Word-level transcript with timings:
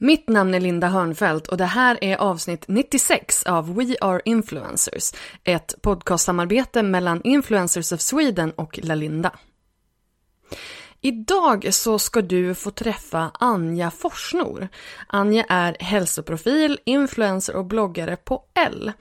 Mitt 0.00 0.28
namn 0.28 0.54
är 0.54 0.60
Linda 0.60 0.88
Hörnfeldt 0.88 1.48
och 1.48 1.56
det 1.56 1.64
här 1.64 1.98
är 2.04 2.16
avsnitt 2.16 2.64
96 2.68 3.46
av 3.46 3.74
We 3.74 3.96
Are 4.00 4.20
Influencers, 4.24 5.12
ett 5.44 5.74
podcastsamarbete 5.82 6.82
mellan 6.82 7.22
Influencers 7.22 7.92
of 7.92 8.00
Sweden 8.00 8.50
och 8.50 8.78
Lalinda. 8.82 9.32
Idag 11.00 11.74
så 11.74 11.98
ska 11.98 12.22
du 12.22 12.54
få 12.54 12.70
träffa 12.70 13.30
Anja 13.34 13.90
Forsnor. 13.90 14.68
Anja 15.06 15.44
är 15.48 15.76
hälsoprofil, 15.80 16.78
influencer 16.84 17.56
och 17.56 17.64
bloggare 17.64 18.16
på 18.16 18.44
L. 18.54 18.92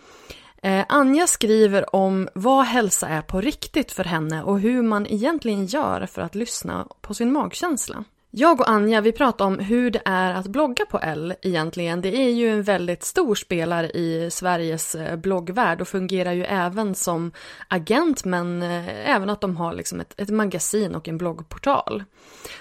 Eh, 0.62 0.86
Anja 0.90 1.28
skriver 1.28 1.96
om 1.96 2.30
vad 2.34 2.66
hälsa 2.66 3.08
är 3.08 3.22
på 3.22 3.42
riktigt 3.42 3.92
för 3.92 4.04
henne 4.04 4.44
och 4.44 4.60
hur 4.60 4.82
man 4.82 5.08
egentligen 5.08 5.66
gör 5.66 6.06
för 6.06 6.22
att 6.22 6.36
lyssna 6.36 6.88
på 7.02 7.14
sin 7.14 7.34
magkänsla. 7.34 8.04
Jag 8.40 8.62
och 8.62 8.70
Anja 8.70 9.02
vi 9.02 9.12
pratar 9.12 9.46
om 9.46 9.60
hur 9.60 9.92
det 9.92 10.02
är 10.06 10.34
att 10.34 10.48
blogga 10.48 10.86
på 10.86 11.00
L 11.00 11.34
egentligen. 11.42 12.02
Det 12.02 12.16
är 12.16 12.30
ju 12.30 12.50
en 12.50 12.64
väldigt 12.64 13.04
stor 13.04 13.36
spelare 13.36 13.90
i 13.90 14.30
Sveriges 14.32 14.96
eh, 14.96 15.16
bloggvärld 15.16 15.82
och 15.82 15.88
fungerar 15.88 16.32
ju 16.32 16.44
även 16.44 16.96
som 16.96 17.32
agent 17.68 18.26
men 18.26 18.62
eh, 18.62 19.10
även 19.10 19.30
att 19.30 19.42
de 19.42 19.58
har 19.58 19.74
liksom 19.74 20.00
ett, 20.00 20.20
ett 20.22 20.30
magasin 20.30 20.96
och 20.96 21.08
en 21.08 21.18
bloggportal. 21.18 22.04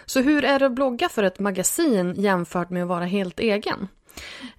Så 0.06 0.20
hur 0.20 0.44
är 0.44 0.58
det 0.58 0.66
att 0.66 0.72
blogga 0.72 1.08
för 1.08 1.22
ett 1.22 1.38
magasin 1.38 2.14
jämfört 2.16 2.70
med 2.70 2.82
att 2.82 2.88
vara 2.88 3.04
helt 3.04 3.40
egen? 3.40 3.88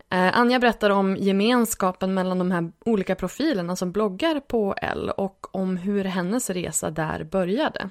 Eh, 0.10 0.40
Anja 0.40 0.60
berättar 0.60 0.90
om 0.90 1.16
gemenskapen 1.16 2.14
mellan 2.14 2.40
de 2.40 2.52
här 2.52 2.72
olika 2.86 3.16
profilerna 3.16 3.76
som 3.76 3.92
bloggar 3.92 4.40
på 4.40 4.76
L 4.82 5.12
och 5.18 5.56
om 5.56 5.78
hur 5.78 6.04
hennes 6.04 6.50
resa 6.50 6.92
där 6.92 7.24
började. 7.24 7.90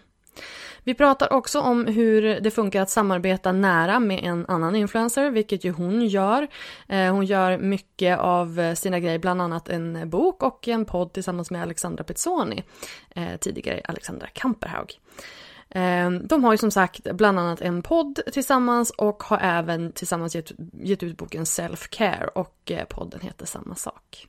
Vi 0.87 0.95
pratar 0.95 1.33
också 1.33 1.61
om 1.61 1.87
hur 1.87 2.41
det 2.41 2.51
funkar 2.51 2.83
att 2.83 2.91
samarbeta 2.91 3.53
nära 3.53 4.01
med 4.01 4.21
en 4.25 4.47
annan 4.49 4.77
influencer, 4.77 5.31
vilket 5.31 5.65
ju 5.65 5.71
hon 5.71 6.07
gör. 6.07 6.49
Eh, 6.89 7.13
hon 7.13 7.25
gör 7.25 7.59
mycket 7.59 8.19
av 8.19 8.61
eh, 8.61 8.75
sina 8.75 9.01
grejer, 9.01 9.19
bland 9.19 9.43
annat 9.43 9.69
en 9.69 10.11
bok 10.11 10.43
och 10.43 10.69
en 10.69 10.85
podd 10.85 11.13
tillsammans 11.13 11.51
med 11.51 11.63
Alexandra 11.63 12.05
Pezzoni, 12.05 12.65
eh, 13.11 13.37
tidigare 13.41 13.81
Alexandra 13.85 14.27
Kamperhaug. 14.27 15.01
De 16.23 16.45
har 16.45 16.53
ju 16.53 16.59
som 16.59 16.71
sagt 16.71 17.13
bland 17.13 17.39
annat 17.39 17.61
en 17.61 17.83
podd 17.83 18.21
tillsammans 18.33 18.91
och 18.91 19.23
har 19.23 19.39
även 19.39 19.93
tillsammans 19.93 20.35
gett, 20.35 20.53
gett 20.73 21.03
ut 21.03 21.17
boken 21.17 21.47
Self 21.47 21.89
Care 21.89 22.27
och 22.35 22.73
podden 22.89 23.21
heter 23.21 23.47
samma 23.47 23.75
sak. 23.75 24.29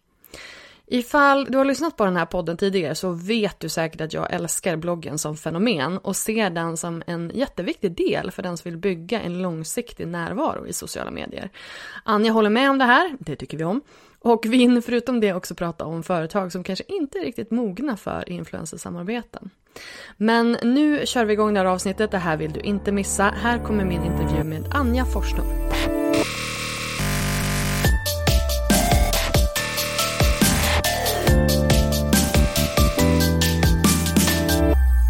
Ifall 0.89 1.45
du 1.45 1.57
har 1.57 1.65
lyssnat 1.65 1.97
på 1.97 2.05
den 2.05 2.15
här 2.15 2.25
podden 2.25 2.57
tidigare 2.57 2.95
så 2.95 3.11
vet 3.11 3.59
du 3.59 3.69
säkert 3.69 4.01
att 4.01 4.13
jag 4.13 4.33
älskar 4.33 4.75
bloggen 4.75 5.17
som 5.17 5.37
fenomen 5.37 5.97
och 5.97 6.15
ser 6.15 6.49
den 6.49 6.77
som 6.77 7.03
en 7.07 7.31
jätteviktig 7.33 7.91
del 7.91 8.31
för 8.31 8.43
den 8.43 8.57
som 8.57 8.71
vill 8.71 8.79
bygga 8.79 9.21
en 9.21 9.41
långsiktig 9.41 10.07
närvaro 10.07 10.67
i 10.67 10.73
sociala 10.73 11.11
medier. 11.11 11.49
Anja 12.03 12.31
håller 12.31 12.49
med 12.49 12.69
om 12.69 12.77
det 12.77 12.85
här, 12.85 13.17
det 13.19 13.35
tycker 13.35 13.57
vi 13.57 13.63
om. 13.63 13.81
Och 14.19 14.45
vi 14.47 14.57
hinner 14.57 14.81
förutom 14.81 15.19
det 15.19 15.33
också 15.33 15.55
prata 15.55 15.85
om 15.85 16.03
företag 16.03 16.51
som 16.51 16.63
kanske 16.63 16.85
inte 16.87 17.19
är 17.19 17.23
riktigt 17.23 17.51
mogna 17.51 17.97
för 17.97 18.29
influencersamarbeten. 18.29 19.49
Men 20.17 20.57
nu 20.63 21.05
kör 21.05 21.25
vi 21.25 21.33
igång 21.33 21.53
det 21.53 21.59
här 21.59 21.67
avsnittet, 21.67 22.11
det 22.11 22.17
här 22.17 22.37
vill 22.37 22.51
du 22.51 22.59
inte 22.59 22.91
missa. 22.91 23.23
Här 23.23 23.63
kommer 23.63 23.85
min 23.85 24.03
intervju 24.03 24.43
med 24.43 24.63
Anja 24.73 25.05
Forsnor. 25.05 25.96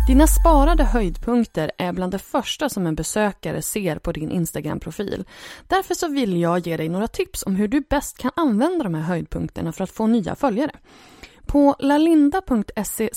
Dina 0.07 0.27
sparade 0.27 0.83
höjdpunkter 0.83 1.71
är 1.77 1.93
bland 1.93 2.11
det 2.11 2.19
första 2.19 2.69
som 2.69 2.87
en 2.87 2.95
besökare 2.95 3.61
ser 3.61 3.99
på 3.99 4.11
din 4.11 4.31
Instagram-profil. 4.31 5.25
Därför 5.67 5.93
så 5.95 6.07
vill 6.07 6.41
jag 6.41 6.67
ge 6.67 6.77
dig 6.77 6.89
några 6.89 7.07
tips 7.07 7.43
om 7.45 7.55
hur 7.55 7.67
du 7.67 7.81
bäst 7.89 8.17
kan 8.17 8.31
använda 8.35 8.83
de 8.83 8.93
här 8.93 9.01
höjdpunkterna 9.01 9.71
för 9.71 9.83
att 9.83 9.91
få 9.91 10.07
nya 10.07 10.35
följare. 10.35 10.71
På 11.45 11.75
lalinda.se 11.79 13.09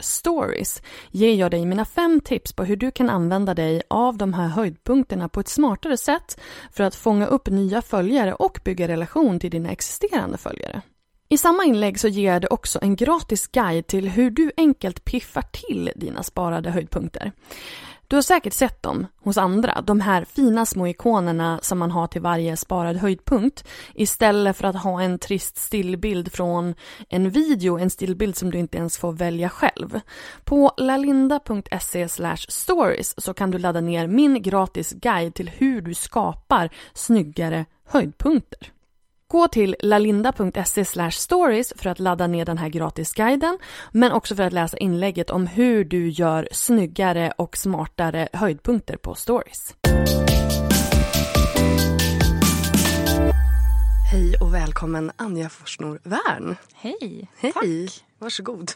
stories 0.00 0.82
ger 1.10 1.34
jag 1.34 1.50
dig 1.50 1.66
mina 1.66 1.84
fem 1.84 2.20
tips 2.20 2.52
på 2.52 2.64
hur 2.64 2.76
du 2.76 2.90
kan 2.90 3.10
använda 3.10 3.54
dig 3.54 3.82
av 3.88 4.16
de 4.16 4.34
här 4.34 4.48
höjdpunkterna 4.48 5.28
på 5.28 5.40
ett 5.40 5.48
smartare 5.48 5.96
sätt 5.96 6.40
för 6.72 6.84
att 6.84 6.94
fånga 6.94 7.26
upp 7.26 7.48
nya 7.48 7.82
följare 7.82 8.34
och 8.34 8.60
bygga 8.64 8.88
relation 8.88 9.40
till 9.40 9.50
dina 9.50 9.70
existerande 9.70 10.38
följare. 10.38 10.82
I 11.28 11.38
samma 11.38 11.64
inlägg 11.64 12.00
så 12.00 12.08
ger 12.08 12.32
jag 12.32 12.42
dig 12.42 12.48
också 12.50 12.78
en 12.82 12.96
gratis 12.96 13.46
guide 13.46 13.86
till 13.86 14.08
hur 14.08 14.30
du 14.30 14.52
enkelt 14.56 15.04
piffar 15.04 15.42
till 15.42 15.92
dina 15.96 16.22
sparade 16.22 16.70
höjdpunkter. 16.70 17.32
Du 18.08 18.16
har 18.16 18.22
säkert 18.22 18.52
sett 18.52 18.82
dem 18.82 19.06
hos 19.22 19.36
andra, 19.36 19.82
de 19.82 20.00
här 20.00 20.24
fina 20.24 20.66
små 20.66 20.86
ikonerna 20.86 21.58
som 21.62 21.78
man 21.78 21.90
har 21.90 22.06
till 22.06 22.20
varje 22.20 22.56
sparad 22.56 22.96
höjdpunkt 22.96 23.64
istället 23.94 24.56
för 24.56 24.64
att 24.64 24.82
ha 24.82 25.02
en 25.02 25.18
trist 25.18 25.56
stillbild 25.56 26.32
från 26.32 26.74
en 27.08 27.30
video, 27.30 27.78
en 27.78 27.90
stillbild 27.90 28.36
som 28.36 28.50
du 28.50 28.58
inte 28.58 28.78
ens 28.78 28.98
får 28.98 29.12
välja 29.12 29.48
själv. 29.48 30.00
På 30.44 30.72
lalinda.se 30.76 32.08
stories 32.48 33.20
så 33.20 33.34
kan 33.34 33.50
du 33.50 33.58
ladda 33.58 33.80
ner 33.80 34.06
min 34.06 34.42
gratis 34.42 34.92
guide 34.92 35.34
till 35.34 35.48
hur 35.48 35.80
du 35.80 35.94
skapar 35.94 36.70
snyggare 36.94 37.64
höjdpunkter. 37.84 38.72
Gå 39.28 39.48
till 39.48 39.76
lalinda.se 39.80 41.10
stories 41.10 41.72
för 41.76 41.90
att 41.90 41.98
ladda 41.98 42.26
ner 42.26 42.44
den 42.44 42.58
här 42.58 42.68
gratisguiden 42.68 43.58
men 43.92 44.12
också 44.12 44.34
för 44.36 44.42
att 44.42 44.52
läsa 44.52 44.76
inlägget 44.76 45.30
om 45.30 45.46
hur 45.46 45.84
du 45.84 46.08
gör 46.08 46.48
snyggare 46.52 47.32
och 47.38 47.56
smartare 47.56 48.28
höjdpunkter 48.32 48.96
på 48.96 49.14
stories. 49.14 49.74
Hej 54.12 54.36
och 54.40 54.54
välkommen 54.54 55.12
Anja 55.16 55.48
Forsnor 55.48 56.00
Wern. 56.02 56.56
Hej, 56.74 57.30
Hej. 57.38 57.52
tack. 57.52 58.05
Varsågod. 58.18 58.72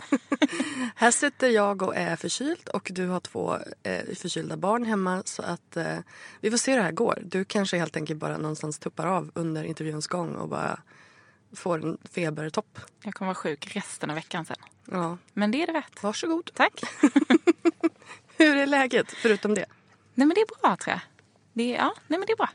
Här 0.97 1.11
sitter 1.11 1.49
jag 1.49 1.83
och 1.83 1.97
är 1.97 2.17
förkyld 2.17 2.69
och 2.69 2.89
du 2.95 3.07
har 3.09 3.21
två 3.21 3.57
eh, 3.83 4.15
förkylda 4.17 4.57
barn 4.57 4.85
hemma 4.85 5.23
så 5.25 5.43
att 5.43 5.77
eh, 5.77 5.99
vi 6.41 6.51
får 6.51 6.59
se 6.59 6.71
hur 6.71 6.79
det 6.79 6.85
här 6.85 6.93
går. 6.93 7.23
Du 7.25 7.45
kanske 7.45 7.79
helt 7.79 7.97
enkelt 7.97 8.21
bara 8.21 8.37
någonstans 8.39 8.79
tuppar 8.79 9.07
av 9.07 9.31
under 9.35 9.65
intervjuns 9.65 10.07
gång 10.07 10.35
och 10.35 10.49
bara 10.49 10.81
får 11.53 11.85
en 11.85 11.99
febertopp. 12.13 12.79
Jag 13.03 13.15
kommer 13.15 13.27
vara 13.27 13.35
sjuk 13.35 13.77
resten 13.77 14.11
av 14.11 14.17
veckan 14.17 14.45
sen. 14.45 14.57
Ja, 14.91 15.19
Men 15.33 15.51
det 15.51 15.63
är 15.63 15.67
det 15.67 15.73
värt. 15.73 16.03
varsågod. 16.03 16.51
Tack. 16.55 16.81
Hur 18.37 18.57
är 18.57 18.67
läget 18.67 19.11
förutom 19.13 19.55
det? 19.55 19.67
Nej 20.15 20.27
men 20.27 20.35
det 20.35 20.41
är 20.41 20.61
bra 20.63 20.77
tror 20.77 20.93
jag. 20.93 21.01
Det 21.53 21.75
är, 21.75 21.79
ja, 21.79 21.95
nej 22.07 22.19
men 22.19 22.27
det 22.27 22.33
är 22.33 22.37
bra. 22.37 22.49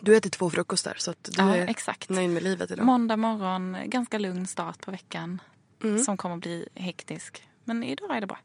Du 0.00 0.16
äter 0.16 0.30
två 0.30 0.50
frukostar 0.50 0.94
så 0.98 1.10
att 1.10 1.24
du 1.24 1.32
Ja, 1.42 1.56
är 1.56 1.66
exakt. 1.68 2.08
nöjd 2.08 2.30
med 2.30 2.42
livet 2.42 2.70
idag. 2.70 2.86
Måndag 2.86 3.16
morgon, 3.16 3.76
ganska 3.84 4.18
lugn 4.18 4.46
start 4.46 4.80
på 4.80 4.90
veckan. 4.90 5.40
Mm. 5.84 6.04
Som 6.04 6.16
kommer 6.16 6.36
bli 6.36 6.68
hektisk. 6.74 7.48
Men 7.64 7.82
idag 7.82 8.16
är 8.16 8.20
det 8.20 8.26
bra. 8.26 8.38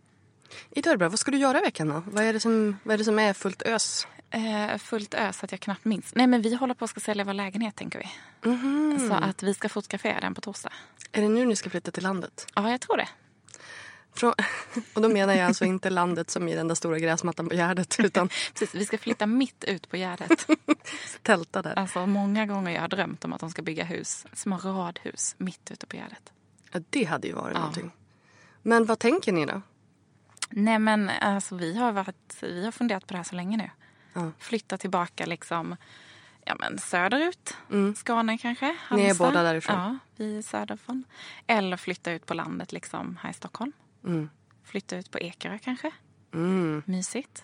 Idag 0.72 0.92
är 0.92 0.94
det 0.94 0.98
bra. 0.98 1.10
Vad 1.10 1.20
ska 1.20 1.32
du 1.32 1.38
göra 1.38 1.58
i 1.58 1.62
veckan 1.62 1.88
då? 1.88 2.04
Vad 2.06 2.24
är 2.24 2.34
det 2.34 2.40
som, 2.40 2.78
vad 2.84 2.94
är, 2.94 2.98
det 2.98 3.04
som 3.04 3.20
är 3.20 3.34
fullt 3.34 3.62
ös? 3.62 4.08
Eh, 4.32 4.78
fullt 4.78 5.14
ös 5.14 5.44
att 5.44 5.52
jag 5.52 5.62
knappt 5.62 5.86
minns. 5.86 6.16
Nej 6.16 6.28
men 6.28 6.42
vi 6.42 6.56
håller 6.56 6.74
på 6.74 6.86
att 6.86 7.02
sälja 7.02 7.24
vår 7.24 7.34
lägenhet 7.34 7.76
tänker 7.76 8.00
vi. 8.00 8.10
Mhm. 8.50 9.10
Så 9.10 9.14
att 9.14 9.44
vi 9.44 9.54
ska 9.54 9.70
fotografera 9.70 10.20
den 10.20 10.36
på 10.36 10.42
torsdag. 10.42 10.72
Är 11.12 11.22
det 11.22 11.30
nu 11.30 11.46
ni 11.46 11.56
ska 11.56 11.70
flytta 11.70 11.92
till 11.92 12.04
landet? 12.04 12.48
Ja, 12.56 12.72
jag 12.72 12.82
tror 12.82 12.98
det. 12.98 13.08
Från, 14.14 14.34
och 14.94 15.02
då 15.02 15.10
menar 15.10 15.34
jag 15.34 15.48
alltså 15.48 15.66
inte 15.66 15.90
landet 15.90 16.30
som 16.30 16.48
i 16.48 16.56
den 16.56 16.68
där 16.68 16.76
stora 16.76 17.00
gräsmattan 17.00 17.50
på 17.50 17.56
Gärdet 17.56 18.00
utan 18.04 18.30
Precis, 18.30 18.76
vi 18.76 18.86
ska 18.86 18.98
flytta 18.98 19.26
mitt 19.26 19.64
ut 19.64 19.90
på 19.90 19.98
Gärdet. 19.98 20.48
tälta 21.24 21.62
där. 21.62 21.80
Alltså 21.80 22.06
många 22.06 22.46
gånger 22.46 22.72
jag 22.72 22.82
har 22.82 22.88
drömt 22.88 23.26
om 23.26 23.34
att 23.34 23.40
de 23.40 23.50
ska 23.50 23.62
bygga 23.62 23.84
hus, 23.84 24.26
små 24.34 24.58
radhus 24.58 25.36
mitt 25.38 25.72
ute 25.72 25.86
på 25.86 25.96
Gärdet. 25.96 26.32
Ja, 26.72 26.80
det 26.90 27.04
hade 27.04 27.28
ju 27.28 27.34
varit 27.34 27.54
Ja. 27.54 27.60
någonting. 27.60 27.92
Men 28.62 28.86
vad 28.86 29.00
tänker 29.00 29.32
ni 29.32 29.46
då? 29.46 29.62
Nej 30.50 30.80
men 30.80 31.10
alltså 31.10 31.56
vi 31.56 31.78
har, 31.78 31.92
varit, 31.92 32.38
vi 32.42 32.66
har 32.66 32.72
funderat 32.72 33.08
på 33.08 33.14
det 33.14 33.18
här 33.18 33.24
så 33.24 33.36
länge 33.36 33.58
nu. 33.58 33.70
Ja. 34.14 34.32
Flytta 34.40 34.78
tillbaka 34.78 35.26
liksom 35.26 35.76
ja, 36.46 36.56
men 36.60 36.78
söderut. 36.80 37.58
Mm. 37.72 37.96
Skåne 37.96 38.38
kanske. 38.38 38.66
Ni 38.66 38.74
är 39.02 39.06
Halmstad. 39.06 39.28
båda 39.28 39.44
därifrån? 39.44 39.76
Ja, 39.76 39.98
vi 40.16 40.38
är 40.38 40.42
söderifrån. 40.42 41.04
Eller 41.48 41.78
flytta 41.78 42.12
ut 42.12 42.26
på 42.26 42.34
landet 42.34 42.72
liksom 42.72 43.18
här 43.22 43.30
i 43.30 43.34
Stockholm. 43.34 43.72
Mm. 44.06 44.30
Flytta 44.64 44.98
ut 44.98 45.12
på 45.12 45.20
Ekerö 45.20 45.58
kanske. 45.60 45.92
Mm. 46.34 46.84
Mysigt. 46.86 47.44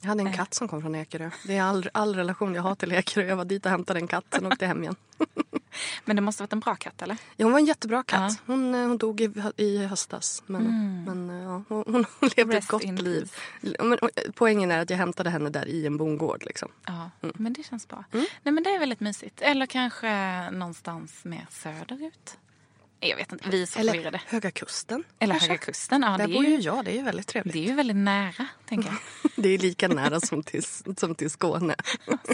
Jag 0.00 0.08
hade 0.08 0.20
en 0.20 0.26
Eh. 0.26 0.34
katt 0.34 0.54
som 0.54 0.68
kom 0.68 0.82
från 0.82 0.94
Ekerö. 0.94 1.30
Det 1.46 1.56
är 1.56 1.62
all, 1.62 1.88
all 1.94 2.14
relation 2.16 2.54
jag 2.54 2.62
har 2.62 2.74
till 2.74 2.92
Ekerö. 2.92 3.24
Jag 3.26 3.36
var 3.36 3.44
dit 3.44 3.64
och 3.66 3.70
hämtade 3.70 4.00
en 4.00 4.06
katt, 4.08 4.24
sen 4.30 4.46
åkte 4.46 4.66
hem 4.66 4.82
igen. 4.82 4.96
Men 6.04 6.16
det 6.16 6.22
måste 6.22 6.42
ha 6.42 6.44
varit 6.44 6.52
en 6.52 6.60
bra 6.60 6.74
katt 6.74 7.02
eller? 7.02 7.16
Ja, 7.36 7.44
hon 7.46 7.52
var 7.52 7.58
en 7.60 7.66
jättebra 7.66 8.02
katt. 8.02 8.32
Ja. 8.32 8.38
Hon, 8.46 8.74
eh, 8.74 8.80
hon 8.88 8.98
dog 8.98 9.20
i, 9.20 9.30
i 9.56 9.86
höstas. 9.86 10.42
Men, 10.46 10.62
men 11.06 11.30
eh, 11.30 11.44
ja, 11.44 11.62
hon, 11.68 11.84
hon 11.86 12.04
levde 12.36 12.42
ett 12.42 12.48
Rest 12.62 12.68
gott 12.68 12.82
in 12.82 12.96
liv. 12.96 13.32
Men, 13.60 13.92
eh, 13.92 13.98
poängen 14.34 14.70
är 14.70 14.78
att 14.82 14.90
jag 14.90 14.96
hämtade 14.96 15.30
henne 15.30 15.50
där 15.50 15.66
i 15.68 15.86
en 15.86 15.96
bondgård. 15.96 16.42
Liksom. 16.44 16.68
Ja, 16.86 17.10
Mm. 17.22 17.34
men 17.38 17.52
det 17.52 17.62
känns 17.62 17.88
bra. 17.88 18.04
Nej 18.12 18.26
men 18.42 18.62
det 18.62 18.70
är 18.70 18.78
väldigt 18.78 19.00
mysigt. 19.00 19.42
Eller 19.42 19.66
kanske 19.66 20.50
någonstans 20.50 21.24
mer 21.24 21.46
söderut. 21.50 22.38
Jag 23.08 23.16
vet 23.16 23.32
inte, 23.32 23.48
vi 23.50 23.62
är 23.62 23.66
så 23.66 23.78
Eller 23.78 23.92
förvirrade. 23.92 24.20
Höga 24.26 24.50
Kusten. 24.50 25.04
Eller 25.18 25.34
kanske. 25.34 25.48
Höga 25.48 25.58
Kusten. 25.58 26.02
Ja, 26.02 26.16
Där 26.18 26.26
det, 26.28 26.34
bor 26.34 26.44
ju 26.44 26.56
jag. 26.56 26.84
Det 26.84 26.90
är 26.90 26.94
ju 26.96 27.02
väldigt 27.02 27.26
trevligt. 27.26 27.52
det 27.52 27.58
är 27.64 27.68
ju 27.68 27.74
väldigt 27.74 27.96
nära, 27.96 28.46
tänker 28.68 28.88
jag. 28.88 28.98
Det 29.36 29.48
är 29.48 29.58
lika 29.58 29.88
nära 29.88 30.20
som 30.20 30.42
till, 30.42 30.64
som 30.96 31.14
till 31.14 31.30
Skåne. 31.30 31.74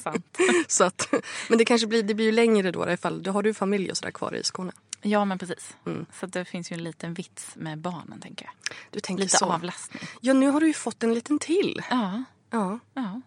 Sant. 0.03 0.39
Så 0.69 0.85
att, 0.85 1.09
men 1.49 1.59
det 1.59 1.65
kanske 1.65 1.87
blir, 1.87 2.03
det 2.03 2.15
blir 2.15 2.27
ju 2.27 2.33
längre 2.33 2.71
då 2.71 2.91
ifall, 2.91 3.23
då 3.23 3.31
har 3.33 3.43
du 3.43 3.55
familj 3.55 3.91
och 3.91 3.97
sådär 3.97 4.11
kvar 4.13 4.35
i 4.35 4.45
Skåne. 4.45 4.73
Ja, 5.03 5.25
men 5.25 5.39
precis. 5.39 5.77
Mm. 5.87 6.07
Så 6.21 6.27
det 6.27 6.45
finns 6.45 6.73
ju 6.73 6.75
en 6.75 6.85
liten 6.85 7.15
vits 7.15 7.51
med 7.57 7.79
barnen, 7.79 8.21
tänker 8.21 8.45
jag. 8.45 8.77
Du 8.91 9.01
tänker 9.01 9.23
Lite 9.25 9.37
så. 9.37 9.45
avlastning. 9.53 10.03
Ja, 10.21 10.33
nu 10.33 10.49
har 10.49 10.61
du 10.61 10.67
ju 10.67 10.73
fått 10.73 11.03
en 11.03 11.15
liten 11.15 11.39
till. 11.39 11.83
Ja, 11.91 12.25
Ja. 12.51 12.79
ja. 12.95 13.21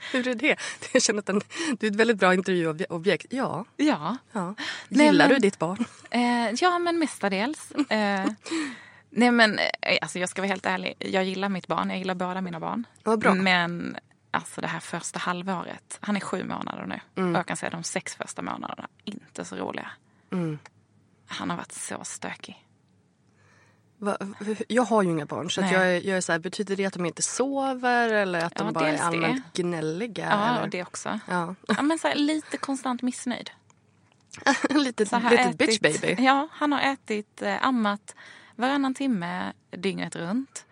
Hur, 0.12 0.28
är 0.28 0.34
det? 0.34 0.56
Jag 0.92 1.02
känner 1.02 1.18
att 1.18 1.26
den, 1.26 1.40
du 1.80 1.86
är 1.86 1.90
ett 1.90 1.96
väldigt 1.96 2.18
bra 2.18 2.34
intervjuobjekt. 2.34 3.26
Ja. 3.30 3.64
Ja, 3.76 4.16
ja. 4.32 4.54
Gillar 4.88 5.28
men- 5.28 5.28
du 5.28 5.38
ditt 5.38 5.58
barn? 5.58 5.84
eh, 6.10 6.50
ja 6.60 6.78
men 6.78 6.98
mestadels. 6.98 7.72
Eh, 7.90 8.26
nej, 9.10 9.30
men 9.30 9.58
eh, 9.58 9.98
alltså, 10.02 10.18
jag 10.18 10.28
ska 10.28 10.42
vara 10.42 10.48
helt 10.48 10.66
ärlig. 10.66 10.94
Jag 10.98 11.24
gillar 11.24 11.48
mitt 11.48 11.66
barn. 11.66 11.90
Jag 11.90 11.98
gillar 11.98 12.14
båda 12.14 12.40
mina 12.40 12.60
barn. 12.60 12.86
Vad 13.02 13.18
bra. 13.18 13.34
Men 13.34 13.96
alltså 14.30 14.60
det 14.60 14.66
här 14.66 14.80
första 14.80 15.18
halvåret. 15.18 15.98
Han 16.00 16.16
är 16.16 16.20
sju 16.20 16.44
månader 16.44 16.86
nu. 16.86 17.22
Och 17.22 17.38
jag 17.38 17.46
kan 17.46 17.56
säga 17.56 17.70
de 17.70 17.82
sex 17.82 18.14
första 18.14 18.42
månaderna, 18.42 18.88
inte 19.04 19.44
så 19.44 19.56
roliga. 19.56 19.90
Mm. 20.32 20.58
Han 21.26 21.50
har 21.50 21.56
varit 21.56 21.72
så 21.72 22.04
stökig. 22.04 22.64
Va, 24.02 24.16
jag 24.68 24.82
har 24.82 25.02
ju 25.02 25.10
inga 25.10 25.26
barn 25.26 25.50
så 25.50 25.60
jag, 25.60 26.04
jag 26.04 26.16
är 26.16 26.20
så 26.20 26.32
här, 26.32 26.38
betyder 26.38 26.76
det 26.76 26.86
att 26.86 26.92
de 26.92 27.06
inte 27.06 27.22
sover 27.22 28.12
eller 28.12 28.44
att 28.44 28.54
de 28.54 28.66
Ja, 28.66 28.72
bara 28.72 28.84
är 28.84 28.90
dels 28.90 29.00
det. 29.00 29.06
allmänt 29.06 29.52
gnälliga? 29.52 30.26
Ja, 30.30 30.58
eller? 30.58 30.66
det 30.68 30.82
också. 30.82 31.20
Ja. 31.28 31.54
Ja, 31.68 31.82
men 31.82 31.98
så 31.98 32.08
här, 32.08 32.14
lite 32.14 32.56
konstant 32.56 33.02
missnöjd. 33.02 33.50
lite 34.70 35.06
Så 35.06 35.16
här 35.16 35.30
lite 35.30 35.56
bitch 35.66 35.80
baby. 35.80 36.22
Ja, 36.22 36.48
han 36.52 36.72
har 36.72 36.80
ätit, 36.80 37.42
eh, 37.42 37.66
ammat 37.66 38.14
varannan 38.56 38.94
timme 38.94 39.52
dygnet 39.70 40.16
runt. 40.16 40.66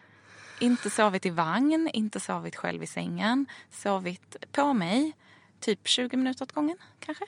Inte 0.60 0.90
sovit 0.90 1.26
i 1.26 1.30
vagn, 1.30 1.90
inte 1.92 2.20
sovit 2.20 2.56
själv 2.56 2.82
i 2.82 2.86
sängen. 2.86 3.46
Sovit 3.70 4.36
på 4.52 4.72
mig, 4.72 5.12
typ 5.60 5.88
20 5.88 6.16
minuter 6.16 6.42
åt 6.42 6.52
gången 6.52 6.76
kanske. 7.00 7.24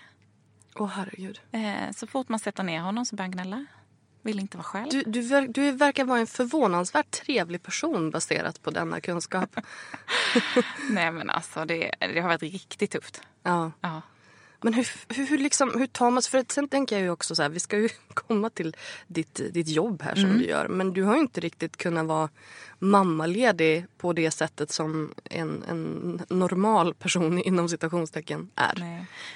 Åh 0.75 0.89
herregud. 0.89 1.41
Eh, 1.53 1.91
så 1.97 2.07
fort 2.07 2.29
man 2.29 2.39
sätter 2.39 2.63
ner 2.63 2.81
honom 2.81 3.07
så 3.07 3.17
börjar 3.17 3.27
han 3.27 3.33
gnälla. 3.33 3.67
Vill 4.23 4.39
inte 4.41 4.57
vara 4.57 4.65
själv. 4.65 4.89
Du, 4.91 5.03
du, 5.03 5.21
ver- 5.23 5.49
du 5.53 5.73
verkar 5.73 6.05
vara 6.05 6.19
en 6.21 6.27
förvånansvärt 6.27 7.11
trevlig 7.11 7.63
person 7.63 8.11
baserat 8.11 8.63
på 8.63 8.71
denna 8.71 9.01
kunskap. 9.01 9.57
Nej 10.91 11.13
men 11.13 11.31
alltså 11.31 11.65
det, 11.65 11.95
det 11.99 12.21
har 12.21 12.29
varit 12.29 12.43
riktigt 12.43 12.91
tufft. 12.91 13.23
Ja. 13.43 13.73
Ja. 13.81 14.03
Men 14.63 14.75
hur, 14.75 14.89
hur, 15.09 15.27
hur, 15.27 15.39
liksom, 15.39 15.73
hur 15.79 15.87
tar 15.87 16.11
man 16.11 16.23
sig... 16.23 16.31
För 16.31 16.39
att 16.39 16.53
sen 16.53 16.69
tänker 16.69 16.97
jag 16.97 17.03
ju 17.03 17.11
också 17.11 17.35
så 17.35 17.43
här, 17.43 17.49
vi 17.49 17.61
ska 17.61 17.79
ju 17.79 17.89
komma 18.15 18.51
till 18.51 18.77
ditt, 19.07 19.41
ditt 19.53 19.69
jobb 19.69 20.03
här 20.03 20.15
som 20.15 20.25
Mm. 20.25 20.39
du 20.39 20.45
gör. 20.45 20.69
Men 20.69 20.93
du 20.93 21.03
har 21.03 21.15
ju 21.15 21.21
inte 21.21 21.41
riktigt 21.41 21.77
kunnat 21.77 22.07
vara 22.07 22.29
mammaledig 22.79 23.87
på 23.99 24.13
det 24.13 24.31
sättet 24.31 24.71
som 24.73 25.15
en, 25.25 25.65
en 25.69 26.23
normal 26.29 26.95
person 26.95 27.39
inom 27.43 27.69
citationstecken 27.69 28.51
är. 28.57 28.73
Nej. 28.77 28.89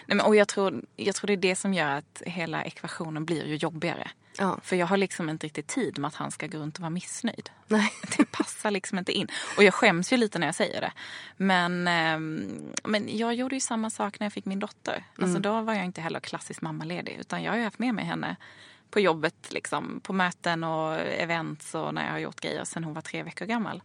Nej, 0.06 0.16
men, 0.16 0.20
och 0.20 0.36
jag 0.36 0.48
tror, 0.48 0.82
jag 0.96 1.14
tror 1.14 1.26
det 1.26 1.32
är 1.32 1.36
det 1.36 1.56
som 1.56 1.74
gör 1.74 1.90
att 1.90 2.22
hela 2.26 2.64
ekvationen 2.64 3.24
blir 3.24 3.46
ju 3.46 3.56
jobbigare. 3.56 4.10
Ja. 4.38 4.58
För 4.62 4.76
jag 4.76 4.86
har 4.86 4.96
liksom 4.96 5.30
inte 5.30 5.46
riktigt 5.46 5.66
tid 5.66 5.98
med 5.98 6.08
att 6.08 6.14
han 6.14 6.30
ska 6.30 6.46
gå 6.46 6.58
runt 6.58 6.76
och 6.76 6.80
vara 6.80 6.90
missnöjd. 6.90 7.50
Nej. 7.68 7.92
Det 8.16 8.24
passar 8.24 8.70
liksom 8.70 8.98
inte 8.98 9.12
in. 9.12 9.28
Och 9.56 9.64
jag 9.64 9.74
skäms 9.74 10.12
ju 10.12 10.16
lite 10.16 10.38
när 10.38 10.46
jag 10.46 10.54
säger 10.54 10.80
det. 10.80 10.92
Men, 11.36 11.88
ehm, 11.88 12.72
men 12.84 13.18
jag 13.18 13.34
gjorde 13.34 13.56
ju 13.56 13.60
samma 13.60 13.90
sak 13.90 14.20
när 14.20 14.24
jag 14.24 14.32
fick 14.32 14.44
min 14.44 14.58
dotter. 14.58 15.04
Alltså 15.18 15.38
då 15.38 15.60
var 15.60 15.74
jag 15.74 15.84
inte 15.84 16.00
heller 16.00 16.20
klassiskt 16.20 16.62
mammaledig. 16.62 17.16
Utan 17.20 17.42
jag 17.42 17.52
har 17.52 17.58
ju 17.58 17.64
haft 17.64 17.78
med 17.78 17.94
mig 17.94 18.04
henne 18.04 18.36
på 18.90 19.00
jobbet, 19.00 19.52
liksom, 19.52 20.00
på 20.00 20.12
möten 20.12 20.64
och 20.64 20.94
events 21.00 21.74
och 21.74 21.94
när 21.94 22.04
jag 22.04 22.12
har 22.12 22.18
gjort 22.18 22.40
grejer 22.40 22.64
sen 22.64 22.84
hon 22.84 22.94
var 22.94 23.02
tre 23.02 23.22
veckor 23.22 23.46
gammal. 23.46 23.82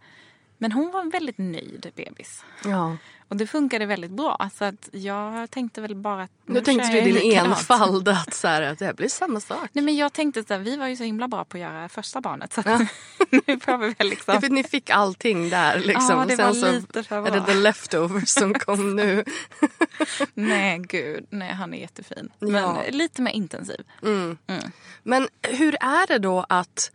Men 0.61 0.71
hon 0.71 0.91
var 0.91 1.01
en 1.01 1.09
väldigt 1.09 1.37
nöjd 1.37 1.91
bebis. 1.95 2.43
Ja. 2.65 2.97
Och 3.27 3.35
det 3.35 3.47
funkade 3.47 3.85
väldigt 3.85 4.11
bra. 4.11 4.49
Så 4.53 4.65
att 4.65 4.89
jag 4.91 5.51
tänkte 5.51 5.81
väl 5.81 5.95
bara 5.95 6.23
att 6.23 6.31
Nu 6.45 6.61
tänkte 6.61 6.91
du 6.91 6.97
jag 6.97 7.05
din 7.05 7.37
enfald 7.37 8.07
att, 8.07 8.33
så 8.33 8.47
här, 8.47 8.61
att 8.61 8.79
det 8.79 8.85
här 8.85 8.93
blir 8.93 9.07
samma 9.07 9.39
sak. 9.39 9.69
Nej 9.73 9.85
men 9.85 9.95
jag 9.95 10.13
tänkte 10.13 10.55
att 10.55 10.61
vi 10.61 10.77
var 10.77 10.87
ju 10.87 10.95
så 10.95 11.03
himla 11.03 11.27
bra 11.27 11.45
på 11.45 11.57
att 11.57 11.61
göra 11.61 11.89
första 11.89 12.21
barnet. 12.21 12.53
Så 12.53 12.59
att 12.59 12.65
nu 13.29 13.59
får 13.59 13.77
vi 13.77 13.93
väl 13.97 14.09
liksom... 14.09 14.41
för 14.41 14.49
ni 14.49 14.63
fick 14.63 14.89
allting 14.89 15.49
där. 15.49 15.79
Liksom. 15.79 16.19
Ja, 16.19 16.25
det 16.25 16.35
Sen 16.35 16.47
var 16.47 16.53
så 16.53 16.71
lite 16.71 17.03
för 17.03 17.27
är 17.27 17.31
det 17.31 17.45
the 17.45 17.53
leftovers 17.53 18.29
som 18.29 18.53
kom 18.53 18.95
nu. 18.95 19.23
Nej 20.33 20.79
gud, 20.79 21.25
nej 21.29 21.53
han 21.53 21.73
är 21.73 21.77
jättefin. 21.77 22.29
Men 22.39 22.53
Ja. 22.53 22.83
lite 22.89 23.21
mer 23.21 23.31
intensiv. 23.31 23.85
Mm. 24.03 24.37
Mm. 24.47 24.71
Men 25.03 25.27
hur 25.41 25.75
är 25.81 26.07
det 26.07 26.17
då 26.19 26.45
att... 26.49 26.91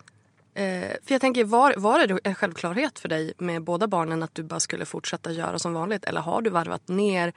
Eh, 0.54 0.88
för 1.04 1.14
jag 1.14 1.20
tänker, 1.20 1.44
var, 1.44 1.74
var 1.76 2.06
det 2.06 2.18
en 2.24 2.34
självklarhet 2.34 2.98
för 2.98 3.08
dig 3.08 3.32
med 3.38 3.62
båda 3.62 3.86
barnen 3.86 4.22
att 4.22 4.34
du 4.34 4.42
bara 4.42 4.60
skulle 4.60 4.84
fortsätta 4.84 5.32
göra 5.32 5.58
som 5.58 5.74
vanligt? 5.74 6.04
Eller 6.04 6.20
har 6.20 6.42
du 6.42 6.50
varvat 6.50 6.88
ner 6.88 7.32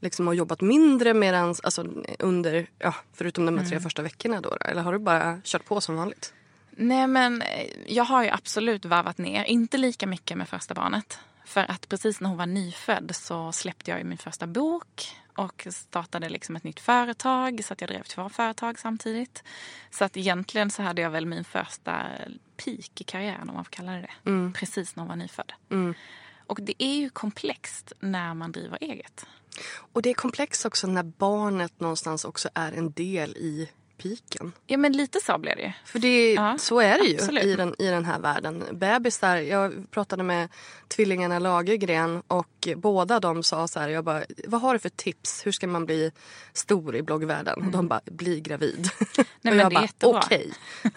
liksom, 0.00 0.28
och 0.28 0.34
jobbat 0.34 0.60
mindre 0.60 1.14
medans, 1.14 1.60
alltså, 1.60 1.86
under, 2.18 2.66
ja, 2.78 2.94
förutom 3.12 3.46
de 3.46 3.58
här 3.58 3.66
tre 3.66 3.80
första 3.80 4.02
veckorna? 4.02 4.40
Då, 4.40 4.56
eller 4.60 4.82
har 4.82 4.92
du 4.92 4.98
bara 4.98 5.40
kört 5.44 5.64
på 5.64 5.80
som 5.80 5.96
vanligt? 5.96 6.32
Nej 6.70 7.06
men 7.06 7.42
eh, 7.42 7.66
jag 7.86 8.04
har 8.04 8.24
ju 8.24 8.30
absolut 8.30 8.84
varvat 8.84 9.18
ner, 9.18 9.44
inte 9.44 9.78
lika 9.78 10.06
mycket 10.06 10.38
med 10.38 10.48
första 10.48 10.74
barnet. 10.74 11.18
För 11.44 11.70
att 11.70 11.88
precis 11.88 12.20
när 12.20 12.28
hon 12.28 12.38
var 12.38 12.46
nyfödd 12.46 13.10
så 13.14 13.52
släppte 13.52 13.90
jag 13.90 14.04
min 14.04 14.18
första 14.18 14.46
bok 14.46 15.16
och 15.36 15.66
startade 15.70 16.28
liksom 16.28 16.56
ett 16.56 16.64
nytt 16.64 16.80
företag 16.80 17.64
så 17.64 17.72
att 17.72 17.80
jag 17.80 17.90
drev 17.90 18.02
två 18.02 18.28
företag 18.28 18.78
samtidigt. 18.78 19.42
Så 19.90 20.04
att 20.04 20.16
egentligen 20.16 20.70
så 20.70 20.82
hade 20.82 21.02
jag 21.02 21.10
väl 21.10 21.26
min 21.26 21.44
första 21.44 22.06
peak 22.64 23.00
i 23.00 23.04
karriären 23.04 23.48
om 23.48 23.54
man 23.54 23.64
får 23.64 23.70
kalla 23.70 23.92
det 23.92 24.08
det. 24.24 24.52
Precis 24.54 24.96
när 24.96 25.00
hon 25.00 25.08
var 25.08 25.16
nyfödd. 25.16 25.52
Mm. 25.70 25.94
Och 26.46 26.58
det 26.62 26.82
är 26.82 26.94
ju 26.94 27.10
komplext 27.10 27.92
när 28.00 28.34
man 28.34 28.52
driver 28.52 28.78
eget. 28.80 29.26
Och 29.92 30.02
det 30.02 30.10
är 30.10 30.14
komplext 30.14 30.66
också 30.66 30.86
när 30.86 31.02
barnet 31.02 31.80
någonstans 31.80 32.24
också 32.24 32.48
är 32.54 32.72
en 32.72 32.92
del 32.92 33.30
i 33.36 33.68
piken. 33.98 34.52
Ja 34.66 34.76
men 34.78 34.92
lite 34.92 35.20
så 35.20 35.38
blir 35.38 35.56
det 35.56 35.62
ju. 35.62 35.72
För 35.84 35.98
det, 35.98 36.34
Ja, 36.34 36.58
så 36.58 36.80
är 36.80 36.98
det 36.98 37.04
ju 37.04 37.14
absolut. 37.14 37.44
i 37.44 37.56
den, 37.56 37.74
i 37.78 37.86
den 37.86 38.04
här 38.04 38.18
världen. 38.18 38.64
Bebisar, 38.72 39.36
jag 39.36 39.90
pratade 39.90 40.22
med 40.22 40.48
tvillingarna 40.88 41.38
Lagergren 41.38 42.22
och 42.28 42.68
båda 42.76 43.20
de 43.20 43.42
sa 43.42 43.68
så 43.68 43.80
här, 43.80 43.88
jag 43.88 44.04
bara, 44.04 44.24
vad 44.46 44.60
har 44.60 44.72
du 44.72 44.78
för 44.78 44.88
tips? 44.88 45.46
Hur 45.46 45.52
ska 45.52 45.66
man 45.66 45.86
bli 45.86 46.12
stor 46.52 46.96
i 46.96 47.02
bloggvärlden? 47.02 47.62
Och 47.66 47.72
de 47.72 47.88
bara, 47.88 48.00
bli 48.04 48.40
gravid. 48.40 48.88
Nej, 49.42 49.54
och 49.54 49.60
jag 49.60 49.72
bara, 49.72 49.88
okej. 50.02 50.52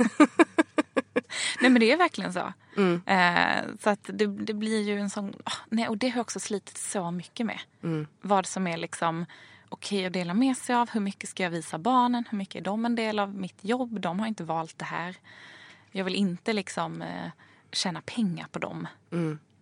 Nej 1.62 1.70
men 1.72 1.80
det 1.80 1.92
är 1.92 1.98
verkligen 1.98 2.34
så. 2.34 2.54
Mm. 2.78 3.02
Eh, 3.06 3.64
så 3.80 3.90
att 3.90 4.00
det, 4.14 4.28
det 4.28 4.54
blir 4.54 4.82
ju 4.82 5.00
en 5.00 5.10
sån... 5.10 5.34
ah, 5.44 5.52
nej, 5.70 5.88
och 5.88 5.98
det 5.98 6.10
har 6.10 6.18
jag 6.18 6.22
också 6.22 6.40
slitit 6.40 6.78
så 6.78 7.12
mycket 7.12 7.46
med. 7.46 7.60
Mm. 7.84 8.08
Vad 8.22 8.46
som 8.46 8.68
är 8.68 8.78
liksom 8.78 9.26
okej 9.70 10.06
att 10.06 10.14
dela 10.14 10.34
med 10.34 10.58
sig 10.58 10.76
av. 10.76 10.90
Hur 10.90 11.02
mycket 11.02 11.30
ska 11.30 11.44
jag 11.44 11.50
visa 11.50 11.78
barnen? 11.78 12.24
Hur 12.30 12.38
mycket 12.38 12.56
är 12.56 12.62
de 12.66 12.86
en 12.86 12.96
del 12.96 13.20
av 13.20 13.36
mitt 13.36 13.64
jobb? 13.66 14.00
De 14.02 14.20
har 14.20 14.28
inte 14.28 14.44
valt 14.44 14.80
det 14.80 14.86
här. 14.86 15.16
Jag 15.92 16.04
vill 16.06 16.16
inte 16.16 16.54
liksom 16.54 17.02
eh, 17.02 17.30
tjäna 17.72 18.02
pengar 18.02 18.48
på 18.52 18.60
dem. 18.60 18.88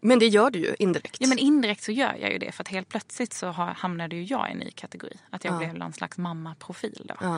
Men 0.02 0.20
det 0.20 0.28
gör 0.28 0.52
du 0.52 0.60
ju 0.60 0.76
indirekt. 0.80 1.18
Ja 1.20 1.28
men 1.28 1.38
indirekt 1.38 1.84
så 1.84 1.92
gör 1.92 2.16
jag 2.22 2.32
ju 2.32 2.38
det 2.38 2.52
för 2.52 2.64
att 2.64 2.68
helt 2.68 2.90
plötsligt 2.90 3.34
så 3.34 3.48
har, 3.48 3.66
hamnade 3.66 4.16
ju 4.16 4.24
jag 4.24 4.50
i 4.50 4.52
en 4.52 4.58
ny 4.58 4.72
kategori. 4.72 5.18
Att 5.30 5.44
jag 5.44 5.54
Ja. 5.54 5.58
blev 5.58 5.74
någon 5.74 5.94
slags 5.94 6.18
mammaprofil 6.18 7.02
då. 7.06 7.16
Ja. 7.22 7.38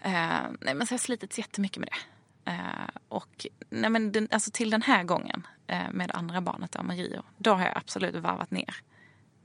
Eh, 0.00 0.42
nej, 0.60 0.74
men 0.74 0.86
så 0.86 0.92
har 0.92 0.94
jag 0.94 1.00
slitit 1.00 1.38
jättemycket 1.38 1.78
med 1.78 1.88
det. 1.88 1.96
Eh, 2.46 2.54
och 3.08 3.46
nej, 3.70 3.90
men 3.90 4.12
den, 4.12 4.28
alltså 4.30 4.50
till 4.50 4.70
den 4.70 4.82
här 4.82 5.04
gången 5.04 5.46
eh, 5.66 5.90
med 5.92 6.10
andra 6.14 6.40
barnet, 6.40 6.72
då, 6.72 6.82
Mario, 6.82 7.22
då 7.38 7.52
har 7.54 7.64
jag 7.64 7.76
absolut 7.76 8.14
varvat 8.14 8.50
ner. 8.50 8.74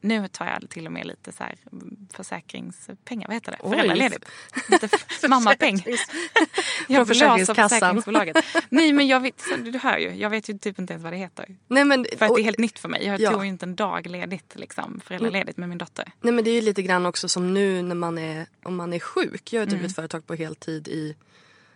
Nu 0.01 0.27
tar 0.27 0.45
jag 0.45 0.69
till 0.69 0.85
och 0.85 0.91
med 0.91 1.05
lite 1.07 1.31
så 1.31 1.43
här 1.43 1.55
mm, 1.71 2.07
försäkringspengar, 2.13 3.27
vad 3.27 3.33
heter 3.35 3.51
det? 3.51 3.69
Föräldraledigt. 3.69 4.25
Lite 4.69 4.89
mammapeng. 5.27 5.83
Jag 6.87 7.07
blåser 7.07 7.53
försäkringsbolaget. 7.53 8.37
Nej 8.69 8.93
men 8.93 9.07
jag 9.07 9.19
vet, 9.19 9.41
du 9.63 9.77
hör 9.79 9.97
ju, 9.97 10.13
jag 10.15 10.29
vet 10.29 10.49
ju 10.49 10.57
typ 10.57 10.79
inte 10.79 10.93
ens 10.93 11.03
vad 11.03 11.13
det 11.13 11.17
heter. 11.17 11.55
Nej, 11.67 11.85
men, 11.85 12.05
För 12.17 12.25
att 12.25 12.31
och- 12.31 12.37
det 12.37 12.41
är 12.41 12.43
helt 12.43 12.57
nytt 12.57 12.79
för 12.79 12.89
mig. 12.89 13.05
Jag 13.05 13.19
Ja. 13.19 13.31
tog 13.31 13.43
ju 13.43 13.49
inte 13.49 13.65
en 13.65 13.75
dag 13.75 14.07
ledigt, 14.07 14.53
liksom, 14.55 14.99
föräldraledigt 15.05 15.57
med 15.57 15.69
min 15.69 15.77
dotter. 15.77 16.11
Nej 16.21 16.33
men 16.33 16.43
det 16.43 16.49
är 16.49 16.55
ju 16.55 16.61
lite 16.61 16.81
grann 16.81 17.05
också 17.05 17.29
som 17.29 17.53
nu 17.53 17.81
när 17.81 17.95
man 17.95 18.17
är, 18.17 18.45
om 18.63 18.75
man 18.75 18.93
är 18.93 18.99
sjuk. 18.99 19.53
Jag 19.53 19.59
har 19.61 19.67
Mm. 19.67 19.77
drivit 19.77 19.95
företag 19.95 20.27
på 20.27 20.35
heltid 20.35 20.87
i 20.87 21.15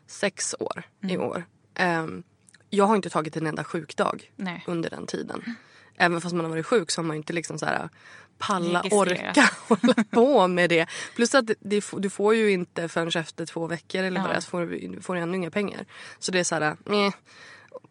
sex 0.08 0.56
år 0.60 0.84
i 1.04 1.14
Mm. 1.14 1.28
år. 1.28 1.44
Ehm, 1.76 2.24
jag 2.70 2.86
har 2.86 2.96
inte 2.96 3.10
tagit 3.10 3.38
en 3.38 3.48
enda 3.48 3.64
sjukdag 3.64 4.32
Nej. 4.36 4.64
under 4.68 4.90
den 4.90 5.08
tiden. 5.08 5.56
Även 5.96 6.22
fast 6.22 6.36
man 6.36 6.46
har 6.46 6.50
varit 6.50 6.66
sjuk 6.66 6.92
så 6.92 7.02
har 7.02 7.06
man 7.08 7.16
inte 7.18 7.34
liksom 7.34 7.60
så 7.60 7.66
här 7.66 7.90
palla, 8.38 8.82
Registrerat. 8.82 9.38
orka 9.38 9.50
hålla 9.68 10.04
på 10.12 10.48
med 10.48 10.70
det. 10.70 10.88
Plus 11.16 11.36
att 11.36 11.48
det, 11.60 11.86
du 11.98 12.10
får 12.10 12.36
ju 12.36 12.52
inte 12.52 12.88
förrän 12.90 13.08
efter 13.22 13.46
två 13.46 13.68
veckor 13.68 14.04
eller 14.04 14.20
vad 14.22 14.30
Ja. 14.30 14.34
det 14.34 14.38
är 14.38 14.42
så 14.42 14.50
får 14.50 14.62
du, 14.62 15.02
får 15.02 15.16
ännu 15.16 15.38
inga 15.38 15.52
pengar. 15.52 15.86
Så 16.20 16.32
det 16.32 16.40
är 16.40 16.44
så 16.44 16.56
här, 16.56 16.62
eh, 16.62 17.14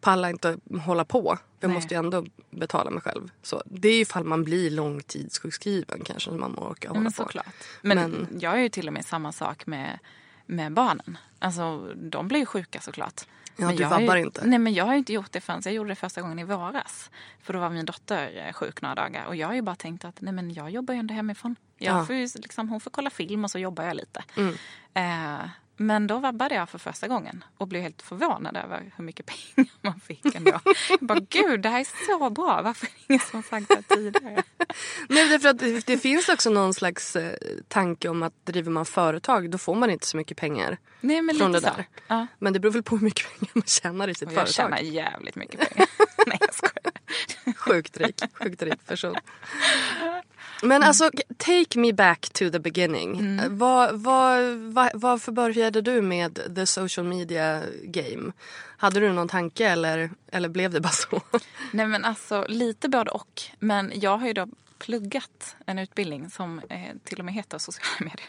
palla 0.01 0.29
inte 0.29 0.57
hålla 0.85 1.05
på. 1.05 1.37
Jag 1.59 1.67
Nej. 1.67 1.75
måste 1.75 1.93
ju 1.93 1.97
ändå 1.97 2.25
betala 2.49 2.89
mig 2.89 3.01
själv. 3.01 3.31
Så 3.41 3.63
det 3.65 3.87
är 3.89 4.01
ifall 4.01 4.23
man 4.23 4.43
blir 4.43 4.69
långtidssjukskriven 4.71 6.01
kanske 6.05 6.29
som 6.29 6.39
man 6.39 6.55
orkar 6.57 6.89
hålla 6.89 7.01
men 7.01 7.11
på. 7.11 7.23
såklart. 7.23 7.45
Men, 7.81 7.97
Men- 7.97 8.27
jag 8.39 8.53
är 8.53 8.57
ju 8.61 8.69
till 8.69 8.87
och 8.87 8.93
med 8.93 9.05
samma 9.05 9.31
sak 9.31 9.65
med, 9.65 9.99
med 10.45 10.73
barnen. 10.73 11.17
Alltså 11.39 11.93
de 11.95 12.27
blir 12.27 12.39
ju 12.39 12.45
sjuka 12.45 12.79
såklart. 12.81 13.21
Ja, 13.57 13.65
men 13.65 13.75
du 13.75 13.81
jag 13.83 13.89
har 13.89 13.99
vabbar 14.01 14.15
ju, 14.15 14.23
inte. 14.23 14.45
Nej 14.45 14.59
men 14.59 14.73
jag 14.73 14.85
har 14.85 14.91
ju 14.93 14.97
inte 14.99 15.13
gjort 15.13 15.31
det 15.31 15.41
förrän 15.41 15.61
jag 15.65 15.73
gjorde 15.73 15.89
det 15.89 15.95
första 15.95 16.21
gången 16.21 16.39
i 16.39 16.43
våras. 16.43 17.09
För 17.41 17.53
då 17.53 17.59
var 17.59 17.69
min 17.69 17.85
dotter 17.85 18.45
eh, 18.47 18.53
sjuk 18.53 18.81
några 18.81 18.95
dagar 18.95 19.25
och 19.25 19.35
jag 19.35 19.47
har 19.47 19.53
ju 19.55 19.61
bara 19.61 19.75
tänkt 19.75 20.05
att 20.05 20.21
nej 20.21 20.33
men 20.33 20.53
jag 20.53 20.69
jobbar 20.69 20.93
ju 20.93 20.99
ändå 20.99 21.13
hemifrån. 21.13 21.55
Jag 21.77 21.97
Ja. 21.99 22.05
får 22.05 22.39
liksom, 22.39 22.69
hon 22.69 22.79
får 22.79 22.91
kolla 22.91 23.09
film 23.09 23.43
och 23.43 23.51
så 23.51 23.59
jobbar 23.59 23.83
jag 23.83 23.95
lite. 23.95 24.23
Mm. 24.37 24.53
Eh, 24.93 25.49
men 25.77 26.07
då 26.07 26.19
vabbade 26.19 26.55
jag 26.55 26.69
för 26.69 26.77
första 26.77 27.07
gången 27.07 27.43
och 27.57 27.67
blev 27.67 27.81
helt 27.81 28.01
förvånad 28.01 28.57
över 28.57 28.91
hur 28.97 29.03
mycket 29.03 29.25
pengar 29.55 29.71
man 29.81 29.99
fick 29.99 30.35
ändå. 30.35 30.59
jag 30.89 30.99
bara 30.99 31.19
gud 31.29 31.61
det 31.61 31.69
här 31.69 31.79
är 31.79 32.05
så 32.07 32.29
bra, 32.29 32.61
varför 32.61 32.85
är 32.85 32.89
det 32.89 33.13
ingen 33.13 33.19
som 33.19 33.43
sagt 33.43 33.67
det 33.69 33.95
tidigare? 33.95 34.43
Nej, 35.09 35.29
därför 35.29 35.49
att 35.49 35.85
det, 35.85 35.97
finns 35.97 36.29
också 36.29 36.49
någon 36.49 36.73
slags 36.73 37.15
eh, 37.15 37.37
tanke 37.67 38.09
om 38.09 38.23
att 38.23 38.45
driver 38.45 38.71
man 38.71 38.85
företag 38.85 39.49
då 39.49 39.57
får 39.57 39.75
man 39.75 39.89
inte 39.89 40.07
så 40.07 40.17
mycket 40.17 40.37
pengar. 40.37 40.77
Nej 41.01 41.21
men 41.21 41.35
Från 41.35 41.51
det 41.51 41.59
där. 41.59 41.85
Ja. 42.07 42.27
Men 42.39 42.53
det 42.53 42.59
beror 42.59 42.71
väl 42.71 42.83
på 42.83 42.97
hur 42.97 43.03
mycket 43.03 43.39
pengar 43.39 43.51
man 43.53 43.63
tjänar 43.65 44.07
i 44.07 44.15
sitt 44.15 44.27
Och 44.27 44.33
jag 44.33 44.47
företag. 44.47 44.53
tjänar 44.53 44.77
jävligt 44.79 45.35
mycket 45.35 45.59
pengar. 45.59 45.89
Nej 46.27 46.37
jag 46.41 46.53
skojar. 46.53 47.55
Sjukt 47.57 47.97
rik, 47.97 48.21
sjukt 48.33 48.61
rik 48.61 48.85
person. 48.85 49.15
Men 50.61 50.83
alltså, 50.83 51.11
take 51.37 51.79
me 51.79 51.93
back 51.93 52.29
to 52.29 52.49
the 52.49 52.59
beginning. 52.59 53.19
Mm. 53.19 53.39
Eh, 53.39 53.49
Vad, 53.49 53.99
vad, 53.99 54.43
vad, 54.55 54.91
varför 54.93 55.31
började 55.31 55.81
du 55.81 56.01
med 56.01 56.55
the 56.55 56.65
social 56.65 57.05
media 57.07 57.61
game? 57.83 58.31
Hade 58.77 58.99
du 58.99 59.13
någon 59.13 59.27
tanke 59.27 59.67
eller, 59.67 60.11
eller 60.31 60.49
blev 60.49 60.71
det 60.71 60.81
bara 60.81 60.89
så? 60.93 61.21
Nej 61.71 61.87
men 61.87 62.05
alltså 62.05 62.45
lite 62.49 62.89
både 62.89 63.11
och. 63.11 63.41
Men 63.59 63.91
jag 63.95 64.17
har 64.17 64.27
ju 64.27 64.33
då 64.33 64.47
pluggat 64.77 65.55
en 65.65 65.79
utbildning 65.79 66.29
som 66.29 66.59
eh, 66.69 66.79
till 67.03 67.19
och 67.19 67.25
med 67.25 67.33
heter 67.33 67.57
sociala 67.57 67.95
medier. 67.99 68.27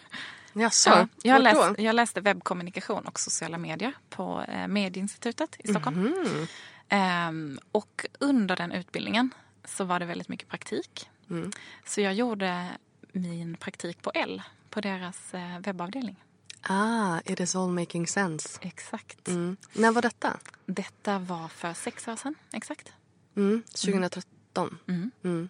Jaså, 0.53 0.91
Ja, 0.91 1.09
jag, 1.23 1.43
läst, 1.43 1.79
jag 1.79 1.95
läste 1.95 2.21
webbkommunikation 2.21 3.05
och 3.07 3.21
sociala 3.21 3.59
medier 3.59 3.93
på 4.11 4.45
eh, 4.49 4.69
Medieinstitutet 4.69 5.57
i 5.59 5.69
Stockholm. 5.69 6.01
Mhm. 6.01 6.47
Ehm, 6.89 7.59
och 7.73 8.07
under 8.19 8.57
den 8.57 8.73
utbildningen 8.73 9.31
så 9.65 9.85
var 9.85 10.01
det 10.01 10.07
väldigt 10.07 10.29
mycket 10.29 10.49
praktik. 10.49 11.09
Mm. 11.31 11.53
Så 11.87 12.01
jag 12.01 12.15
gjorde 12.15 12.79
min 13.13 13.57
praktik 13.57 14.03
på 14.03 14.11
L, 14.15 14.43
på 14.71 14.81
deras 14.81 15.35
eh, 15.35 15.59
webbavdelning. 15.59 16.17
Ah, 16.63 17.21
it 17.25 17.41
is 17.41 17.57
all 17.57 17.71
making 17.71 18.07
sense. 18.07 18.59
Exakt. 18.63 19.29
Mm. 19.29 19.57
När 19.73 19.93
var 19.93 20.03
detta? 20.03 20.39
Detta 20.67 21.19
var 21.19 21.49
för 21.49 21.75
sex 21.75 22.09
år 22.09 22.17
sedan, 22.17 22.35
exakt. 22.53 22.93
Mm, 23.37 23.63
2013. 23.63 24.79
Mm. 25.23 25.49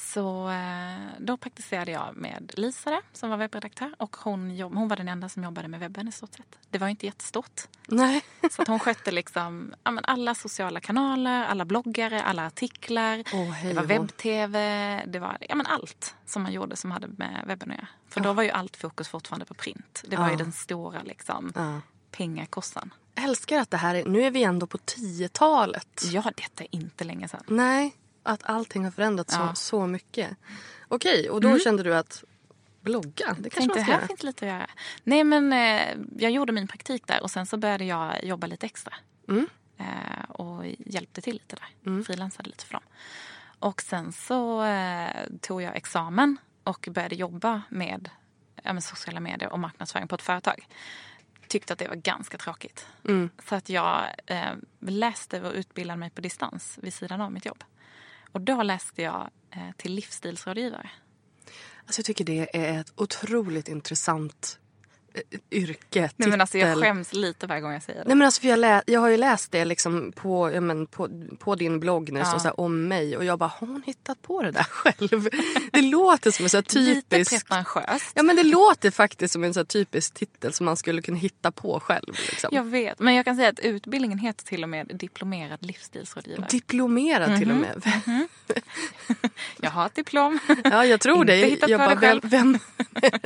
Så 0.00 0.48
eh, 0.50 0.96
då 1.18 1.36
praktiserade 1.36 1.90
jag 1.90 2.16
med 2.16 2.52
Lisa 2.56 3.02
som 3.12 3.30
var 3.30 3.36
webbredaktör 3.36 3.94
och 3.98 4.16
hon, 4.16 4.56
jobb, 4.56 4.74
hon 4.74 4.88
var 4.88 4.96
den 4.96 5.08
enda 5.08 5.28
som 5.28 5.44
jobbade 5.44 5.68
med 5.68 5.80
webben 5.80 6.08
i 6.08 6.12
stort 6.12 6.34
sett. 6.34 6.58
Det 6.70 6.78
var 6.78 6.88
inte 6.88 7.06
jättestort. 7.06 7.60
Nej. 7.88 8.22
Så 8.50 8.62
att 8.62 8.68
hon 8.68 8.78
skötte 8.78 9.10
liksom, 9.10 9.74
ja, 9.84 9.98
alla 10.02 10.34
sociala 10.34 10.80
kanaler, 10.80 11.44
alla 11.44 11.64
bloggare, 11.64 12.22
alla 12.22 12.46
artiklar. 12.46 13.24
Åh, 13.32 13.50
hej 13.50 13.68
det 13.74 13.80
var 13.80 13.86
webb-tv, 13.86 14.58
det 15.06 15.18
var 15.18 15.36
ja, 15.48 15.62
allt 15.66 16.14
som 16.26 16.42
man 16.42 16.52
gjorde 16.52 16.76
som 16.76 16.90
hade 16.90 17.06
med 17.08 17.44
webben 17.46 17.70
att 17.70 17.76
göra. 17.76 17.88
För 18.08 18.20
då 18.20 18.32
var 18.32 18.42
ju 18.42 18.50
allt 18.50 18.76
fokus 18.76 19.08
fortfarande 19.08 19.46
på 19.46 19.54
print. 19.54 20.02
Det 20.08 20.16
var 20.16 20.26
ju 20.26 20.32
Ja. 20.32 20.38
den 20.38 20.52
stora 20.52 21.02
liksom, 21.02 21.52
Ja. 21.56 21.80
pengakossan. 22.10 22.94
älskar 23.14 23.58
att 23.60 23.70
det 23.70 23.76
här 23.76 23.94
är, 23.94 24.04
nu 24.04 24.22
är 24.22 24.30
vi 24.30 24.42
ändå 24.42 24.66
på 24.66 24.78
10-talet. 24.78 26.02
Ja, 26.04 26.22
detta 26.36 26.64
är 26.64 26.68
inte 26.70 27.04
länge 27.04 27.28
sedan. 27.28 27.42
Nej, 27.48 27.94
att 28.28 28.40
allting 28.44 28.84
har 28.84 28.90
förändrats 28.90 29.34
Ja. 29.38 29.54
så, 29.54 29.54
så 29.54 29.86
mycket. 29.86 30.36
Okej, 30.88 31.30
och 31.30 31.40
då 31.40 31.58
kände 31.58 31.82
du 31.82 31.94
att 31.96 32.24
blogga, 32.80 33.36
det 33.38 33.50
kanske 33.50 33.50
Tänkte, 33.50 33.66
man 33.66 33.74
ska 33.74 33.82
här 33.92 33.98
göra. 33.98 34.06
finns 34.06 34.22
lite 34.22 34.44
att 34.46 34.52
göra. 34.52 34.70
Nej 35.04 35.24
men 35.24 35.52
eh, 35.52 35.96
jag 36.18 36.30
gjorde 36.30 36.52
min 36.52 36.68
praktik 36.68 37.06
där 37.06 37.22
och 37.22 37.30
sen 37.30 37.46
så 37.46 37.56
började 37.56 37.84
jag 37.84 38.24
jobba 38.24 38.46
lite 38.46 38.66
extra. 38.66 38.94
Mm. 39.28 39.46
Eh, 39.78 40.30
och 40.30 40.64
hjälpte 40.78 41.20
till 41.20 41.32
lite 41.34 41.56
där. 41.56 42.02
Frilansade 42.02 42.48
lite 42.48 42.64
för 42.64 42.72
dem. 42.72 42.82
Och 43.58 43.82
sen 43.82 44.12
så 44.12 44.64
eh, 44.64 45.26
tog 45.40 45.62
jag 45.62 45.76
examen 45.76 46.36
och 46.64 46.88
började 46.90 47.14
jobba 47.16 47.62
med, 47.68 48.10
ja, 48.62 48.72
med 48.72 48.84
sociala 48.84 49.20
medier 49.20 49.52
och 49.52 49.58
marknadsföring 49.58 50.08
på 50.08 50.14
ett 50.14 50.22
företag. 50.22 50.66
Tyckte 51.48 51.72
att 51.72 51.78
det 51.78 51.88
var 51.88 51.94
ganska 51.96 52.38
tråkigt. 52.38 52.86
Mm. 53.04 53.30
Så 53.48 53.54
att 53.54 53.68
jag 53.68 54.04
eh, 54.26 54.52
läste 54.80 55.40
och 55.40 55.52
utbildade 55.54 55.98
mig 55.98 56.10
på 56.10 56.20
distans 56.20 56.78
vid 56.82 56.94
sidan 56.94 57.20
av 57.20 57.32
mitt 57.32 57.44
jobb. 57.46 57.64
Och 58.32 58.40
då 58.40 58.62
läste 58.62 59.02
jag 59.02 59.30
eh, 59.50 59.70
till 59.76 59.94
livsstilsrådgivare. 59.94 60.90
Alltså 61.84 61.98
jag 61.98 62.06
tycker 62.06 62.24
det 62.24 62.56
är 62.56 62.80
ett 62.80 62.92
otroligt 62.96 63.68
intressant 63.68 64.58
yrke, 65.50 66.10
Nej, 66.16 66.28
men 66.28 66.40
alltså 66.40 66.58
jag 66.58 66.78
skäms 66.78 67.12
lite 67.12 67.46
varje 67.46 67.60
gång 67.60 67.72
jag 67.72 67.82
säger 67.82 67.98
det. 67.98 68.04
Nej 68.08 68.16
men 68.16 68.24
alltså 68.26 68.40
för 68.40 68.48
jag, 68.48 68.58
lä- 68.58 68.82
jag 68.86 69.00
har 69.00 69.08
ju 69.08 69.16
läst 69.16 69.52
det 69.52 69.64
liksom 69.64 70.12
på, 70.12 70.50
ja, 70.52 70.60
men 70.60 70.86
på, 70.86 71.08
på 71.38 71.54
din 71.54 71.80
blogg 71.80 72.12
det 72.12 72.18
Ja. 72.18 72.24
står 72.24 72.38
så 72.38 72.44
här 72.44 72.60
om 72.60 72.88
mig 72.88 73.16
och 73.16 73.24
jag 73.24 73.38
bara, 73.38 73.52
har 73.58 73.66
hon 73.66 73.82
hittat 73.86 74.22
på 74.22 74.42
det 74.42 74.50
där 74.50 74.62
själv? 74.70 75.28
Det 75.72 75.82
låter 75.82 76.30
som 76.30 76.44
en 76.44 76.50
så 76.50 76.56
här 76.56 76.78
Lite 76.80 77.00
typisk... 77.16 77.48
pretentiöst. 77.48 78.12
Ja 78.14 78.22
men 78.22 78.36
det 78.36 78.42
låter 78.42 78.90
faktiskt 78.90 79.32
som 79.32 79.44
en 79.44 79.54
så 79.54 79.60
här 79.60 79.64
typisk 79.64 80.14
titel 80.14 80.52
som 80.52 80.66
man 80.66 80.76
skulle 80.76 81.02
kunna 81.02 81.18
hitta 81.18 81.50
på 81.52 81.80
själv. 81.80 82.14
Liksom. 82.30 82.48
Jag 82.52 82.64
vet, 82.64 82.98
men 82.98 83.14
jag 83.14 83.24
kan 83.24 83.36
säga 83.36 83.48
att 83.48 83.58
utbildningen 83.60 84.18
heter 84.18 84.44
till 84.44 84.62
och 84.62 84.68
med 84.68 84.86
diplomerad 84.94 85.66
livsstilsrådgivare. 85.66 86.46
Diplomerad 86.50 87.38
till 87.38 87.50
och 87.50 87.56
med. 87.56 87.82
Jag 89.60 89.70
har 89.70 89.86
ett 89.86 89.94
diplom. 89.94 90.38
Ja, 90.64 90.84
jag 90.86 91.00
tror 91.00 91.24
det. 91.24 91.36
Jag 91.38 91.60
på 91.60 91.94
bara, 91.94 91.94
vem, 91.94 92.20
vem 92.20 92.58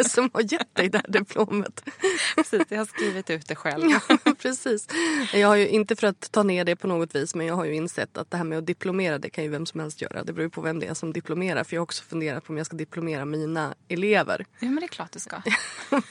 som 0.08 0.30
har 0.32 0.52
gett 0.52 0.75
dig 0.75 0.88
det 0.88 0.99
här 0.99 1.06
diplomet? 1.08 1.81
Precis, 2.36 2.62
jag 2.68 2.78
har 2.78 2.84
skrivit 2.84 3.30
ut 3.30 3.48
det 3.48 3.54
själv. 3.54 3.90
Precis. 4.38 4.88
Jag 5.32 5.48
har 5.48 5.56
ju 5.56 5.68
inte 5.68 5.96
för 5.96 6.06
att 6.06 6.32
ta 6.32 6.42
ner 6.42 6.64
det 6.64 6.76
på 6.76 6.86
något 6.86 7.14
vis 7.14 7.34
men 7.34 7.46
jag 7.46 7.54
har 7.54 7.64
ju 7.64 7.74
insett 7.74 8.16
att 8.16 8.30
det 8.30 8.36
här 8.36 8.44
med 8.44 8.58
att 8.58 8.66
diplomera 8.66 9.18
det 9.18 9.30
kan 9.30 9.44
ju 9.44 9.50
vem 9.50 9.66
som 9.66 9.80
helst 9.80 10.02
göra. 10.02 10.24
Det 10.24 10.32
beror 10.32 10.44
ju 10.44 10.50
på 10.50 10.60
vem 10.60 10.78
det 10.78 10.86
är 10.86 10.94
som 10.94 11.12
diplomerar 11.12 11.64
för 11.64 11.76
jag 11.76 11.80
har 11.80 11.84
också 11.84 12.04
funderat 12.04 12.44
på 12.44 12.52
om 12.52 12.56
jag 12.56 12.66
ska 12.66 12.76
diplomera 12.76 13.24
mina 13.24 13.74
elever. 13.88 14.46
Ja, 14.58 14.66
men 14.66 14.76
det 14.76 14.84
är 14.84 14.88
klart 14.88 15.12
du 15.12 15.18
ska. 15.18 15.42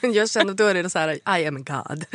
Jag 0.00 0.30
känner 0.30 0.54
då 0.54 0.64
är 0.64 0.74
det 0.74 0.90
så 0.90 0.98
här, 0.98 1.38
I 1.38 1.46
am 1.46 1.64
God. 1.64 2.06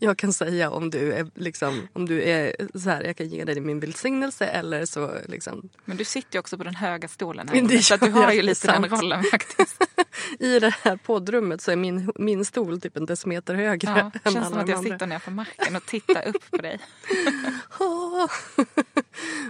Jag 0.00 0.18
kan 0.18 0.32
säga 0.32 0.70
om 0.70 0.90
du 0.90 1.12
är 1.12 1.26
liksom, 1.34 1.88
om 1.92 2.06
du 2.06 2.22
är 2.22 2.56
så 2.78 2.90
här, 2.90 3.04
jag 3.04 3.16
kan 3.16 3.28
ge 3.28 3.44
dig 3.44 3.60
min 3.60 3.80
välsignelse 3.80 4.46
eller 4.46 4.86
så 4.86 5.14
liksom 5.28 5.68
Men 5.84 5.96
du 5.96 6.04
sitter 6.04 6.34
ju 6.34 6.38
också 6.40 6.58
på 6.58 6.64
den 6.64 6.74
höga 6.74 7.08
stolen 7.08 7.48
Men 7.52 7.66
det 7.66 7.74
här. 7.74 7.82
Så 7.82 7.94
att 7.94 8.00
du 8.00 8.10
har 8.10 8.32
ju 8.32 8.42
lite 8.42 8.66
den 8.66 8.88
sant. 8.90 9.02
rollen 9.02 9.24
faktiskt. 9.24 9.82
i 10.38 10.58
det 10.58 10.74
här 10.82 10.96
poddrummet 10.96 11.60
så 11.60 11.70
är 11.70 11.76
min, 11.76 12.12
min 12.14 12.44
stol 12.44 12.80
typ 12.80 12.96
en 12.96 13.06
decimeter 13.06 13.54
högre 13.54 13.90
Ja, 13.96 14.10
det 14.24 14.30
känns 14.32 14.48
som 14.48 14.58
att 14.58 14.68
jag 14.68 14.78
andra. 14.78 14.90
sitter 14.92 15.06
ner 15.06 15.18
på 15.18 15.30
marken 15.30 15.76
och 15.76 15.86
tittar 15.86 16.28
upp 16.28 16.50
på 16.50 16.56
dig. 16.56 16.78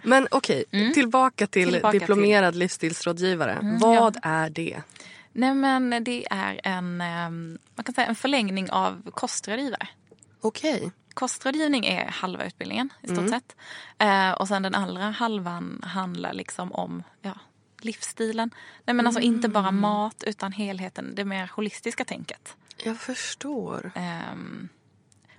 Men 0.02 0.28
okej, 0.30 0.64
tillbaka 0.94 1.46
till 1.46 1.62
Mm. 1.68 1.72
Tillbaka 1.72 1.98
diplomerad 1.98 2.54
livsstilsrådgivare. 2.54 3.52
Mm, 3.52 3.78
Vad 3.78 3.96
ja. 3.96 4.12
är 4.22 4.50
det? 4.50 4.82
Nej 5.32 5.54
men 5.54 6.04
det 6.04 6.26
är 6.30 6.60
en, 6.64 7.00
ehm, 7.00 7.58
man 7.74 7.84
kan 7.84 7.94
säga 7.94 8.06
en 8.06 8.14
förlängning 8.14 8.70
av 8.70 9.10
kostrådgivare. 9.10 9.88
Okej. 10.44 10.92
kostrådgivning 11.14 11.86
är 11.86 12.06
halva 12.06 12.44
utbildningen 12.44 12.92
i 13.02 13.08
stort 13.08 13.28
sett. 13.30 13.56
Eh, 13.98 14.30
och 14.30 14.48
sen 14.48 14.62
den 14.62 14.74
andra 14.74 15.10
halvan 15.10 15.80
handlar 15.86 16.32
liksom 16.32 16.72
om 16.72 17.02
ja, 17.22 17.38
livsstilen. 17.80 18.50
Nej 18.84 18.94
men 18.94 19.06
alltså 19.06 19.20
inte 19.20 19.48
bara 19.48 19.70
mat 19.70 20.24
utan 20.26 20.52
helheten, 20.52 21.14
det 21.14 21.24
mer 21.24 21.50
holistiska 21.54 22.04
tänket. 22.04 22.56
Jag 22.84 22.98
förstår. 22.98 23.92
Ehm, 23.94 24.68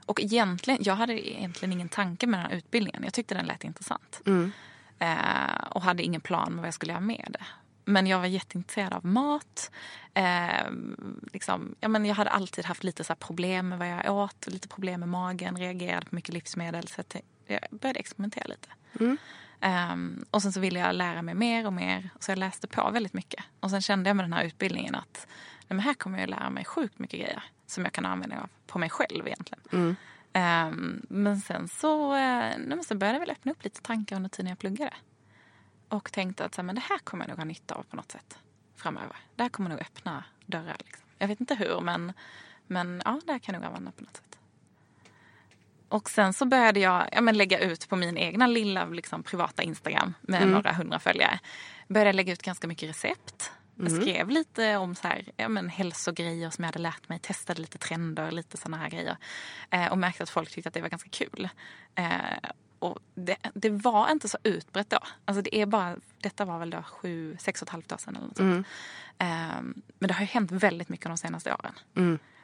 och 0.06 0.22
egentligen, 0.22 0.80
jag 0.84 0.96
hade 0.96 1.30
egentligen 1.30 1.74
ingen 1.74 1.90
tanke 1.90 2.28
med 2.28 2.40
den 2.40 2.50
här 2.50 2.58
utbildningen. 2.58 3.04
Jag 3.04 3.14
tyckte 3.14 3.36
den 3.36 3.46
lät 3.46 3.64
intressant. 3.64 4.22
Eh, 5.00 5.64
och 5.70 5.82
hade 5.82 6.04
ingen 6.04 6.22
plan 6.22 6.52
med 6.52 6.58
vad 6.58 6.68
jag 6.68 6.74
skulle 6.74 6.92
göra 6.92 7.02
med 7.02 7.28
det. 7.40 7.46
Men 7.86 8.08
jag 8.08 8.20
var 8.20 8.26
jätteintresserad 8.26 8.94
av 8.94 9.06
mat. 9.06 9.72
Eh, 10.14 10.72
liksom, 11.34 11.76
ja, 11.80 11.88
men 11.88 12.06
jag 12.06 12.16
hade 12.16 12.30
alltid 12.30 12.66
haft 12.66 12.84
lite 12.84 13.04
så 13.04 13.16
problem 13.16 13.70
med 13.70 13.80
vad 13.80 13.88
jag 13.88 14.16
åt. 14.16 14.48
Lite 14.48 14.68
problem 14.68 15.00
med 15.00 15.10
magen, 15.10 15.58
reagerade 15.58 16.06
på 16.06 16.16
mycket 16.16 16.34
livsmedel. 16.34 16.88
Så 16.88 17.04
jag 17.48 17.60
började 17.72 18.00
experimentera 18.00 18.46
lite. 18.48 18.68
Ehm, 19.60 20.26
och 20.32 20.42
sen 20.42 20.54
så 20.54 20.60
ville 20.60 20.80
jag 20.80 20.96
lära 20.96 21.22
mig 21.22 21.36
mer 21.36 21.66
och 21.68 21.74
mer. 21.74 22.10
Så 22.20 22.32
jag 22.32 22.38
läste 22.38 22.68
på 22.68 22.90
väldigt 22.92 23.14
mycket. 23.14 23.44
Och 23.60 23.70
sen 23.70 23.82
kände 23.82 24.10
jag 24.10 24.16
med 24.16 24.26
den 24.26 24.34
här 24.34 24.44
utbildningen 24.44 24.96
att 24.96 25.28
nej, 25.60 25.66
men 25.76 25.80
här 25.80 25.94
kommer 25.94 26.20
jag 26.20 26.30
lära 26.30 26.50
mig 26.50 26.66
sjukt 26.66 27.00
mycket 27.00 27.20
grejer. 27.20 27.44
Som 27.68 27.84
jag 27.84 27.94
kan 27.94 28.06
använda 28.06 28.42
av 28.42 28.50
på 28.68 28.80
mig 28.80 28.90
själv 28.90 29.28
egentligen. 29.28 29.64
Ehm, 30.34 31.02
men 31.10 31.40
sen 31.42 31.68
så, 31.68 32.14
eh, 32.14 32.20
nej, 32.20 32.66
men 32.68 32.84
så 32.84 32.96
började 32.96 33.16
jag 33.16 33.20
väl 33.20 33.32
öppna 33.32 33.52
upp 33.52 33.64
lite 33.64 33.82
tankar 33.82 34.16
under 34.16 34.30
tiden 34.30 34.50
jag 34.50 34.60
pluggade. 34.60 34.94
Och 35.90 36.12
tänkte 36.12 36.46
att 36.46 36.56
så 36.56 36.62
här, 36.62 36.66
men 36.66 36.76
det 36.76 36.82
här 36.82 36.98
kommer 36.98 37.24
jag 37.24 37.30
nog 37.30 37.38
ha 37.38 37.46
nytta 37.46 37.76
av 37.76 37.84
på 37.84 37.96
något 37.96 38.12
sätt 38.12 38.40
framöver. 38.76 39.16
Det 39.36 39.44
här 39.44 39.50
kommer 39.50 39.70
nog 39.70 39.80
öppna 39.80 40.24
dörrar. 40.46 40.78
Liksom. 40.86 41.06
Jag 41.18 41.28
vet 41.28 41.40
inte 41.40 41.56
hur 41.56 41.82
men, 41.82 42.14
men 42.68 43.02
ja, 43.06 43.22
det 43.26 43.32
här 43.32 43.40
kan 43.40 43.54
jag 43.54 43.62
nog 43.62 43.68
använda 43.68 43.92
på 43.92 44.04
något 44.04 44.16
sätt. 44.18 44.40
Och 45.90 46.10
sen 46.10 46.34
så 46.34 46.46
började 46.46 46.80
jag 46.80 47.10
ja, 47.12 47.22
men 47.22 47.38
lägga 47.38 47.60
ut 47.60 47.90
på 47.90 47.96
min 47.96 48.18
egna 48.18 48.48
lilla 48.48 48.86
liksom, 48.86 49.24
privata 49.24 49.64
Instagram 49.64 50.14
med 50.22 50.48
några 50.48 50.74
hundra 50.74 51.00
följare. 51.00 51.40
Började 51.88 52.14
lägga 52.14 52.34
ut 52.34 52.42
ganska 52.42 52.68
mycket 52.68 52.90
recept. 52.90 53.52
Jag 53.76 53.92
skrev 53.92 54.30
lite 54.30 54.78
om 54.78 54.96
så 54.96 55.08
här, 55.08 55.26
ja, 55.36 55.50
men 55.50 55.70
hälsogrejer 55.70 56.50
som 56.50 56.64
jag 56.64 56.68
hade 56.68 56.80
lärt 56.80 57.10
mig. 57.10 57.20
Testade 57.20 57.62
lite 57.62 57.78
trender, 57.78 58.32
lite 58.32 58.58
såna 58.58 58.78
här 58.78 58.90
grejer. 58.90 59.18
Eh, 59.70 59.92
och 59.92 59.98
märkte 59.98 60.24
att 60.24 60.30
folk 60.30 60.52
tyckte 60.52 60.68
att 60.68 60.74
det 60.74 60.82
var 60.82 60.90
ganska 60.90 61.10
kul. 61.10 61.50
Eh, 61.96 62.50
och 62.86 63.00
det, 63.16 63.38
det 63.54 63.70
var 63.70 64.12
inte 64.12 64.30
så 64.30 64.38
utbrett 64.44 64.90
då. 64.90 65.00
Alltså 65.26 65.42
det 65.42 65.56
är 65.62 65.66
bara, 65.66 65.96
detta 66.22 66.46
var 66.46 66.60
väl 66.60 66.70
då 66.70 66.84
sju, 66.84 67.38
sex 67.40 67.62
och 67.62 67.68
ett 67.68 67.72
halvt 67.72 67.92
år 67.92 67.98
sedan 67.98 68.16
eller 68.16 68.28
något 68.28 68.38
sånt. 68.38 68.68
Eh, 69.18 69.62
men 70.00 70.08
det 70.08 70.14
har 70.14 70.22
ju 70.22 70.28
hänt 70.28 70.52
väldigt 70.52 70.90
mycket 70.90 71.06
de 71.06 71.18
senaste 71.18 71.54
åren. 71.54 71.74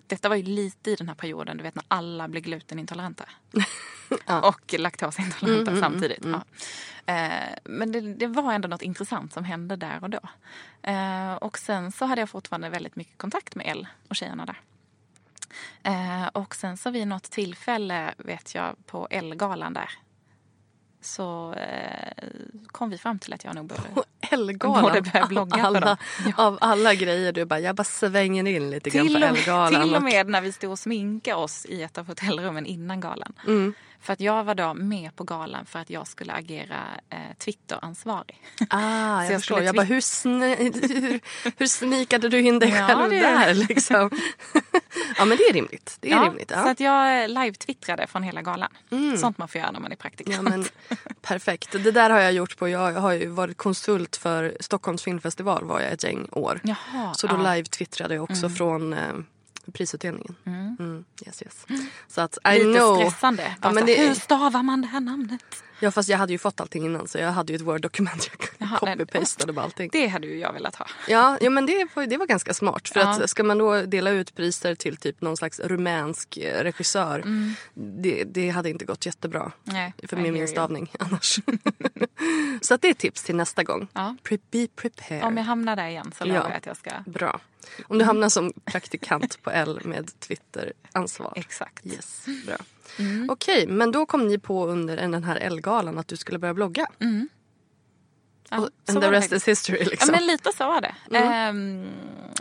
Detta 0.07 0.29
var 0.29 0.35
ju 0.35 0.43
lite 0.43 0.91
i 0.91 0.95
den 0.95 1.07
här 1.07 1.15
perioden, 1.15 1.57
du 1.57 1.63
vet 1.63 1.75
när 1.75 1.85
alla 1.87 2.27
blev 2.27 2.43
glutenintoleranta. 2.43 3.25
Och 4.43 4.73
laktosintoleranta 4.79 5.79
samtidigt. 5.79 6.25
Ja. 6.25 6.43
Eh, 7.13 7.55
men 7.63 7.91
det, 7.91 8.01
det 8.01 8.27
var 8.27 8.53
ändå 8.53 8.67
något 8.67 8.81
intressant 8.81 9.33
som 9.33 9.43
hände 9.43 9.75
där 9.75 9.99
och 10.01 10.09
då. 10.09 10.19
Eh, 10.83 11.33
och 11.33 11.57
sen 11.57 11.91
så 11.91 12.05
hade 12.05 12.21
jag 12.21 12.29
fortfarande 12.29 12.69
väldigt 12.69 12.95
mycket 12.95 13.17
kontakt 13.17 13.55
med 13.55 13.67
Elle 13.67 13.87
och 14.07 14.15
tjejerna 14.15 14.45
där. 14.45 14.61
Eh, 15.83 16.27
och 16.27 16.55
sen 16.55 16.77
så 16.77 16.91
vid 16.91 17.07
något 17.07 17.31
tillfälle, 17.31 18.13
vet 18.17 18.55
jag, 18.55 18.85
på 18.85 19.07
Elle-galan 19.09 19.73
där 19.73 19.89
så 21.01 21.53
eh, 21.53 22.27
kom 22.67 22.89
vi 22.89 22.97
fram 22.97 23.19
till 23.19 23.33
att 23.33 23.43
jag 23.43 23.55
nog 23.55 23.65
borde... 23.65 23.81
Borde 24.57 25.01
börja 25.01 25.27
blogga 25.27 25.55
av, 25.55 25.59
på 25.61 25.67
alla, 25.67 25.79
dem. 25.79 25.97
Ja. 26.25 26.33
av 26.37 26.57
alla 26.61 26.93
grejer 26.93 27.31
du 27.31 27.45
bara, 27.45 27.59
jag 27.59 27.75
bara 27.75 27.83
svänger 27.83 28.47
in 28.47 28.69
lite 28.69 28.89
grann 28.89 29.07
Till 29.07 29.21
på 29.21 29.27
och, 29.27 29.37
Elgalan. 29.37 29.81
till 29.81 29.95
och 29.95 30.03
med 30.03 30.27
när 30.27 30.41
vi 30.41 30.51
stod 30.51 30.71
och 30.71 30.79
sminkade 30.79 31.37
oss 31.37 31.65
i 31.65 31.81
ett 31.81 31.97
av 31.97 32.07
hotellrummen 32.07 32.65
innan 32.65 32.99
galan. 32.99 33.33
Mm. 33.47 33.73
För 34.01 34.13
att 34.13 34.19
jag 34.19 34.43
var 34.43 34.55
då 34.55 34.73
med 34.73 35.15
på 35.15 35.23
galan 35.23 35.65
för 35.65 35.79
att 35.79 35.89
jag 35.89 36.07
skulle 36.07 36.33
agera 36.33 36.79
eh, 37.09 37.17
Twitter-ansvarig. 37.37 38.41
Ah, 38.69 39.23
jag, 39.23 39.27
Så 39.27 39.33
jag 39.33 39.41
förstår. 39.41 39.61
Jag 39.61 39.75
bara, 39.75 39.83
hur, 39.85 40.99
hur, 41.01 41.19
hur 41.57 41.67
snikade 41.67 42.29
du 42.29 42.39
in 42.41 42.59
dig 42.59 42.69
Ja, 42.69 42.87
själv 42.87 43.09
det- 43.09 43.19
där 43.19 43.53
liksom? 43.53 44.09
ja 45.17 45.25
men 45.25 45.37
det 45.37 45.43
är 45.43 45.53
rimligt. 45.53 45.97
Det 45.99 46.11
är 46.11 46.15
Ja, 46.15 46.23
rimligt. 46.23 46.49
Så 46.49 46.55
Ja. 46.55 46.71
att 46.71 46.79
jag 46.79 47.29
live-twittrade 47.29 48.07
från 48.07 48.23
hela 48.23 48.41
galan. 48.41 48.69
Sånt 49.19 49.37
man 49.37 49.47
får 49.47 49.59
göra 49.61 49.71
när 49.71 49.79
man 49.79 49.91
är 49.91 49.95
praktikant. 49.95 50.35
Ja, 50.35 50.41
men, 50.41 50.65
perfekt. 51.21 51.71
Det 51.71 51.91
där 51.91 52.09
har 52.09 52.19
jag 52.19 52.33
gjort 52.33 52.57
på, 52.57 52.69
jag 52.69 52.91
har 52.93 53.11
ju 53.11 53.27
varit 53.27 53.57
konsult 53.57 54.15
för 54.15 54.57
Stockholms 54.59 55.03
filmfestival 55.03 55.63
var 55.65 55.79
jag 55.79 55.91
ett 55.91 56.03
gäng 56.03 56.27
år. 56.31 56.59
Jaha, 56.63 57.13
Så 57.13 57.27
då 57.27 57.35
ja. 57.35 57.53
live-twittrade 57.53 58.13
jag 58.15 58.23
också 58.23 58.49
från 58.49 58.93
eh, 58.93 58.99
prisutdelningen. 59.73 60.35
Mm. 60.45 61.05
Yes, 61.25 61.41
yes. 61.41 61.65
Så 62.07 62.21
att 62.21 62.37
I 62.45 62.57
Lite 62.63 62.79
know. 62.79 62.95
stressande. 62.97 63.55
Ja, 63.61 63.71
men 63.71 63.85
det, 63.85 63.95
Hur 64.07 64.13
stavar 64.13 64.63
man 64.63 64.81
det 64.81 64.87
här 64.87 64.99
namnet? 64.99 65.41
ja 65.79 65.91
fast 65.91 66.09
jag 66.09 66.17
hade 66.17 66.31
ju 66.31 66.37
fått 66.37 66.61
allting 66.61 66.85
innan 66.85 67.07
så 67.07 67.17
jag 67.17 67.31
hade 67.31 67.53
ju 67.53 67.55
ett 67.55 67.61
word-dokument. 67.61 68.29
Jag 68.57 68.69
copy-pastade 68.69 69.53
bara 69.53 69.65
allting. 69.65 69.89
Det 69.93 70.07
hade 70.07 70.27
ju 70.27 70.37
jag 70.39 70.53
velat 70.53 70.75
ha. 70.75 70.85
Ja, 71.07 71.37
ja 71.41 71.49
men 71.49 71.65
det, 71.65 71.87
var- 71.95 72.05
det 72.05 72.17
var 72.17 72.25
ganska 72.25 72.53
smart. 72.53 72.87
För 72.89 72.99
Ja. 72.99 73.09
att 73.23 73.29
ska 73.29 73.43
man 73.43 73.57
då 73.57 73.81
dela 73.81 74.09
ut 74.09 74.35
priser 74.35 74.75
till 74.75 74.97
typ 74.97 75.21
någon 75.21 75.37
slags 75.37 75.59
rumänsk 75.59 76.37
eh, 76.37 76.63
regissör. 76.63 77.23
Det, 77.73 78.23
det 78.23 78.49
hade 78.49 78.69
inte 78.69 78.85
gått 78.85 79.05
jättebra. 79.05 79.39
Mm. 79.41 79.53
Nej, 79.63 79.93
för 80.07 80.15
med 80.17 80.23
min 80.33 80.35
you. 80.41 80.47
stavning 80.47 80.91
annars. 80.99 81.39
så 82.61 82.73
att 82.73 82.81
det 82.81 82.87
är 82.89 82.93
tips 82.93 83.23
till 83.23 83.35
nästa 83.35 83.63
gång. 83.63 83.87
Ja. 83.93 84.15
Pre- 84.23 84.39
be 84.51 84.67
prepared. 84.75 85.23
Om 85.23 85.37
jag 85.37 85.43
hamnar 85.43 85.75
där 85.75 85.87
igen 85.87 86.11
så 86.17 86.23
Ja. 86.27 86.33
lovar 86.33 86.49
jag 86.49 86.57
att 86.57 86.65
jag 86.65 86.77
ska... 86.77 86.91
Bra. 87.05 87.39
Om 87.87 87.97
du 87.97 88.05
hamnar 88.05 88.29
som 88.29 88.53
praktikant 88.65 89.41
på 89.43 89.51
L 89.51 89.79
med 89.83 90.19
Twitter-ansvar. 90.19 91.33
Exakt. 91.35 91.85
Yes, 91.85 92.25
bra. 92.45 92.57
Mm. 92.99 93.29
Okej, 93.29 93.67
men 93.67 93.91
då 93.91 94.05
kom 94.05 94.27
ni 94.27 94.39
på 94.39 94.67
under 94.67 94.97
den 94.97 95.23
här 95.23 95.35
L-galan 95.35 95.97
att 95.97 96.07
du 96.07 96.17
skulle 96.17 96.39
börja 96.39 96.53
blogga. 96.53 96.87
Ja, 98.49 98.57
Och, 98.59 98.69
and 98.87 99.01
the 99.01 99.07
det 99.07 99.11
rest 99.11 99.29
faktiskt. 99.29 99.47
is 99.47 99.59
history 99.69 99.79
Ja, 99.83 99.89
liksom. 99.91 100.11
men 100.11 100.25
lite 100.27 100.51
så 100.57 100.65
var 100.67 100.81
det. 100.81 101.17
Ehm, 101.17 101.89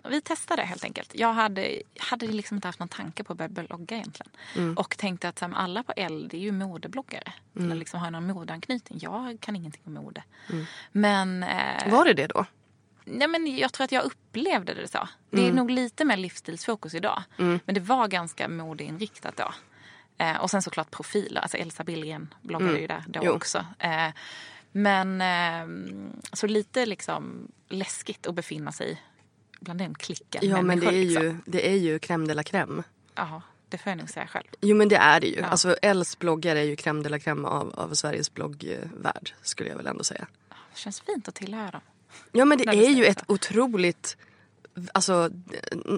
vi 0.08 0.20
testade 0.20 0.62
helt 0.62 0.84
enkelt. 0.84 1.10
Jag 1.14 1.32
hade, 1.32 1.82
hade 1.98 2.26
liksom 2.26 2.56
inte 2.56 2.68
haft 2.68 2.78
någon 2.78 2.88
tanke 2.88 3.24
på 3.24 3.32
att 3.32 3.36
börja 3.38 3.48
blogga 3.66 3.96
egentligen. 3.96 4.30
Och 4.76 4.96
tänkte 4.98 5.28
att 5.28 5.40
men 5.40 5.54
alla 5.54 5.82
på 5.82 5.92
L 5.96 6.28
det 6.30 6.36
är 6.36 6.40
ju 6.40 6.52
modebloggare. 6.52 7.32
Eller 7.58 7.74
liksom 7.74 8.00
har 8.00 8.10
någon 8.10 8.26
modeanknytning. 8.26 8.98
Jag 9.02 9.36
kan 9.40 9.56
ingenting 9.56 9.82
om 9.86 9.94
mode. 9.94 10.22
Men, 10.92 11.42
eh, 11.42 11.90
Var 11.90 12.04
det 12.04 12.14
det 12.14 12.26
då? 12.26 12.46
Nej, 13.04 13.28
men 13.28 13.56
jag 13.56 13.72
tror 13.72 13.84
att 13.84 13.92
jag 13.92 14.04
upplevde 14.04 14.74
det 14.74 14.88
så. 14.88 15.08
Det 15.30 15.48
är 15.48 15.52
nog 15.52 15.70
lite 15.70 16.04
mer 16.04 16.16
livsstilsfokus 16.16 16.94
idag. 16.94 17.22
Men 17.36 17.60
det 17.74 17.80
var 17.80 18.08
ganska 18.08 18.48
modeinriktat 18.48 19.36
då. 19.36 19.52
Eh, 20.18 20.36
och 20.36 20.50
sen 20.50 20.62
såklart 20.62 20.90
profiler. 20.90 21.40
Alltså 21.40 21.56
Elsa 21.56 21.84
Billgren 21.84 22.34
bloggade 22.42 22.78
ju 22.80 22.86
där 22.86 23.04
då 23.06 23.20
Jo. 23.22 23.32
också. 23.32 23.66
Eh, 23.78 24.08
men 24.72 25.20
eh, 25.20 25.66
så 26.32 26.46
lite 26.46 26.86
liksom 26.86 27.48
läskigt 27.68 28.26
att 28.26 28.34
befinna 28.34 28.72
sig 28.72 29.02
bland 29.60 29.78
den 29.80 29.94
klicken 29.94 30.40
Ja, 30.48 30.62
men 30.62 30.80
det 30.80 30.86
är, 30.86 30.92
liksom. 30.92 31.22
ju, 31.24 31.36
det 31.46 31.68
är 31.70 31.76
ju 31.76 31.98
crème 31.98 32.26
de 32.28 32.34
la 32.34 32.42
crème. 32.42 32.82
Ja, 33.14 33.42
det 33.68 33.78
får 33.78 33.90
jag 33.90 33.98
nog 33.98 34.10
säga 34.10 34.26
själv. 34.26 34.46
Jo 34.60 34.76
men 34.76 34.88
det 34.88 34.96
är 34.96 35.20
det 35.20 35.26
ju. 35.26 35.40
Ja. 35.40 35.46
Alltså 35.46 35.74
Els 35.82 36.18
bloggar 36.18 36.56
är 36.56 36.62
ju 36.62 36.74
crème 36.74 37.02
de 37.02 37.08
la 37.08 37.18
crème 37.18 37.46
av, 37.48 37.74
av 37.80 37.94
Sveriges 37.94 38.34
bloggvärld 38.34 39.34
skulle 39.42 39.70
jag 39.70 39.76
väl 39.76 39.86
ändå 39.86 40.04
säga. 40.04 40.26
Det 40.48 40.78
känns 40.78 41.00
fint 41.00 41.28
att 41.28 41.34
tillhöra 41.34 41.70
dem. 41.70 41.80
Ja 42.32 42.44
men 42.44 42.58
det 42.58 42.68
är 42.68 42.90
ju 42.90 43.04
ett 43.04 43.22
otroligt 43.26 44.16
Alltså, 44.92 45.30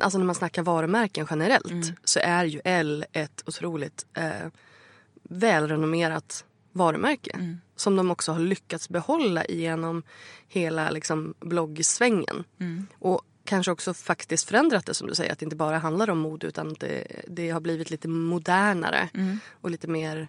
alltså 0.00 0.18
när 0.18 0.24
man 0.24 0.34
snackar 0.34 0.62
varumärken 0.62 1.26
generellt 1.30 1.70
Mm. 1.70 1.96
så 2.04 2.20
är 2.22 2.44
ju 2.44 2.60
L 2.64 3.04
ett 3.12 3.42
otroligt 3.46 4.06
eh, 4.14 4.48
välrenommerat 5.22 6.44
varumärke. 6.72 7.30
Mm. 7.30 7.60
Som 7.76 7.96
de 7.96 8.10
också 8.10 8.32
har 8.32 8.40
lyckats 8.40 8.88
behålla 8.88 9.44
genom 9.44 10.02
hela 10.48 10.90
liksom, 10.90 11.34
bloggsvängen. 11.40 12.44
Mm. 12.60 12.86
Och 12.98 13.22
kanske 13.44 13.72
också 13.72 13.94
faktiskt 13.94 14.48
förändrat 14.48 14.86
det 14.86 14.94
som 14.94 15.08
du 15.08 15.14
säger. 15.14 15.32
Att 15.32 15.38
det 15.38 15.44
inte 15.44 15.56
bara 15.56 15.78
handlar 15.78 16.10
om 16.10 16.18
mode 16.18 16.46
utan 16.46 16.74
det, 16.80 17.06
det 17.28 17.50
har 17.50 17.60
blivit 17.60 17.90
lite 17.90 18.08
modernare. 18.08 19.08
Mm. 19.14 19.38
Och 19.50 19.70
lite 19.70 19.88
mer 19.88 20.28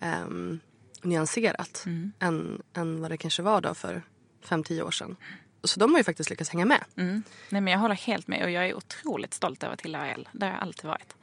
ehm, 0.00 0.60
nyanserat. 1.02 1.82
Mm. 1.86 2.12
Än, 2.18 2.62
än 2.74 3.00
vad 3.00 3.10
det 3.10 3.16
kanske 3.16 3.42
var 3.42 3.60
då 3.60 3.74
för 3.74 4.02
fem 4.46 4.64
tio 4.64 4.82
år 4.82 4.90
sedan. 4.90 5.16
Så 5.64 5.80
de 5.80 5.90
har 5.90 5.98
ju 5.98 6.04
faktiskt 6.04 6.30
lyckats 6.30 6.50
hänga 6.50 6.64
med. 6.64 6.84
Mm. 6.96 7.22
Nej, 7.48 7.60
men 7.60 7.72
jag 7.72 7.80
håller 7.80 7.94
helt 7.94 8.28
med 8.28 8.42
och 8.44 8.50
jag 8.50 8.68
är 8.68 8.74
otroligt 8.74 9.34
stolt 9.34 9.62
över 9.62 9.72
att 9.74 9.78
tillhöra 9.80 10.10
L. 10.10 10.28
Det 10.32 10.46
har 10.46 10.52
jag 10.52 10.62
alltid 10.62 10.84
varit. 10.84 11.14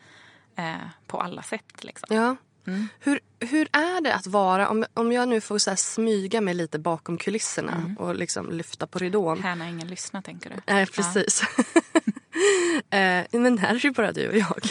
Eh, 0.55 0.75
på 1.07 1.21
alla 1.21 1.43
sätt 1.43 1.83
liksom. 1.83 2.15
Ja. 2.15 2.35
Mm. 2.67 2.87
Hur, 2.99 3.19
hur 3.39 3.67
är 3.71 4.01
det 4.01 4.15
att 4.15 4.27
vara, 4.27 4.69
om, 4.69 4.85
om 4.93 5.11
jag 5.11 5.27
nu 5.29 5.41
får 5.41 5.57
så 5.57 5.75
smyga 5.75 6.41
mig 6.41 6.53
lite 6.53 6.79
bakom 6.79 7.17
kulisserna 7.17 7.71
Mm. 7.71 7.97
och 7.97 8.15
liksom 8.15 8.51
lyfta 8.51 8.87
på 8.87 8.99
ridån. 8.99 9.43
Här 9.43 9.55
när 9.55 9.67
ingen 9.69 9.87
lyssnar 9.87 10.21
tänker 10.21 10.49
du? 10.49 10.55
Nej, 10.67 10.85
precis. 10.85 11.41
eh, 12.89 13.25
men 13.31 13.57
här 13.57 13.69
är 13.69 13.73
det 13.73 13.83
ju 13.83 13.91
bara 13.91 14.11
du 14.11 14.29
och 14.29 14.37
jag. 14.37 14.61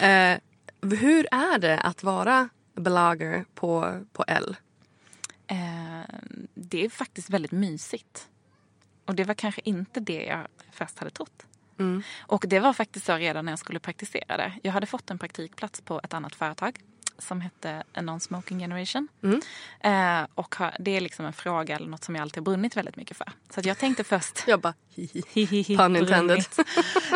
eh, 0.32 0.38
hur 0.82 1.26
är 1.30 1.58
det 1.58 1.80
att 1.80 2.02
vara 2.02 2.48
blogger 2.76 3.44
på, 3.54 4.00
på 4.12 4.24
L? 4.28 4.56
Eh, 5.50 6.02
det 6.54 6.84
är 6.84 6.88
faktiskt 6.88 7.30
väldigt 7.30 7.52
mysigt. 7.52 8.28
Och 9.04 9.14
det 9.14 9.24
var 9.24 9.34
kanske 9.34 9.60
inte 9.64 10.00
det 10.00 10.24
jag 10.24 10.46
först 10.70 10.98
hade 10.98 11.10
trott. 11.10 11.46
Och 12.20 12.44
det 12.48 12.60
var 12.60 12.72
faktiskt 12.72 13.06
så 13.06 13.16
redan 13.16 13.44
när 13.44 13.52
jag 13.52 13.58
skulle 13.58 13.78
praktisera 13.80 14.36
där. 14.36 14.58
Jag 14.62 14.72
hade 14.72 14.86
fått 14.86 15.10
en 15.10 15.18
praktikplats 15.18 15.80
på 15.80 16.00
ett 16.04 16.14
annat 16.14 16.34
företag 16.34 16.78
som 17.20 17.40
hette 17.40 17.82
A 17.94 18.00
Non-Smoking 18.00 18.58
Generation. 18.58 19.08
Mm. 19.22 19.40
Eh, 19.80 20.28
och 20.34 20.54
har, 20.54 20.76
det 20.78 20.96
är 20.96 21.00
liksom 21.00 21.26
en 21.26 21.32
fråga 21.32 21.76
eller 21.76 21.88
något 21.88 22.04
som 22.04 22.14
jag 22.14 22.22
alltid 22.22 22.36
har 22.36 22.44
brunnit 22.44 22.76
väldigt 22.76 22.96
mycket 22.96 23.16
för. 23.16 23.32
Så 23.50 23.60
att 23.60 23.66
jag 23.66 23.78
tänkte 23.78 24.04
först... 24.04 24.44
Jag 24.46 24.60
bara 24.60 24.74
hihi. 24.94 25.76
Pun 25.76 25.96
intended. 25.96 26.38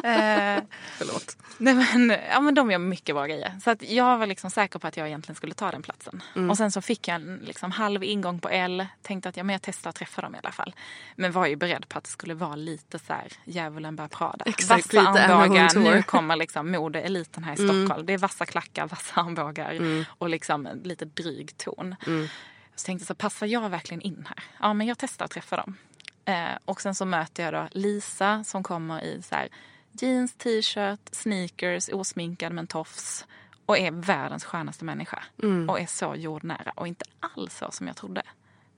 eh, 0.05 0.65
Förlåt. 0.99 1.37
Nej 1.59 1.75
men, 1.75 2.19
ja, 2.31 2.41
men 2.41 2.55
de 2.55 2.71
gör 2.71 2.79
mycket 2.79 3.15
bra 3.15 3.27
grejer. 3.27 3.61
Så 3.65 3.71
att 3.71 3.83
jag 3.91 4.19
var 4.19 4.27
liksom 4.27 4.51
säker 4.51 4.79
på 4.79 4.87
att 4.87 4.97
jag 4.97 5.07
egentligen 5.07 5.37
skulle 5.37 5.55
ta 5.55 5.71
den 5.71 5.83
platsen. 5.83 6.23
Mm. 6.37 6.51
Och 6.51 6.57
sen 6.57 6.71
så 6.73 6.83
fick 6.83 7.09
jag 7.09 7.15
en 7.15 7.37
liksom, 7.37 7.71
halv 7.71 8.05
ingång 8.05 8.41
på 8.41 8.49
L. 8.49 8.87
Tänkte 9.03 9.29
att 9.29 9.37
ja, 9.37 9.45
men 9.45 9.53
jag 9.53 9.63
testar 9.63 9.91
att 9.91 9.97
träffa 9.97 10.23
dem 10.23 10.35
i 10.35 10.39
alla 10.39 10.53
fall. 10.53 10.75
Men 11.17 11.33
var 11.33 11.47
ju 11.47 11.57
beredd 11.57 11.89
på 11.89 11.99
att 11.99 12.05
det 12.05 12.11
skulle 12.11 12.35
vara 12.35 12.57
lite 12.57 12.99
så 12.99 13.13
här 13.13 13.33
djävulen 13.45 13.97
bär 13.97 14.09
Prada. 14.09 14.45
Exakt, 14.45 14.95
vassa 14.95 15.11
armbågar. 15.21 15.79
Nu 15.79 16.03
kommer 16.03 16.37
liksom 16.37 16.71
modeeliten 16.71 17.45
här 17.45 17.61
i 17.61 17.65
Mm. 17.65 17.87
Stockholm. 17.87 18.07
Det 18.07 18.13
är 18.13 18.19
vassa 18.19 18.47
klackar, 18.47 18.87
vassa 18.87 19.21
armbågar 19.21 19.73
och 20.09 20.29
liksom 20.29 20.69
lite 20.85 21.05
dryg 21.05 21.57
ton. 21.57 21.95
Mm. 22.07 22.29
Så 22.75 22.87
tänkte 22.87 23.07
så 23.07 23.15
passar 23.15 23.47
jag 23.47 23.71
verkligen 23.71 24.01
in 24.01 24.27
här? 24.29 24.45
Ja 24.61 24.73
men 24.75 24.87
jag 24.87 24.99
testar 24.99 25.25
att 25.25 25.31
träffa 25.31 25.57
dem. 25.57 25.77
Eh, 26.25 26.59
och 26.65 26.81
sen 26.81 26.95
så 26.95 27.05
möter 27.05 27.43
jag 27.45 27.53
då 27.55 27.69
Lisa 27.79 28.45
som 28.45 28.63
kommer 28.63 29.05
i 29.05 29.23
så 29.23 29.35
här 29.35 29.49
jeans, 29.93 30.35
t-shirt, 30.35 31.01
sneakers, 31.13 31.89
osminkad 31.89 32.53
med 32.53 32.63
en 32.63 32.67
tofs 32.67 33.27
och 33.67 33.79
är 33.79 33.91
världens 33.91 34.45
skönaste 34.45 34.85
människa. 34.85 35.23
Mm. 35.43 35.71
Och 35.71 35.81
är 35.81 35.87
så 35.87 36.15
jordnära 36.17 36.73
och 36.77 36.89
inte 36.89 37.05
alls 37.21 37.57
så 37.59 37.71
som 37.71 37.87
jag 37.87 37.97
trodde. 37.97 38.23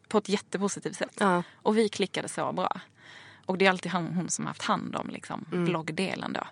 På 0.08 0.18
ett 0.18 0.28
jättepositivt 0.28 0.96
sätt. 0.96 1.16
Ja. 1.18 1.42
Och 1.54 1.78
vi 1.78 1.88
klickade 1.88 2.28
så 2.28 2.52
bra. 2.52 2.80
Och 3.46 3.58
det 3.58 3.66
är 3.66 3.70
alltid 3.70 3.92
hon, 3.92 4.06
hon 4.14 4.30
som 4.30 4.44
har 4.44 4.50
haft 4.50 4.62
hand 4.62 4.96
om 4.96 5.10
liksom, 5.10 5.44
Mm. 5.52 5.64
bloggdelen 5.64 6.32
då. 6.32 6.42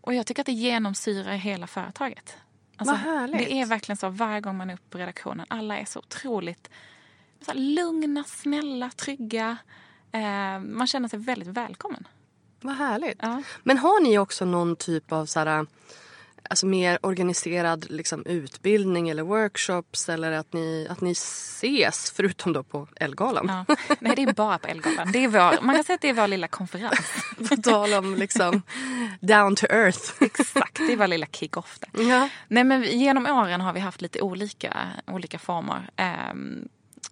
Och 0.00 0.14
jag 0.14 0.26
tycker 0.26 0.42
att 0.42 0.46
det 0.46 0.52
genomsyrar 0.52 1.32
hela 1.32 1.66
företaget. 1.66 2.36
Alltså, 2.76 2.92
Vad 2.92 3.00
härligt. 3.00 3.38
Det 3.38 3.60
är 3.60 3.66
verkligen 3.66 3.96
så 3.96 4.08
varje 4.08 4.40
gång 4.40 4.56
man 4.56 4.70
är 4.70 4.74
uppe 4.74 4.90
på 4.90 4.98
redaktionen. 4.98 5.46
Alla 5.48 5.78
är 5.78 5.84
så 5.84 5.98
otroligt 5.98 6.70
så 7.40 7.52
här, 7.52 7.58
lugna, 7.58 8.24
snälla, 8.24 8.90
trygga. 8.90 9.56
Eh, 10.12 10.60
man 10.60 10.86
känner 10.86 11.08
sig 11.08 11.18
väldigt 11.18 11.48
välkommen. 11.48 12.08
Vad 12.60 12.74
härligt. 12.74 13.18
Ja. 13.22 13.42
Men 13.62 13.78
har 13.78 14.02
ni 14.02 14.18
också 14.18 14.44
någon 14.44 14.76
typ 14.76 15.12
av 15.12 15.26
så 15.26 15.40
här, 15.40 15.66
alltså 16.50 16.66
mer 16.66 16.98
organiserad 17.02 17.90
liksom, 17.90 18.26
utbildning 18.26 19.08
eller 19.08 19.22
workshops 19.22 20.08
eller 20.08 20.32
att 20.32 20.52
ni, 20.52 20.86
att 20.90 21.00
ni 21.00 21.10
ses 21.12 22.10
förutom 22.10 22.52
då 22.52 22.62
på 22.62 22.88
Elgalan? 22.96 23.64
Ja. 23.68 23.76
Nej, 24.00 24.12
det 24.16 24.22
är 24.22 24.32
bara 24.32 24.58
på 24.58 24.68
Elgalan. 24.68 25.12
Det 25.12 25.24
är 25.24 25.28
vår, 25.28 25.62
man 25.62 25.74
kan 25.74 25.84
säga 25.84 25.94
att 25.94 26.00
det 26.00 26.08
är 26.08 26.14
vår 26.14 26.28
lilla 26.28 26.48
konferens. 26.48 27.24
På 27.48 27.56
tal 27.56 27.92
om 27.92 28.14
liksom 28.14 28.62
down 29.20 29.56
to 29.56 29.66
earth. 29.70 30.12
Exakt, 30.20 30.76
det 30.76 30.92
är 30.92 30.96
vår 30.96 31.06
lilla 31.06 31.26
kick-off 31.26 31.78
ja. 31.92 32.28
Nej, 32.48 32.64
men 32.64 32.82
genom 32.82 33.26
åren 33.26 33.60
har 33.60 33.72
vi 33.72 33.80
haft 33.80 34.00
lite 34.00 34.20
olika, 34.20 34.88
olika 35.06 35.38
former. 35.38 35.90
Ehm, 35.96 36.68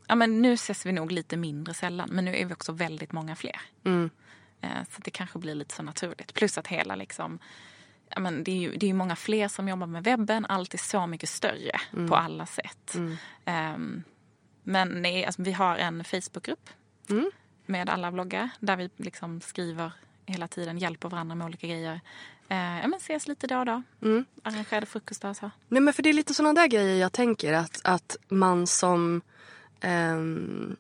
ja, 0.07 0.15
men 0.15 0.43
nu 0.43 0.53
ses 0.53 0.87
vi 0.87 0.93
nog 0.93 1.13
lite 1.13 1.37
mindre 1.37 1.75
sällan, 1.75 2.09
men 2.13 2.25
nu 2.25 2.37
är 2.37 2.45
vi 2.47 2.55
också 2.55 2.73
väldigt 2.73 3.13
många 3.13 3.37
fler. 3.37 3.61
Mm. 3.85 4.11
Eh, 4.61 4.85
så 4.91 5.01
det 5.05 5.11
kanske 5.11 5.39
blir 5.39 5.55
lite 5.55 5.75
så 5.75 5.83
naturligt. 5.83 6.35
Plus 6.35 6.59
att 6.59 6.67
hela 6.67 6.97
liksom, 6.97 7.39
ja, 8.09 8.21
men 8.21 8.45
det 8.45 8.51
är 8.51 8.57
ju 8.57 8.77
det 8.77 8.91
är 8.91 8.95
många 8.95 9.17
fler 9.17 9.49
som 9.49 9.69
jobbar 9.69 9.87
med 9.87 10.05
webben. 10.05 10.47
Allt 10.49 10.75
är 10.75 10.79
så 10.79 11.07
mycket 11.07 11.29
större 11.29 11.81
på 12.09 12.17
alla 12.17 12.47
sätt. 12.47 12.95
Ehm, 13.45 14.03
men 14.63 14.89
nej, 15.03 15.25
alltså, 15.25 15.43
vi 15.43 15.53
har 15.53 15.77
en 15.77 16.05
Facebookgrupp 16.05 16.71
Mm. 17.11 17.31
med 17.67 17.91
alla 17.91 18.13
bloggar 18.13 18.49
där 18.61 18.77
vi 18.77 18.91
liksom 18.97 19.41
skriver 19.41 19.93
hela 20.27 20.49
tiden, 20.49 20.79
hjälper 20.79 21.09
varandra 21.09 21.35
med 21.35 21.45
olika 21.45 21.67
grejer. 21.67 22.01
Eh, 22.49 22.57
ja, 22.81 22.89
men 22.89 22.95
ses 22.97 23.29
lite 23.29 23.47
då 23.47 23.59
och 23.59 23.67
då. 23.67 23.83
Mm. 24.03 24.25
Arrangerade 24.43 24.87
frukostar 24.87 25.31
och 25.31 25.37
så. 25.37 25.51
Nej, 25.69 25.81
men 25.81 25.95
för 25.95 26.03
det 26.03 26.09
är 26.09 26.13
lite 26.13 26.35
sådana 26.35 26.53
där 26.61 26.67
grejer 26.67 26.97
jag 27.01 27.13
tänker 27.13 27.53
att, 27.53 27.81
att 27.85 28.17
man 28.29 28.67
som 28.67 29.21
ehm, 29.81 30.77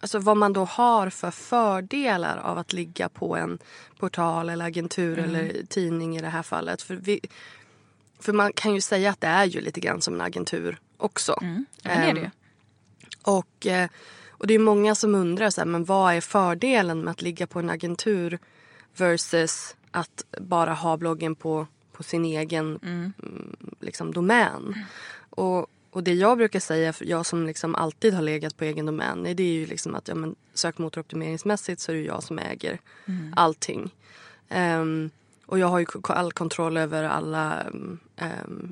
alltså 0.00 0.18
vad 0.18 0.36
man 0.36 0.52
då 0.52 0.64
har 0.64 1.10
för 1.10 1.30
fördelar 1.30 2.36
av 2.36 2.58
att 2.58 2.72
ligga 2.72 3.08
på 3.08 3.36
en 3.36 3.58
portal 3.98 4.48
eller 4.48 4.64
agentur 4.64 5.18
eller 5.18 5.66
tidning 5.68 6.16
i 6.16 6.20
det 6.20 6.28
här 6.28 6.42
fallet. 6.42 6.82
För, 6.82 6.94
vi, 6.94 7.20
för 8.20 8.32
man 8.32 8.52
kan 8.52 8.74
ju 8.74 8.80
säga 8.80 9.10
att 9.10 9.20
det 9.20 9.26
är 9.26 9.44
ju 9.44 9.60
lite 9.60 9.80
grann 9.80 10.00
som 10.00 10.14
en 10.14 10.20
agentur 10.20 10.78
också. 10.96 11.38
Mm. 11.42 11.66
Ja, 11.82 11.90
det 11.90 11.96
är 11.96 12.14
det. 12.14 12.20
Ehm, 12.20 12.30
Och, 13.22 13.66
eh, 13.66 13.88
och 14.38 14.46
det 14.46 14.54
är 14.54 14.58
många 14.58 14.94
som 14.94 15.14
undrar 15.14 15.50
så 15.50 15.60
här, 15.60 15.66
men 15.66 15.84
vad 15.84 16.14
är 16.14 16.20
fördelen 16.20 17.00
med 17.04 17.10
att 17.10 17.22
ligga 17.22 17.46
på 17.46 17.58
en 17.58 17.70
agentur 17.70 18.38
versus 18.96 19.76
att 19.90 20.24
bara 20.40 20.74
ha 20.74 20.96
bloggen 20.96 21.34
på, 21.34 21.66
på 21.92 22.02
sin 22.02 22.24
egen 22.24 22.78
mm, 22.82 23.12
liksom, 23.80 24.12
domän. 24.12 24.74
Och, 25.30 25.66
och 25.96 26.02
det 26.02 26.14
jag 26.14 26.38
brukar 26.38 26.60
säga, 26.60 26.92
jag 27.00 27.26
som 27.26 27.46
liksom 27.46 27.74
alltid 27.74 28.14
har 28.14 28.22
legat 28.22 28.56
på 28.56 28.64
egen 28.64 28.86
domän, 28.86 29.22
det 29.22 29.42
är 29.42 29.52
ju 29.52 29.66
liksom 29.66 29.94
att 29.94 30.08
ja, 30.08 30.14
men 30.14 30.34
sökmotoroptimeringsmässigt 30.54 31.80
så 31.80 31.92
är 31.92 31.96
det 31.96 32.02
jag 32.02 32.22
som 32.22 32.38
äger 32.38 32.80
allting. 33.36 33.94
Ehm, 34.48 35.10
och 35.46 35.58
jag 35.58 35.66
har 35.66 35.78
ju 35.78 35.86
all 36.02 36.32
kontroll 36.32 36.76
över 36.76 37.04
alla, 37.04 37.66
um, 37.70 37.98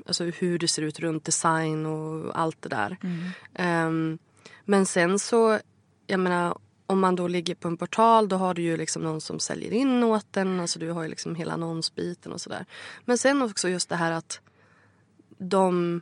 alltså 0.05 0.23
hur 0.23 0.59
det 0.59 0.67
ser 0.67 0.81
ut 0.81 0.99
runt 0.99 1.25
design 1.25 1.85
och 1.85 2.39
allt 2.39 2.61
det 2.61 2.69
där. 2.69 2.97
Ehm, 3.53 4.17
men 4.65 4.85
sen 4.85 5.19
så, 5.19 5.59
jag 6.07 6.19
menar 6.19 6.57
om 6.85 6.99
man 6.99 7.15
då 7.15 7.27
ligger 7.27 7.55
på 7.55 7.67
en 7.67 7.77
portal 7.77 8.27
då 8.27 8.35
har 8.35 8.53
du 8.53 8.61
ju 8.61 8.77
liksom 8.77 9.03
någon 9.03 9.21
som 9.21 9.39
säljer 9.39 9.73
in 9.73 10.03
åt 10.03 10.27
den. 10.31 10.59
Alltså 10.59 10.79
du 10.79 10.91
har 10.91 11.03
ju 11.03 11.09
liksom 11.09 11.35
hela 11.35 11.53
annonsbiten 11.53 12.31
och 12.31 12.41
sådär. 12.41 12.65
Men 13.05 13.17
sen 13.17 13.41
också 13.41 13.69
just 13.69 13.89
det 13.89 13.95
här 13.95 14.11
att 14.11 14.39
de 15.37 16.01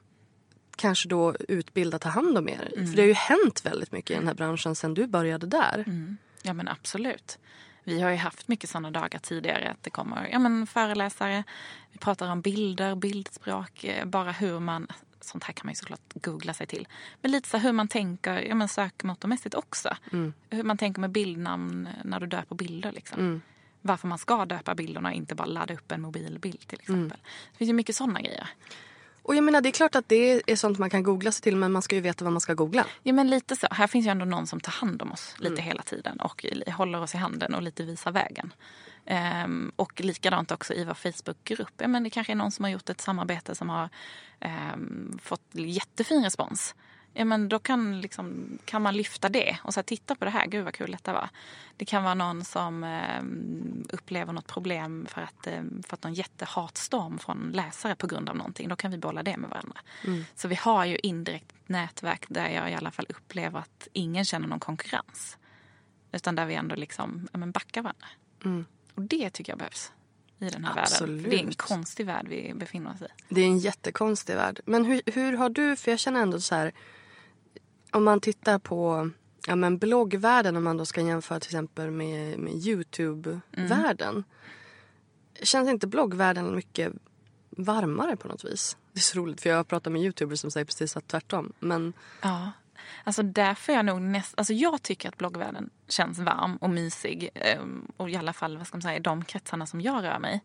kanske 0.76 1.10
då 1.10 1.36
utbildar, 1.48 2.00
tar 2.00 2.10
hand 2.10 2.38
om 2.38 2.50
er. 2.50 2.72
För 2.76 2.96
det 2.96 3.02
har 3.02 3.08
ju 3.08 3.14
hänt 3.14 3.66
väldigt 3.66 3.92
mycket 3.92 4.12
i 4.12 4.14
den 4.14 4.28
här 4.28 4.34
branschen 4.34 4.76
sen 4.76 4.94
du 4.94 5.08
började 5.08 5.48
där. 5.48 5.86
Ja 6.42 6.54
men 6.54 6.68
absolut. 6.68 7.40
Vi 7.84 8.02
har 8.02 8.10
ju 8.10 8.16
haft 8.16 8.48
mycket 8.48 8.70
sådana 8.70 8.92
dagar 8.92 9.20
tidigare 9.20 9.72
att 9.72 9.84
det 9.84 9.90
kommer 9.90 10.30
ja, 10.32 10.40
men 10.40 10.68
föreläsare. 10.68 11.44
Vi 11.92 12.00
pratar 12.00 12.32
om 12.32 12.42
bilder, 12.42 12.96
bildspråk, 12.96 13.84
eh, 13.84 14.06
bara 14.06 14.32
hur 14.32 14.60
man 14.60 14.88
Sånt 15.22 15.44
här 15.44 15.54
kan 15.54 15.68
man 15.68 15.72
ju 15.72 15.76
såklart 15.76 16.14
googla 16.14 16.54
sig 16.54 16.68
till. 16.68 16.88
Men 17.22 17.32
lite 17.32 17.50
så 17.50 17.58
hur 17.58 17.72
man 17.72 17.88
tänker 17.88 18.42
ja, 18.42 18.56
men 18.56 18.68
sökmotormässigt 18.68 19.56
också. 19.56 19.96
Hur 20.50 20.64
man 20.64 20.78
tänker 20.78 21.02
med 21.02 21.10
bildnamn 21.10 21.90
när 22.04 22.20
du 22.20 22.28
döper 22.28 22.56
bilder. 22.56 22.92
Liksom. 22.92 23.42
Varför 23.82 24.08
man 24.08 24.18
ska 24.18 24.46
döpa 24.46 24.76
bilderna 24.76 25.10
och 25.10 25.16
inte 25.16 25.36
bara 25.36 25.46
ladda 25.46 25.74
upp 25.74 25.92
en 25.92 26.02
mobilbild 26.02 26.68
till 26.68 26.80
exempel. 26.80 27.20
Det 27.52 27.58
finns 27.58 27.70
ju 27.70 27.74
mycket 27.74 27.96
sådana 27.96 28.22
grejer. 28.22 28.50
Och 29.24 29.36
jag 29.36 29.44
menar 29.44 29.62
det 29.62 29.70
är 29.70 29.72
klart 29.72 29.96
att 29.96 30.10
det 30.10 30.52
är 30.52 30.56
sånt 30.56 30.80
man 30.80 30.90
kan 30.90 31.04
googla 31.04 31.32
sig 31.32 31.42
till 31.42 31.56
men 31.56 31.72
man 31.72 31.82
ska 31.82 31.96
ju 31.96 32.02
veta 32.02 32.26
vad 32.26 32.34
man 32.34 32.42
ska 32.42 32.54
googla. 32.54 32.86
Ja 33.04 33.14
men 33.14 33.30
lite 33.30 33.56
så. 33.56 33.68
Här 33.72 33.88
finns 33.88 34.06
ju 34.06 34.10
ändå 34.10 34.26
någon 34.26 34.48
som 34.48 34.60
tar 34.60 34.72
hand 34.72 35.02
om 35.02 35.12
oss 35.12 35.36
lite 35.38 35.62
hela 35.62 35.84
tiden 35.84 36.20
och 36.20 36.46
håller 36.68 37.02
oss 37.02 37.16
i 37.16 37.18
handen 37.18 37.56
och 37.56 37.62
lite 37.62 37.84
visar 37.84 38.12
vägen. 38.12 38.54
Ehm, 39.06 39.72
och 39.76 40.02
likadant 40.02 40.52
också 40.52 40.74
i 40.74 40.86
vår 40.86 40.94
Facebookgrupp. 40.94 41.74
Ja, 41.78 41.88
men 41.88 42.04
det 42.04 42.10
kanske 42.10 42.34
är 42.34 42.36
någon 42.36 42.52
som 42.52 42.64
har 42.64 42.72
gjort 42.72 42.90
ett 42.90 43.02
samarbete 43.02 43.56
som 43.56 43.70
har 43.70 43.90
ehm, 44.40 45.20
fått 45.22 45.50
jättefin 45.54 46.24
respons. 46.24 46.76
Ja, 47.14 47.26
men 47.26 47.50
då 47.50 47.60
kan, 47.60 48.02
liksom, 48.02 48.58
kan 48.66 48.82
man 48.82 48.98
lyfta 48.98 49.30
det 49.30 49.58
och 49.64 49.74
så 49.74 49.78
här, 49.78 49.84
titta 49.84 50.16
på 50.16 50.26
det 50.26 50.32
här. 50.32 50.48
Gud 50.48 50.64
vad 50.64 50.74
kul 50.74 50.92
detta 50.92 51.14
var. 51.14 51.30
Det 51.78 51.86
kan 51.86 52.04
vara 52.04 52.14
någon 52.14 52.44
som 52.44 52.84
ehm, 52.84 53.86
upplever 53.90 54.34
något 54.34 54.48
problem 54.48 55.06
för 55.10 55.22
att 55.22 55.48
um, 55.48 55.84
fått 55.88 56.04
någon 56.04 56.14
jättehatstorm 56.14 57.20
från 57.20 57.52
läsare 57.54 57.96
på 57.96 58.08
grund 58.08 58.30
av 58.30 58.36
någonting. 58.36 58.70
Då 58.70 58.76
kan 58.76 58.92
vi 58.92 58.98
bolla 58.98 59.24
det 59.24 59.38
med 59.38 59.50
varandra. 59.50 59.78
Så 60.36 60.48
vi 60.48 60.56
har 60.56 60.86
ju 60.86 60.98
indirekt 61.04 61.54
nätverk 61.66 62.26
där 62.28 62.50
jag 62.50 62.72
i 62.72 62.74
alla 62.74 62.92
fall 62.92 63.06
upplever 63.10 63.60
att 63.60 63.88
ingen 63.94 64.26
känner 64.26 64.48
någon 64.48 64.60
konkurrens. 64.60 65.38
Utan 66.12 66.36
där 66.36 66.46
vi 66.46 66.56
ändå 66.56 66.76
liksom, 66.76 67.28
ja, 67.32 67.40
men 67.40 67.52
backar 67.52 67.82
varandra. 67.82 68.08
Och 68.96 69.02
det 69.02 69.30
tycker 69.30 69.52
jag 69.52 69.60
behövs 69.60 69.92
i 70.40 70.50
den 70.50 70.66
här 70.66 70.80
Absolut. 70.80 71.26
världen. 71.26 71.30
Det 71.30 71.36
är 71.36 71.48
en 71.48 71.54
konstig 71.54 72.06
värld 72.06 72.28
vi 72.30 72.54
befinner 72.56 72.92
oss 72.92 73.02
i. 73.02 73.08
Det 73.30 73.42
är 73.42 73.46
en 73.46 73.60
jättekonstig 73.60 74.36
värld. 74.36 74.60
Men 74.66 74.86
hur, 74.86 75.02
hur 75.06 75.34
har 75.34 75.50
du, 75.50 75.76
för 75.76 75.92
jag 75.92 76.00
känner 76.00 76.22
ändå 76.22 76.40
så 76.40 76.56
här. 76.56 76.74
Om 77.94 78.04
man 78.04 78.20
tittar 78.20 78.60
på 78.60 79.10
ja, 79.48 79.56
men 79.56 79.78
bloggvärlden 79.78 80.58
om 80.58 80.64
man 80.64 80.78
då 80.78 80.86
ska 80.86 81.02
jämföra 81.02 81.40
till 81.40 81.48
exempel 81.50 81.92
med, 81.92 82.40
med 82.40 82.54
Youtube-världen. 82.54 84.24
Känns 85.42 85.70
inte 85.70 85.88
bloggvärlden 85.88 86.56
mycket 86.56 86.94
varmare 87.50 88.16
på 88.16 88.28
något 88.28 88.44
vis? 88.44 88.78
Det 88.94 89.00
är 89.00 89.02
så 89.02 89.20
roligt 89.20 89.42
för 89.42 89.50
jag 89.50 89.58
har 89.58 89.64
pratat 89.64 89.94
med 89.94 90.02
youtubers 90.02 90.40
som 90.40 90.52
säger 90.52 90.66
precis 90.66 90.98
att 90.98 91.08
tvärtom. 91.08 91.54
Men 91.60 91.94
Ja. 92.22 92.52
Alltså 93.04 93.24
därför 93.24 93.74
är 93.74 93.78
jag 93.78 93.86
nog 93.86 94.02
näst, 94.02 94.34
alltså 94.38 94.54
jag 94.54 94.82
tycker 94.82 95.10
att 95.10 95.18
bloggvärlden 95.18 95.70
känns 95.88 96.20
varm 96.20 96.58
och 96.58 96.70
mysig. 96.70 97.30
ehm, 97.36 97.92
Och 97.98 98.10
i 98.10 98.16
alla 98.16 98.34
fall 98.34 98.58
vad 98.58 98.68
ska 98.68 98.78
man 98.78 98.82
säga, 98.82 99.00
de 99.00 99.26
kretsarna 99.26 99.66
som 99.66 99.82
jag 99.82 100.04
rör 100.04 100.20
mig. 100.20 100.42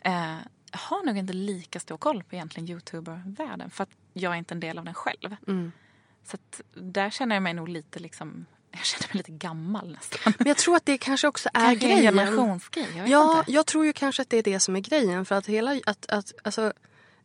Eh, 0.00 0.36
har 0.72 1.06
nog 1.06 1.18
inte 1.18 1.32
lika 1.32 1.80
stor 1.80 1.96
koll 1.96 2.22
på 2.22 2.34
egentligen 2.34 2.68
youtubervärlden. 2.68 3.70
För 3.70 3.82
att 3.82 3.90
jag 4.12 4.32
är 4.32 4.36
inte 4.36 4.54
en 4.54 4.60
del 4.60 4.78
av 4.78 4.84
den 4.84 4.94
själv. 4.94 5.36
Så 6.24 6.36
där 6.74 7.10
känner 7.10 7.36
jag 7.36 7.42
mig 7.42 7.54
nog 7.54 7.68
lite 7.68 7.98
liksom, 7.98 8.46
jag 8.70 8.84
känner 8.84 9.08
mig 9.08 9.16
lite 9.16 9.32
gammal 9.32 9.92
nästan. 9.92 10.32
Men 10.38 10.48
jag 10.48 10.56
tror 10.56 10.76
att 10.76 10.86
det 10.86 10.98
kanske 10.98 11.28
också 11.28 11.48
är 11.54 11.60
Kanske 11.60 11.86
en 11.86 11.96
grejen. 11.96 12.14
generationsgrej, 12.14 12.86
jag 12.96 13.08
Ja, 13.08 13.38
inte. 13.38 13.52
jag 13.52 13.66
tror 13.66 13.86
ju 13.86 13.92
kanske 13.92 14.22
att 14.22 14.30
det 14.30 14.36
är 14.36 14.42
det 14.42 14.60
som 14.60 14.76
är 14.76 14.80
grejen. 14.80 15.24
För 15.24 15.34
att 15.34 15.46
hela, 15.46 15.80
att, 15.86 16.06
att, 16.06 16.32
alltså, 16.44 16.72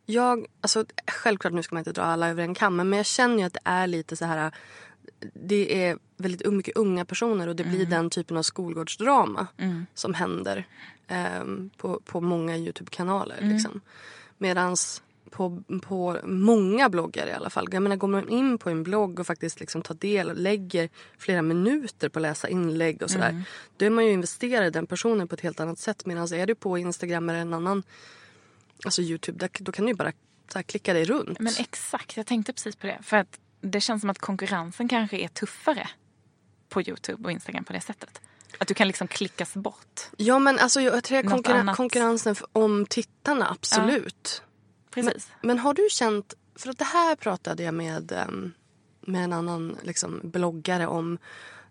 jag, 0.06 0.46
alltså, 0.60 0.84
självklart 1.06 1.52
nu 1.52 1.62
ska 1.62 1.74
man 1.74 1.80
inte 1.80 1.92
dra 1.92 2.02
alla 2.02 2.28
över 2.28 2.42
en 2.42 2.54
kam 2.54 2.76
men 2.76 2.92
jag 2.92 3.06
känner 3.06 3.38
ju 3.38 3.42
att 3.42 3.52
det 3.52 3.60
är 3.64 3.86
lite 3.86 4.16
så 4.16 4.24
här 4.24 4.52
det 5.34 5.84
är 5.84 5.98
väldigt 6.16 6.52
mycket 6.52 6.76
unga 6.76 7.04
personer 7.04 7.48
och 7.48 7.56
det 7.56 7.64
blir 7.64 7.86
den 7.86 8.10
typen 8.10 8.36
av 8.36 8.42
skolgårdsdrama 8.42 9.46
som 9.94 10.14
händer 10.14 10.66
ehm, 11.08 11.70
på, 11.76 12.00
på 12.04 12.20
många 12.20 12.56
Youtube-kanaler. 12.56 13.38
Liksom. 13.40 13.80
Medans 14.38 15.02
på, 15.28 15.62
på 15.82 16.18
många 16.24 16.88
bloggar 16.88 17.26
i 17.26 17.32
alla 17.32 17.50
fall. 17.50 17.68
Jag 17.72 17.82
menar, 17.82 17.96
går 17.96 18.08
man 18.08 18.28
in 18.28 18.58
på 18.58 18.70
en 18.70 18.82
blogg 18.82 19.20
och 19.20 19.26
faktiskt 19.26 19.60
liksom 19.60 19.82
tar 19.82 19.94
del 19.94 20.30
och 20.30 20.36
lägger 20.36 20.88
flera 21.18 21.42
minuter 21.42 22.08
på 22.08 22.18
att 22.18 22.22
läsa 22.22 22.48
inlägg 22.48 23.02
och 23.02 23.10
sådär. 23.10 23.42
Då 23.76 23.86
är 23.86 23.90
man 23.90 24.06
ju 24.06 24.12
investerad 24.12 24.66
i 24.66 24.70
den 24.70 24.86
personen 24.86 25.28
på 25.28 25.34
ett 25.34 25.40
helt 25.40 25.60
annat 25.60 25.78
sätt. 25.78 26.06
Medan 26.06 26.32
är 26.32 26.46
du 26.46 26.54
på 26.54 26.78
Instagram 26.78 27.28
eller 27.28 27.38
en 27.40 27.54
annan, 27.54 27.82
alltså 28.84 29.02
Youtube, 29.02 29.38
där, 29.38 29.50
då 29.58 29.72
kan 29.72 29.84
du 29.84 29.90
ju 29.90 29.96
bara 29.96 30.12
här, 30.54 30.62
klicka 30.62 30.92
dig 30.92 31.04
runt. 31.04 31.40
Men 31.40 31.52
exakt, 31.58 32.16
jag 32.16 32.26
tänkte 32.26 32.52
precis 32.52 32.76
på 32.76 32.86
det. 32.86 32.98
För 33.02 33.16
att 33.16 33.38
det 33.60 33.80
känns 33.80 34.00
som 34.00 34.10
att 34.10 34.18
konkurrensen 34.18 34.88
kanske 34.88 35.16
är 35.18 35.28
tuffare 35.28 35.88
på 36.68 36.82
Youtube 36.82 37.24
och 37.24 37.32
Instagram 37.32 37.64
på 37.64 37.72
det 37.72 37.80
sättet. 37.80 38.20
Att 38.58 38.68
du 38.68 38.74
kan 38.74 38.86
liksom 38.88 39.08
klickas 39.08 39.54
bort. 39.54 40.00
Ja 40.16 40.38
men 40.38 40.58
alltså 40.58 40.80
jag 40.80 41.04
tror 41.04 41.22
Något 41.22 41.32
konkurren- 41.32 41.60
annat. 41.60 41.76
konkurrensen 41.76 42.36
om 42.52 42.86
tittarna, 42.86 43.50
absolut. 43.50 44.42
Precis. 45.04 45.30
Men, 45.40 45.46
men 45.48 45.58
har 45.58 45.74
du 45.74 45.88
känt, 45.90 46.34
för 46.54 46.70
att 46.70 46.78
det 46.78 46.84
här 46.84 47.16
pratade 47.16 47.62
jag 47.62 47.74
med, 47.74 48.12
ehm, 48.12 48.52
med 49.00 49.24
en 49.24 49.32
annan 49.32 49.76
liksom, 49.82 50.20
bloggare 50.24 50.86
om 50.86 51.18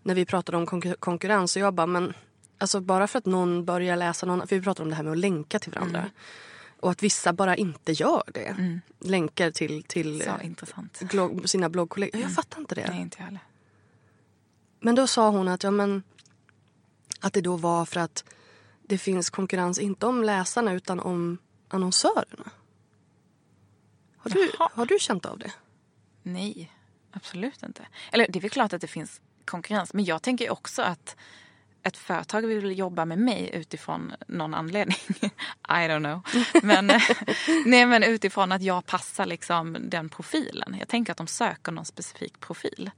när 0.02 0.14
vi 0.14 0.24
pratade 0.26 0.58
om 0.58 0.66
konkur- 0.66 0.96
konkurrens 0.98 1.56
och 1.56 1.62
jag 1.62 1.74
bara 1.74 1.86
men 1.86 2.12
alltså 2.58 2.80
bara 2.80 3.06
för 3.06 3.18
att 3.18 3.26
någon 3.26 3.64
börjar 3.64 3.96
läsa 3.96 4.26
någon, 4.26 4.48
för 4.48 4.56
vi 4.56 4.62
pratade 4.62 4.82
om 4.82 4.90
det 4.90 4.96
här 4.96 5.02
med 5.02 5.12
att 5.12 5.18
länka 5.18 5.58
till 5.58 5.72
varandra. 5.72 5.98
Mm. 5.98 6.10
Och 6.80 6.90
att 6.90 7.02
vissa 7.02 7.32
bara 7.32 7.56
inte 7.56 7.92
gör 7.92 8.22
det. 8.34 8.80
Länkar 9.00 9.50
till, 9.50 9.82
till 9.82 10.22
blogg, 11.00 11.48
sina 11.48 11.68
bloggkollegor. 11.68 12.20
Jag 12.20 12.32
fattar 12.32 12.60
inte 12.60 12.74
det. 12.74 12.80
Mm. 12.80 12.94
Nej, 12.94 13.02
inte 13.02 13.22
heller. 13.22 13.40
Men 14.80 14.94
då 14.94 15.06
sa 15.06 15.30
hon 15.30 15.48
att, 15.48 15.62
ja, 15.62 15.70
men, 15.70 16.02
att 17.20 17.32
det 17.32 17.40
då 17.40 17.56
var 17.56 17.84
för 17.84 18.00
att 18.00 18.24
det 18.82 18.98
finns 18.98 19.30
konkurrens 19.30 19.78
inte 19.78 20.06
om 20.06 20.24
läsarna 20.24 20.72
utan 20.72 21.00
om 21.00 21.38
annonsörerna. 21.68 22.50
Har 24.18 24.30
du, 24.30 24.50
Jaha. 24.58 24.68
har 24.74 24.86
du 24.86 24.98
känt 24.98 25.26
av 25.26 25.38
det? 25.38 25.52
Nej, 26.22 26.72
absolut 27.12 27.62
inte. 27.62 27.86
Eller 28.12 28.26
det 28.28 28.38
är 28.38 28.40
väl 28.40 28.50
klart 28.50 28.72
att 28.72 28.80
det 28.80 28.86
finns 28.86 29.20
konkurrens. 29.44 29.94
Men 29.94 30.04
jag 30.04 30.22
tänker 30.22 30.50
också 30.50 30.82
att 30.82 31.16
ett 31.82 31.96
företag 31.96 32.42
vill 32.46 32.78
jobba 32.78 33.04
med 33.04 33.18
mig 33.18 33.50
utifrån 33.52 34.12
någon 34.26 34.54
anledning. 34.54 34.96
I 35.68 35.88
don't 35.88 35.98
know. 35.98 36.42
Men, 36.62 36.86
nej, 37.66 37.86
men 37.86 38.02
utifrån 38.02 38.52
att 38.52 38.62
jag 38.62 38.86
passar 38.86 39.26
liksom 39.26 39.76
den 39.80 40.08
profilen. 40.08 40.76
Jag 40.78 40.88
tänker 40.88 41.12
att 41.12 41.18
de 41.18 41.26
söker 41.26 41.72
någon 41.72 41.84
specifik 41.84 42.40
profil. 42.40 42.90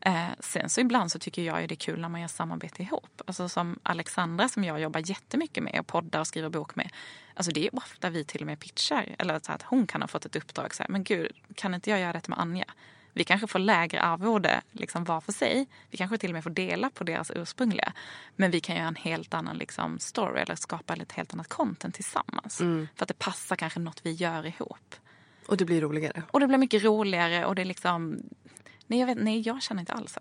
Eh, 0.00 0.26
sen 0.40 0.68
så 0.68 0.80
ibland 0.80 1.12
så 1.12 1.18
tycker 1.18 1.42
jag 1.42 1.68
det 1.68 1.74
är 1.74 1.76
kul 1.76 2.00
när 2.00 2.08
man 2.08 2.20
gör 2.20 2.28
samarbete 2.28 2.82
ihop. 2.82 3.22
Alltså 3.26 3.48
som 3.48 3.78
Alexandra 3.82 4.48
som 4.48 4.64
jag 4.64 4.80
jobbar 4.80 5.00
jättemycket 5.04 5.62
med 5.62 5.80
och 5.80 5.86
poddar 5.86 6.20
och 6.20 6.26
skriver 6.26 6.48
bok 6.48 6.76
med. 6.76 6.90
Alltså 7.34 7.52
det 7.52 7.66
är 7.66 7.76
ofta 7.76 8.10
vi 8.10 8.24
till 8.24 8.40
och 8.40 8.46
med 8.46 8.60
pitchar. 8.60 9.16
Eller 9.18 9.40
så 9.42 9.52
att 9.52 9.62
hon 9.62 9.86
kan 9.86 10.00
ha 10.02 10.08
fått 10.08 10.24
ett 10.24 10.36
uppdrag. 10.36 10.74
Så 10.74 10.82
här, 10.82 10.90
men 10.90 11.04
gud, 11.04 11.32
kan 11.54 11.74
inte 11.74 11.90
jag 11.90 12.00
göra 12.00 12.12
detta 12.12 12.28
med 12.28 12.38
Anja? 12.38 12.64
Vi 13.12 13.24
kanske 13.24 13.46
får 13.46 13.58
lägre 13.58 14.00
arvode 14.02 14.62
liksom 14.72 15.04
var 15.04 15.20
för 15.20 15.32
sig. 15.32 15.66
Vi 15.90 15.96
kanske 15.96 16.18
till 16.18 16.30
och 16.30 16.34
med 16.34 16.42
får 16.44 16.50
dela 16.50 16.90
på 16.90 17.04
deras 17.04 17.30
ursprungliga. 17.34 17.92
Men 18.36 18.50
vi 18.50 18.60
kan 18.60 18.76
göra 18.76 18.88
en 18.88 18.96
helt 18.96 19.34
annan 19.34 19.56
liksom, 19.56 19.98
story 19.98 20.40
eller 20.40 20.54
skapa 20.54 20.94
ett 20.94 21.12
helt 21.12 21.32
annat 21.34 21.48
content 21.48 21.94
tillsammans. 21.94 22.56
För 22.94 23.04
att 23.04 23.08
det 23.08 23.18
passar 23.18 23.56
kanske 23.56 23.80
något 23.80 24.00
vi 24.02 24.12
gör 24.12 24.46
ihop. 24.46 24.94
Och 25.46 25.56
det 25.56 25.64
blir 25.64 25.80
roligare. 25.80 26.22
Och 26.30 26.40
det 26.40 26.46
blir 26.46 26.58
mycket 26.58 26.84
roligare 26.84 27.46
och 27.46 27.54
det 27.54 27.62
är 27.62 27.66
liksom... 27.66 28.22
Nej, 28.86 29.00
jag, 29.00 29.06
vet, 29.06 29.18
nej, 29.18 29.40
jag 29.40 29.62
känner 29.62 29.80
inte 29.80 29.92
alls 29.92 30.12
så. 30.12 30.20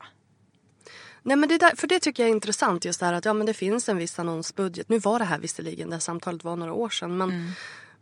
Nej, 1.23 1.37
men 1.37 1.49
det 1.49 1.57
där, 1.57 1.75
för 1.75 1.87
det 1.87 1.99
tycker 1.99 2.23
jag 2.23 2.29
är 2.29 2.33
intressant 2.33 2.85
just 2.85 2.99
det 2.99 3.05
här 3.05 3.13
att 3.13 3.25
ja, 3.25 3.33
men 3.33 3.45
det 3.45 3.53
finns 3.53 3.89
en 3.89 3.97
viss 3.97 4.19
annonsbudget. 4.19 4.89
Nu 4.89 4.99
var 4.99 5.19
det 5.19 5.25
här 5.25 5.39
visserligen, 5.39 5.89
det 5.89 5.95
här 5.95 5.99
samtalet 5.99 6.43
var 6.43 6.55
några 6.55 6.73
år 6.73 6.89
sedan. 6.89 7.17
Men, 7.17 7.51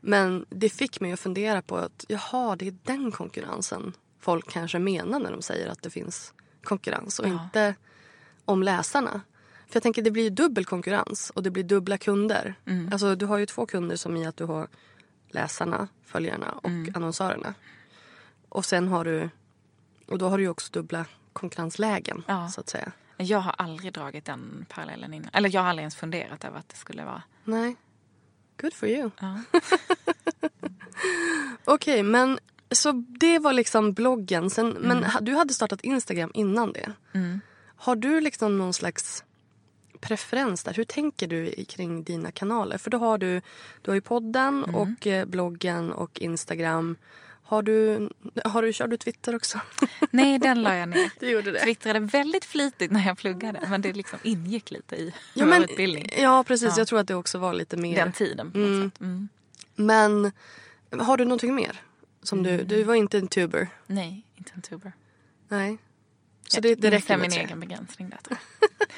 men 0.01 0.45
det 0.49 0.69
fick 0.69 0.99
mig 0.99 1.11
att 1.11 1.19
fundera 1.19 1.61
på 1.61 1.77
att 1.77 2.05
jaha, 2.07 2.55
det 2.55 2.67
är 2.67 2.75
den 2.83 3.11
konkurrensen 3.11 3.93
folk 4.19 4.51
kanske 4.51 4.79
menar 4.79 5.19
när 5.19 5.31
de 5.31 5.41
säger 5.41 5.67
att 5.69 5.81
det 5.81 5.89
finns 5.89 6.33
konkurrens 6.63 7.19
och 7.19 7.27
Ja. 7.27 7.43
inte 7.43 7.75
om 8.45 8.63
läsarna. 8.63 9.21
För 9.67 9.75
jag 9.75 9.83
tänker 9.83 10.01
det 10.01 10.11
blir 10.11 10.23
ju 10.23 10.29
dubbel 10.29 10.65
konkurrens 10.65 11.29
och 11.35 11.43
det 11.43 11.49
blir 11.51 11.63
dubbla 11.63 11.97
kunder. 11.97 12.55
Alltså 12.91 13.15
du 13.15 13.25
har 13.25 13.37
ju 13.37 13.45
två 13.45 13.65
kunder 13.65 13.95
som 13.95 14.17
i 14.17 14.25
att 14.25 14.37
du 14.37 14.43
har 14.45 14.67
läsarna, 15.29 15.87
följarna 16.05 16.51
och 16.51 16.69
annonsörerna. 16.95 17.53
Och 18.49 18.65
sen 18.65 18.87
har 18.87 19.05
du, 19.05 19.29
och 20.07 20.17
då 20.17 20.29
har 20.29 20.37
du 20.37 20.43
ju 20.43 20.49
också 20.49 20.69
dubbla 20.71 21.05
konkurrenslägen 21.33 22.23
Ja. 22.27 22.49
så 22.49 22.61
att 22.61 22.69
säga. 22.69 22.91
Jag 23.21 23.39
har 23.39 23.55
aldrig 23.57 23.93
dragit 23.93 24.25
den 24.25 24.65
parallellen 24.69 25.13
innan. 25.13 25.29
Eller 25.33 25.49
jag 25.55 25.61
har 25.61 25.69
aldrig 25.69 25.83
ens 25.83 25.95
funderat 25.95 26.43
över 26.45 26.59
att 26.59 26.69
det 26.69 26.75
skulle 26.75 27.05
vara... 27.05 27.21
Nej. 27.43 27.75
Good 28.61 28.73
for 28.73 28.89
you. 28.89 29.09
Ja. 29.19 29.41
Okej, 31.65 32.03
men 32.03 32.39
så 32.71 32.91
det 33.07 33.39
var 33.39 33.53
liksom 33.53 33.93
bloggen. 33.93 34.49
Sen, 34.49 34.69
Men 34.69 35.03
ha- 35.03 35.19
du 35.19 35.35
hade 35.35 35.53
startat 35.53 35.81
Instagram 35.81 36.31
innan 36.33 36.73
det. 36.73 36.91
Har 37.75 37.95
du 37.95 38.21
liksom 38.21 38.57
någon 38.57 38.73
slags 38.73 39.23
preferens 39.99 40.63
där? 40.63 40.73
Hur 40.73 40.83
tänker 40.83 41.27
du 41.27 41.65
kring 41.67 42.03
dina 42.03 42.31
kanaler? 42.31 42.77
För 42.77 42.89
då 42.89 42.97
har 42.97 43.17
du, 43.17 43.41
du 43.81 43.91
har 43.91 43.95
ju 43.95 44.01
podden 44.01 44.63
och 44.63 45.07
eh, 45.07 45.25
bloggen 45.25 45.91
och 45.91 46.19
Instagram. 46.21 46.95
Har 47.49 47.61
du, 47.61 48.09
har 48.45 48.61
du, 48.61 48.73
kör 48.73 48.87
du 48.87 48.97
Twitter 48.97 49.35
också? 49.35 49.59
Nej, 50.11 50.39
den 50.39 50.61
la 50.61 50.75
jag 50.75 50.89
ner. 50.89 51.11
Du 51.19 51.29
gjorde 51.29 51.51
det. 51.51 51.59
twittrade 51.59 51.99
väldigt 51.99 52.45
flitigt 52.45 52.91
när 52.91 53.05
jag 53.07 53.17
pluggade. 53.17 53.67
Men 53.69 53.81
det 53.81 53.93
liksom 53.93 54.19
ingick 54.23 54.71
lite 54.71 54.95
i 54.95 55.13
Ja, 55.33 55.45
men, 55.45 55.63
utbildning. 55.63 56.09
ja 56.17 56.43
precis. 56.43 56.69
Ja. 56.69 56.73
Jag 56.77 56.87
tror 56.87 56.99
att 56.99 57.07
det 57.07 57.15
också 57.15 57.37
var 57.37 57.53
lite 57.53 57.77
mer. 57.77 57.95
Den 57.95 58.11
tiden 58.13 58.51
på 58.51 58.57
något 58.57 58.91
sätt. 58.93 59.01
Mm. 59.01 59.29
Men 59.75 60.31
har 60.99 61.17
du 61.17 61.23
någonting 61.25 61.55
mer? 61.55 61.81
Som 62.23 62.43
du, 62.43 62.63
du 62.63 62.83
var 62.83 62.95
inte 62.95 63.17
en 63.17 63.27
tuber? 63.27 63.67
Nej, 63.87 64.25
inte 64.35 64.51
en 64.55 64.61
tuber. 64.61 64.91
Nej. 65.47 65.77
Så 66.47 66.55
Jag 66.57 66.63
det, 66.63 66.75
det 66.75 66.91
räcker 66.91 67.09
med 67.17 67.19
min 67.21 67.31
tre. 67.31 67.43
egen 67.43 67.59
begränsning 67.59 68.09
där. 68.09 68.37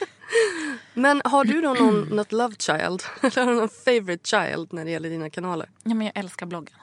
Men 0.94 1.22
har 1.26 1.44
du 1.46 1.62
då 1.62 1.74
någon, 1.74 2.02
något 2.02 2.32
love 2.32 2.56
child? 2.60 3.04
Eller 3.22 3.46
någon 3.46 3.70
favorite 3.70 4.28
child 4.30 4.74
när 4.74 4.86
det 4.86 4.92
gäller 4.92 5.10
dina 5.10 5.30
kanaler? 5.30 5.70
Ja, 5.84 5.94
men 5.94 6.02
jag 6.08 6.18
älskar 6.18 6.46
bloggen. 6.46 6.76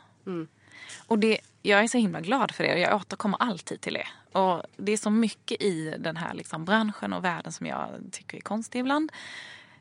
Och 1.06 1.18
det, 1.18 1.38
jag 1.68 1.84
är 1.84 1.88
så 1.88 1.98
himla 1.98 2.20
glad 2.20 2.52
för 2.52 2.64
det 2.64 2.72
och 2.72 2.78
jag 2.78 2.96
återkommer 2.96 3.42
alltid 3.42 3.80
till 3.80 3.94
det. 3.94 4.06
Och 4.38 4.62
det 4.76 4.92
är 4.92 4.96
så 4.96 5.10
mycket 5.10 5.62
i 5.62 5.96
den 5.98 6.16
här 6.16 6.34
liksom 6.34 6.64
branschen 6.64 7.12
och 7.12 7.24
världen 7.24 7.52
som 7.52 7.66
jag 7.66 7.88
tycker 8.12 8.36
är 8.36 8.40
konstig 8.40 8.80
ibland. 8.80 9.12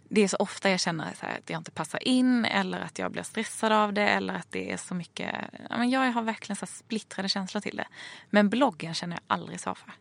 Det 0.10 0.24
är 0.24 0.28
så 0.28 0.38
ofta 0.38 0.70
jag 0.70 0.80
känner 0.80 1.14
så 1.14 1.26
här 1.26 1.38
att 1.38 1.50
jag 1.50 1.60
inte 1.60 1.72
passar 1.72 2.08
in 2.08 2.46
eller 2.46 2.80
att 2.80 3.00
jag 3.00 3.12
blir 3.12 3.24
stressad 3.24 3.72
av 3.72 3.94
det 3.94 4.10
eller 4.10 4.34
att 4.34 4.52
det 4.52 4.72
är 4.72 4.78
så 4.78 4.94
mycket... 4.94 5.36
Jag 5.70 6.12
har 6.12 6.22
verkligen 6.22 6.56
så 6.56 6.66
här 6.66 6.74
splittrade 6.74 7.30
känslor 7.30 7.62
till 7.62 7.78
det. 7.78 7.88
Men 8.30 8.50
bloggen 8.50 8.94
känner 8.94 9.16
jag 9.16 9.24
aldrig 9.28 9.60
så 9.60 9.76
för. 9.76 9.92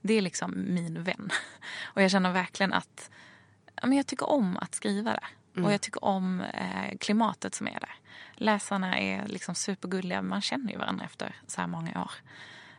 Det 0.00 0.14
är 0.14 0.22
liksom 0.22 0.74
min 0.74 1.02
vän. 1.02 1.30
Och 1.84 2.02
jag 2.02 2.10
känner 2.10 2.32
verkligen 2.32 2.72
att 2.72 3.10
men 3.82 3.92
jag 3.92 4.06
tycker 4.06 4.30
om 4.30 4.56
att 4.56 4.74
skriva 4.74 5.12
det 5.12 5.26
där. 5.52 5.64
Och 5.64 5.72
jag 5.72 5.80
tycker 5.80 6.04
om 6.04 6.40
eh, 6.40 6.98
klimatet 7.00 7.54
som 7.54 7.66
är 7.66 7.80
där. 7.80 7.94
Läsarna 8.34 8.98
är 8.98 9.26
liksom 9.26 9.54
supergulliga. 9.54 10.22
Man 10.22 10.40
känner 10.40 10.72
ju 10.72 10.78
varandra 10.78 11.04
efter 11.04 11.36
så 11.46 11.60
här 11.60 11.68
många 11.68 12.02
år. 12.02 12.12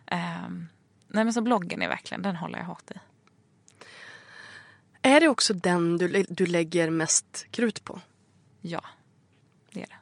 Ehm, 0.05 0.67
nej 1.07 1.23
men 1.23 1.33
så 1.33 1.41
bloggen 1.41 1.81
är 1.81 1.87
verkligen, 1.87 2.21
den 2.21 2.35
håller 2.35 2.57
jag 2.57 2.65
hårt 2.65 2.91
i. 2.91 2.99
Är 5.01 5.19
det 5.19 5.27
också 5.27 5.53
den 5.53 5.97
du, 5.97 6.25
du 6.29 6.45
lägger 6.45 6.89
mest 6.89 7.45
krut 7.51 7.83
på? 7.83 8.01
Ja, 8.61 8.83
det 9.71 9.81
är 9.81 9.87
det. 9.87 9.97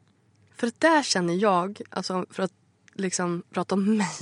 För 0.56 0.72
där 0.78 1.04
känner 1.04 1.34
jag, 1.34 1.82
alltså 1.90 2.26
för 2.30 2.44
att 2.44 2.54
liksom 2.94 3.44
prata 3.52 3.76
om 3.76 3.98
mig. 3.98 4.18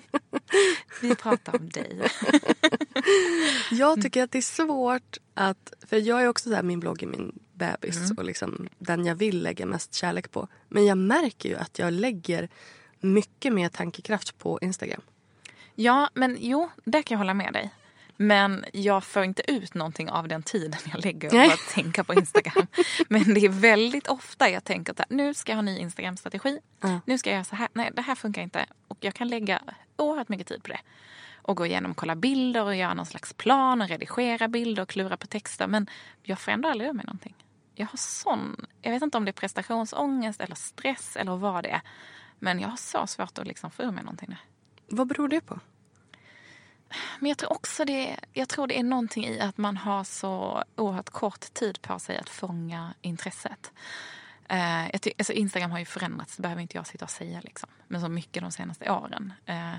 Vi 1.02 1.14
pratar 1.14 1.56
om 1.56 1.68
dig. 1.68 2.00
Jag 3.70 4.02
tycker 4.02 4.22
att 4.22 4.30
det 4.30 4.38
är 4.38 4.42
svårt 4.42 5.18
att... 5.40 5.72
För 5.86 5.96
jag 5.96 6.22
är 6.22 6.28
också 6.28 6.48
så 6.48 6.54
här, 6.54 6.62
min 6.62 6.80
blogg 6.80 7.02
är 7.02 7.06
min 7.06 7.38
bebis 7.52 8.10
och 8.16 8.24
liksom 8.24 8.68
den 8.78 9.06
jag 9.06 9.14
vill 9.14 9.42
lägga 9.42 9.66
mest 9.66 9.94
kärlek 9.94 10.30
på. 10.30 10.48
Men 10.68 10.86
jag 10.86 10.98
märker 10.98 11.48
ju 11.48 11.56
att 11.56 11.78
jag 11.78 11.92
lägger 11.92 12.48
mycket 13.00 13.52
mer 13.52 13.68
tankekraft 13.68 14.38
på 14.38 14.58
Instagram. 14.62 15.00
Ja, 15.74 16.10
men 16.14 16.36
jo, 16.40 16.70
där 16.84 17.02
kan 17.02 17.14
jag 17.14 17.18
hålla 17.18 17.34
med 17.34 17.52
dig. 17.52 17.70
Men 18.16 18.64
jag 18.72 19.04
får 19.04 19.24
inte 19.24 19.50
ut 19.50 19.74
någonting 19.74 20.10
av 20.10 20.28
den 20.28 20.42
tiden 20.42 20.80
jag 20.92 21.04
lägger 21.04 21.30
på 21.30 21.52
att 21.52 21.74
tänka 21.74 22.04
på 22.04 22.14
Instagram. 22.14 22.66
Men 23.08 23.34
det 23.34 23.40
är 23.40 23.48
väldigt 23.48 24.08
ofta 24.08 24.50
jag 24.50 24.64
tänker 24.64 24.92
att 24.92 25.10
nu 25.10 25.34
ska 25.34 25.52
jag 25.52 25.56
ha 25.56 25.62
ny 25.62 25.78
Instagram-strategi. 25.78 26.58
Ja. 26.80 27.00
Nu 27.06 27.18
ska 27.18 27.30
jag 27.30 27.34
göra 27.34 27.44
så 27.44 27.56
här. 27.56 27.68
Nej, 27.72 27.90
det 27.94 28.02
här 28.02 28.14
funkar 28.14 28.42
inte. 28.42 28.66
Och 28.88 28.98
jag 29.00 29.14
kan 29.14 29.28
lägga 29.28 29.62
oerhört 29.96 30.28
mycket 30.28 30.46
tid 30.46 30.62
på 30.62 30.68
det. 30.68 30.80
Och 31.42 31.56
gå 31.56 31.66
igenom, 31.66 31.94
kolla 31.94 32.14
bilder 32.16 32.64
och 32.64 32.76
göra 32.76 32.94
någon 32.94 33.06
slags 33.06 33.34
plan 33.34 33.82
och 33.82 33.88
redigera 33.88 34.48
bilder 34.48 34.82
och 34.82 34.88
klura 34.88 35.16
på 35.16 35.26
texter. 35.26 35.66
Men 35.66 35.86
jag 36.22 36.38
får 36.38 36.52
ändå 36.52 36.68
aldrig 36.68 36.90
ur 36.90 36.94
mig 36.94 37.04
någonting. 37.06 37.34
Jag 37.74 37.86
har 37.86 37.96
sån, 37.96 38.66
jag 38.82 38.90
vet 38.92 39.02
inte 39.02 39.16
om 39.16 39.24
det 39.24 39.30
är 39.30 39.32
prestationsångest 39.32 40.40
eller 40.40 40.54
stress 40.54 41.16
eller 41.16 41.36
vad 41.36 41.64
det 41.64 41.70
är. 41.70 41.80
Men 42.38 42.60
jag 42.60 42.68
har 42.68 42.76
så 42.76 43.06
svårt 43.06 43.38
att 43.38 43.46
liksom 43.46 43.70
få 43.70 43.82
ur 43.82 43.90
mig 43.90 44.04
någonting 44.04 44.28
nu. 44.28 44.36
Vad 44.88 45.06
beror 45.06 45.28
det 45.28 45.40
på? 45.40 45.60
Men 47.18 47.28
jag 47.28 47.38
tror 47.38 47.52
också 47.52 47.84
det, 47.84 48.16
jag 48.32 48.48
tror 48.48 48.66
det 48.66 48.78
är 48.78 48.82
någonting 48.82 49.24
i 49.24 49.40
att 49.40 49.58
man 49.58 49.76
har 49.76 50.04
så 50.04 50.64
oerhört 50.76 51.10
kort 51.10 51.54
tid 51.54 51.82
på 51.82 51.98
sig 51.98 52.18
att 52.18 52.28
fånga 52.28 52.94
intresset. 53.00 53.72
Eh, 54.48 54.84
alltså 55.18 55.32
Instagram 55.32 55.70
har 55.70 55.78
ju 55.78 55.84
förändrats, 55.84 56.36
det 56.36 56.42
behöver 56.42 56.62
inte 56.62 56.76
jag 56.76 56.86
sitta 56.86 57.04
och 57.04 57.10
säga. 57.10 57.40
Liksom. 57.40 57.70
Men 57.88 58.00
så 58.00 58.08
mycket 58.08 58.42
de 58.42 58.52
senaste 58.52 58.90
åren. 58.90 59.32
Eh, 59.46 59.76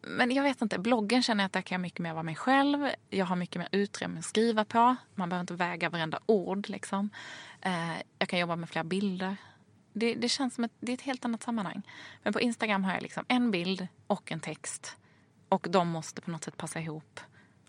men 0.00 0.30
jag 0.30 0.42
vet 0.42 0.62
inte, 0.62 0.78
bloggen 0.78 1.22
känner 1.22 1.44
jag 1.44 1.46
att 1.46 1.52
där 1.52 1.62
kan 1.62 1.74
jag 1.76 1.80
mycket 1.82 1.98
mer 1.98 2.12
vara 2.12 2.22
mig 2.22 2.34
själv. 2.36 2.88
Jag 3.10 3.26
har 3.26 3.36
mycket 3.36 3.56
mer 3.56 3.68
utrymme 3.72 4.18
att 4.18 4.24
skriva 4.24 4.64
på. 4.64 4.96
Man 5.14 5.28
behöver 5.28 5.40
inte 5.40 5.54
väga 5.54 5.88
varenda 5.90 6.18
ord. 6.26 6.68
Liksom. 6.68 7.10
Eh, 7.60 7.92
jag 8.18 8.28
kan 8.28 8.38
jobba 8.38 8.56
med 8.56 8.68
flera 8.68 8.84
bilder. 8.84 9.36
Det, 9.92 10.14
det 10.14 10.28
känns 10.28 10.54
som 10.54 10.64
ett, 10.64 10.72
det 10.80 10.92
är 10.92 10.94
ett 10.94 11.00
helt 11.00 11.24
annat 11.24 11.42
sammanhang. 11.42 11.82
Men 12.22 12.32
på 12.32 12.40
Instagram 12.40 12.84
har 12.84 12.92
jag 12.92 13.02
liksom 13.02 13.24
en 13.28 13.50
bild 13.50 13.86
och 14.06 14.32
en 14.32 14.40
text. 14.40 14.96
Och 15.48 15.66
de 15.70 15.88
måste 15.88 16.20
på 16.20 16.30
något 16.30 16.44
sätt 16.44 16.56
passa 16.56 16.80
ihop 16.80 17.20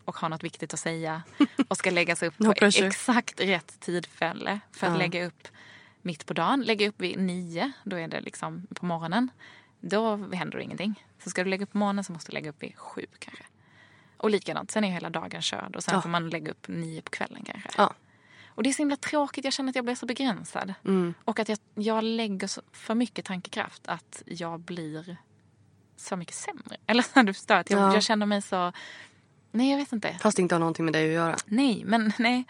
och 0.06 0.16
ha 0.16 0.28
något 0.28 0.44
viktigt 0.44 0.74
att 0.74 0.80
säga 0.80 1.24
och 1.68 1.78
ska 1.78 1.90
läggas 1.92 2.24
upp 2.24 2.38
på 2.46 2.54
exakt 2.62 3.40
rätt 3.42 3.80
tidfälle 3.80 4.60
för 4.72 4.88
att 4.88 4.94
Ja. 4.94 4.98
lägga 5.00 5.26
upp 5.26 5.48
mitt 6.02 6.26
på 6.26 6.34
dagen. 6.34 6.62
Lägga 6.62 6.90
upp 6.90 7.02
vid 7.02 7.20
nio, 7.20 7.72
då 7.84 7.96
är 8.00 8.08
det 8.08 8.22
liksom 8.22 8.68
på 8.76 8.86
morgonen. 8.86 9.30
Då 9.82 10.16
händer 10.16 10.58
det 10.58 10.64
ingenting. 10.64 11.06
Så 11.24 11.30
ska 11.30 11.44
du 11.44 11.50
lägga 11.50 11.64
upp 11.64 11.72
på 11.72 11.78
morgonen 11.78 12.04
så 12.04 12.12
måste 12.14 12.32
du 12.32 12.34
lägga 12.34 12.50
upp 12.50 12.64
vid 12.64 12.78
sju 12.78 13.06
kanske. 13.20 13.44
Och 14.18 14.30
likadant, 14.30 14.72
sen 14.72 14.84
är 14.84 14.92
hela 14.92 15.10
dagen 15.10 15.42
körd 15.42 15.76
och 15.76 15.84
sen 15.84 15.96
Ja. 15.96 16.02
får 16.02 16.10
man 16.10 16.30
lägga 16.30 16.52
upp 16.52 16.68
nio 16.68 17.02
på 17.02 17.10
kvällen 17.12 17.44
kanske. 17.46 17.70
Ja. 17.78 17.94
Och 18.48 18.64
det 18.64 18.70
är 18.70 18.74
så 18.74 18.78
himla 18.82 18.96
tråkigt, 18.96 19.44
jag 19.44 19.54
känner 19.54 19.70
att 19.70 19.76
jag 19.76 19.86
blir 19.86 19.96
så 19.96 20.06
begränsad. 20.06 20.74
Mm. 20.86 21.14
Och 21.26 21.40
att 21.40 21.50
jag, 21.50 21.58
jag 21.76 22.04
lägger 22.04 22.48
så, 22.48 22.62
för 22.72 22.96
mycket 22.96 23.26
tankekraft 23.26 23.88
att 23.88 24.24
jag 24.26 24.60
blir 24.60 25.18
så 25.98 26.16
mycket 26.16 26.36
sämre. 26.36 26.78
Eller 26.86 27.04
så 27.04 27.22
du 27.22 27.34
förstår, 27.34 27.56
att 27.56 27.70
jag, 27.70 27.80
Ja. 27.80 27.94
jag 27.94 28.04
känner 28.04 28.26
mig 28.26 28.42
så... 28.42 28.72
Nej, 29.52 29.72
jag 29.72 29.78
vet 29.78 29.92
inte. 29.92 30.18
Fast 30.22 30.36
det 30.38 30.42
inte 30.42 30.56
har 30.56 30.60
någonting 30.60 30.86
med 30.86 30.94
dig 30.94 31.08
att 31.08 31.14
göra. 31.14 31.36
Nej, 31.46 31.84
men 31.86 32.14
nej. 32.20 32.44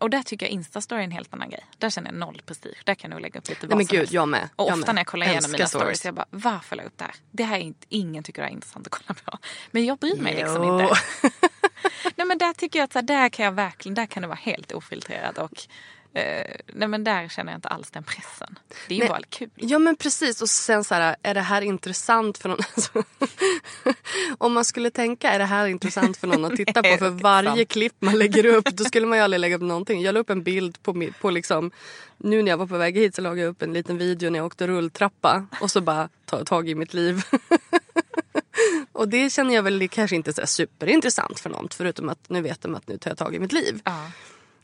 Och 0.00 0.10
där 0.10 0.22
tycker 0.22 0.46
jag 0.46 0.50
Instastory 0.52 1.00
är 1.00 1.04
en 1.04 1.10
helt 1.10 1.34
annan 1.34 1.50
grej. 1.50 1.64
Där 1.78 1.90
känner 1.90 2.10
jag 2.10 2.18
noll 2.18 2.42
prestige. 2.46 2.76
Där 2.84 2.94
kan 2.94 3.10
jag 3.10 3.14
nog 3.16 3.22
lägga 3.22 3.40
upp 3.40 3.48
lite 3.48 3.66
Nej 3.66 3.68
vad 3.68 3.76
men 3.76 3.86
som 3.86 3.92
gud, 3.92 4.00
helst. 4.00 4.12
jag 4.12 4.28
med. 4.28 4.48
Och 4.56 4.68
jag 4.70 4.74
ofta 4.78 4.86
med. 4.86 4.94
när 4.94 5.00
jag 5.00 5.06
kollar 5.06 5.26
igenom 5.26 5.52
mina 5.52 5.66
stories, 5.66 6.04
jag 6.04 6.14
bara, 6.14 6.26
varför 6.30 6.76
la 6.76 6.82
jag 6.82 6.86
upp 6.86 6.98
det 6.98 7.04
här? 7.04 7.14
Det 7.30 7.44
här 7.44 7.56
är 7.56 7.60
inte, 7.60 7.86
ingen 7.88 8.24
tycker 8.24 8.42
det 8.42 8.48
är 8.48 8.52
intressant 8.52 8.86
att 8.86 8.92
kolla 8.92 9.18
på. 9.24 9.38
Men 9.70 9.84
jag 9.84 9.98
bryr 9.98 10.16
mig 10.16 10.34
liksom 10.34 10.64
Jo. 10.64 10.80
inte. 10.80 10.94
nej 12.16 12.26
men 12.26 12.38
där 12.38 12.52
tycker 12.52 12.78
jag 12.78 12.84
att 12.84 12.92
så 12.92 12.98
här, 12.98 13.06
där 13.06 13.28
kan 13.28 13.44
jag 13.44 13.52
verkligen, 13.52 13.94
där 13.94 14.06
kan 14.06 14.22
det 14.22 14.28
vara 14.28 14.38
helt 14.42 14.72
ofiltrerat 14.72 15.38
och 15.38 15.62
eh, 16.14 16.56
nej 16.66 16.88
men 16.88 17.04
där 17.04 17.28
känner 17.28 17.52
jag 17.52 17.58
inte 17.58 17.68
alls 17.68 17.90
den 17.90 18.02
pressen. 18.02 18.58
Det 18.88 18.94
är 18.94 18.96
ju 18.96 19.00
Nej. 19.00 19.08
bara 19.08 19.22
kul. 19.28 19.50
Ja 19.54 19.78
men 19.78 19.96
precis 19.96 20.42
och 20.42 20.48
sen 20.48 20.84
så 20.84 20.94
här, 20.94 21.16
är 21.22 21.34
det 21.34 21.40
här 21.40 21.62
intressant 21.62 22.38
för 22.38 22.48
någon? 22.48 22.58
Alltså, 22.76 23.02
om 24.38 24.52
man 24.52 24.64
skulle 24.64 24.90
tänka, 24.90 25.30
är 25.30 25.38
det 25.38 25.44
här 25.44 25.66
intressant 25.66 26.16
för 26.16 26.26
någon 26.26 26.44
att 26.44 26.56
titta 26.56 26.80
Nej, 26.82 26.98
på? 26.98 27.04
För 27.04 27.10
varje 27.10 27.48
sant. 27.48 27.68
klipp 27.68 27.94
man 27.98 28.18
lägger 28.18 28.46
upp, 28.46 28.64
då 28.64 28.84
skulle 28.84 29.06
man 29.06 29.18
ju 29.18 29.24
aldrig 29.24 29.40
lägga 29.40 29.56
upp 29.56 29.62
någonting. 29.62 30.02
Jag 30.02 30.12
la 30.12 30.20
upp 30.20 30.30
en 30.30 30.42
bild 30.42 30.82
på, 30.82 31.10
på 31.20 31.30
liksom, 31.30 31.70
nu 32.16 32.42
när 32.42 32.50
jag 32.50 32.56
var 32.56 32.66
på 32.66 32.76
väg 32.76 32.96
hit 32.96 33.14
så 33.14 33.22
lagade 33.22 33.40
jag 33.40 33.50
upp 33.50 33.62
en 33.62 33.72
liten 33.72 33.98
video 33.98 34.30
när 34.30 34.38
jag 34.38 34.46
åkte 34.46 34.66
rulltrappa 34.66 35.46
och 35.60 35.70
så 35.70 35.80
bara 35.80 36.08
ta 36.24 36.44
tag 36.44 36.68
i 36.68 36.74
mitt 36.74 36.94
liv. 36.94 37.22
och 38.92 39.08
det 39.08 39.32
känner 39.32 39.54
jag 39.54 39.62
väl 39.62 39.88
kanske 39.88 40.16
inte 40.16 40.30
är 40.30 40.32
så 40.32 40.46
superintressant 40.46 41.40
för 41.40 41.50
någon 41.50 41.68
förutom 41.72 42.08
att 42.08 42.28
nu 42.28 42.40
vet 42.40 42.62
de 42.62 42.74
att 42.74 42.88
nu 42.88 42.98
tar 42.98 43.10
jag 43.10 43.18
tag 43.18 43.34
i 43.34 43.38
mitt 43.38 43.52
liv. 43.52 43.80
Ja. 43.84 44.10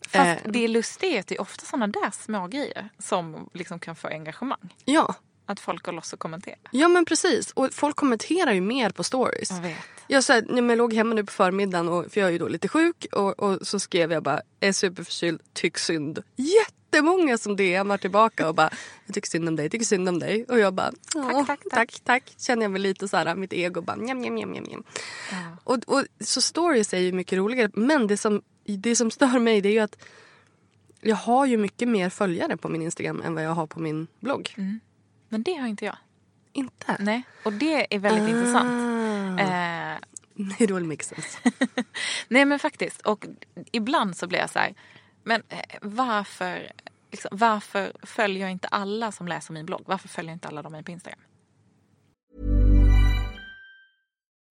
Fast 0.09 0.47
Eh. 0.47 0.53
det 0.53 0.69
lustiga 0.69 1.17
är 1.17 1.21
att 1.21 1.27
det 1.27 1.35
är 1.35 1.41
ofta 1.41 1.67
sådana 1.67 1.87
där 1.87 2.11
små 2.11 2.47
grejer 2.47 2.89
som 2.99 3.51
liksom 3.55 3.79
kan 3.79 3.97
få 3.97 4.09
engagemang. 4.09 4.75
Ja, 4.85 5.15
Att 5.47 5.61
folk 5.61 5.83
går 5.83 5.93
loss 5.93 6.13
och 6.13 6.19
kommenterar. 6.19 6.59
ja 6.71 6.89
men 6.89 7.05
precis. 7.05 7.51
Och 7.53 7.73
folk 7.73 7.97
kommenterar 7.97 8.53
ju 8.53 8.61
mer 8.61 8.91
på 8.91 9.05
stories. 9.05 9.51
Jag 9.51 9.61
vet. 9.61 9.77
Jag, 10.11 10.25
så 10.25 10.33
här, 10.33 10.43
men 10.49 10.69
jag 10.69 10.79
låg 10.79 10.93
hemma 10.93 11.15
nu 11.15 11.25
på 11.25 11.33
förmiddagen 11.33 11.89
och, 11.89 12.13
för 12.13 12.21
jag 12.21 12.29
är 12.29 12.33
ju 12.33 12.39
då 12.39 12.49
lite 12.49 12.69
sjuk 12.69 13.07
och, 13.13 13.39
och 13.41 13.67
så 13.67 13.79
skrev 13.81 14.13
jag 14.13 14.23
bara 14.23 14.41
är 14.61 14.73
superförkyld, 14.73 15.41
tyck 15.53 15.79
synd. 15.79 16.23
Jättemånga 16.37 17.39
som 17.39 17.57
DMar 17.57 17.99
tillbaka 17.99 18.49
och 18.49 18.55
bara 18.55 18.71
jag 19.07 19.15
tycker 19.15 19.29
synd 19.29 19.49
om 19.49 19.57
dig, 19.57 19.71
tycker 19.71 19.85
synd 19.85 20.09
om 20.09 20.19
dig. 20.19 20.45
Och 20.49 20.59
jag 20.59 20.75
bara 20.75 20.93
"Ja, 21.15 21.23
Tack, 21.23 21.47
tack, 21.47 21.61
tack." 21.71 21.71
tack, 21.73 22.01
tack. 22.05 22.35
Känner 22.39 22.63
jag 22.63 22.71
mig 22.71 22.81
lite 22.81 23.09
så 23.09 23.17
här, 23.17 23.35
mitt 23.35 23.53
ego 23.53 23.81
bara 23.81 23.97
njam, 23.97 24.19
njam, 24.19 24.35
njam, 24.35 24.53
njam. 24.53 24.85
Ja. 25.31 25.37
Och, 25.65 25.79
och, 25.87 26.05
så 26.21 26.41
stories 26.41 26.95
är 26.95 26.99
ju 26.99 27.13
mycket 27.13 27.39
roligare 27.39 27.71
men 27.75 28.07
det 28.07 28.17
som, 28.17 28.43
det 28.77 28.97
som 28.97 29.11
stör 29.11 29.39
mig 29.39 29.61
det 29.61 29.69
är 29.69 29.73
ju 29.73 29.79
att 29.79 30.05
jag 31.01 31.17
har 31.17 31.47
ju 31.47 31.57
mycket 31.57 31.89
mer 31.89 32.11
följare 32.11 32.57
på 32.57 32.69
min 32.69 32.83
Instagram 32.83 33.23
än 33.23 33.35
vad 33.35 33.45
jag 33.45 33.51
har 33.51 33.67
på 33.67 33.81
min 33.81 34.07
blogg. 34.21 34.55
Men 35.29 35.43
det 35.43 35.55
har 35.55 35.69
inte 35.69 35.85
jag. 35.85 35.97
Inte? 36.53 36.97
Nej. 36.99 37.23
Och 37.45 37.53
det 37.53 37.95
är 37.95 37.99
väldigt 37.99 38.29
intressant. 38.29 38.71
Ah. 39.41 39.43
Eh, 39.43 39.99
It 40.59 40.71
all 40.71 40.85
makes 40.85 41.09
sense. 41.09 41.39
nej 42.29 42.45
men 42.45 42.59
faktiskt. 42.59 43.01
Och 43.01 43.27
ibland 43.73 44.17
så 44.17 44.27
blir 44.27 44.39
jag 44.39 44.51
så 44.51 44.59
här. 44.59 44.75
Men 45.23 45.43
eh, 45.49 45.59
varför, 45.83 46.73
liksom, 47.11 47.29
varför 47.33 47.93
följer 48.03 48.43
jag 48.43 48.51
inte 48.51 48.69
alla 48.69 49.13
som 49.13 49.29
läser 49.29 49.53
min 49.55 49.67
blogg? 49.67 49.83
Varför 49.87 50.09
följer 50.09 50.33
inte 50.33 50.49
alla 50.49 50.63
dem 50.63 50.85
på 50.85 50.91
Instagram? 50.91 51.21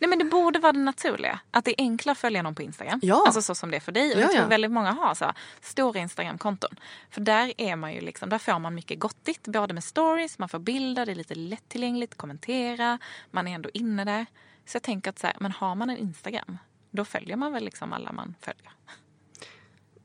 Nej 0.00 0.08
men 0.08 0.18
det 0.18 0.24
borde 0.24 0.58
vara 0.58 0.72
det 0.72 0.78
naturliga. 0.78 1.40
Att 1.50 1.64
det 1.64 1.70
är 1.70 1.84
enklare 1.84 2.12
att 2.12 2.18
följa 2.18 2.42
någon 2.42 2.54
på 2.54 2.62
Instagram. 2.62 3.00
Ja. 3.02 3.22
Alltså 3.26 3.42
så 3.42 3.54
som 3.54 3.70
det 3.70 3.76
är 3.76 3.80
för 3.80 3.92
dig. 3.92 4.12
Och 4.12 4.18
Ja, 4.18 4.20
jag 4.20 4.30
tror 4.30 4.42
ja. 4.42 4.48
väldigt 4.48 4.70
många 4.70 4.92
har 4.92 5.14
så 5.14 5.24
här, 5.24 5.34
stora 5.60 6.00
Instagramkonton. 6.00 6.76
För 7.10 7.20
där 7.20 7.52
är 7.58 7.76
man 7.76 7.92
ju 7.92 8.00
liksom, 8.00 8.28
där 8.28 8.38
får 8.38 8.58
man 8.58 8.74
mycket 8.74 8.98
gottigt. 8.98 9.48
Både 9.48 9.74
med 9.74 9.84
stories, 9.84 10.38
man 10.38 10.48
får 10.48 10.58
bilder, 10.58 11.06
det 11.06 11.12
är 11.12 11.16
lite 11.16 11.34
lättillgängligt, 11.34 12.14
kommentera. 12.14 12.98
Man 13.30 13.48
är 13.48 13.54
ändå 13.54 13.70
inne 13.74 14.04
där. 14.04 14.26
Så 14.66 14.76
jag 14.76 14.82
tänker 14.82 15.10
att 15.10 15.18
så 15.18 15.26
här, 15.26 15.36
men 15.40 15.52
har 15.52 15.74
man 15.74 15.90
en 15.90 15.96
Instagram, 15.96 16.58
då 16.90 17.04
följer 17.04 17.36
man 17.36 17.52
väl 17.52 17.64
liksom 17.64 17.92
alla 17.92 18.12
man 18.12 18.34
följer. 18.40 18.72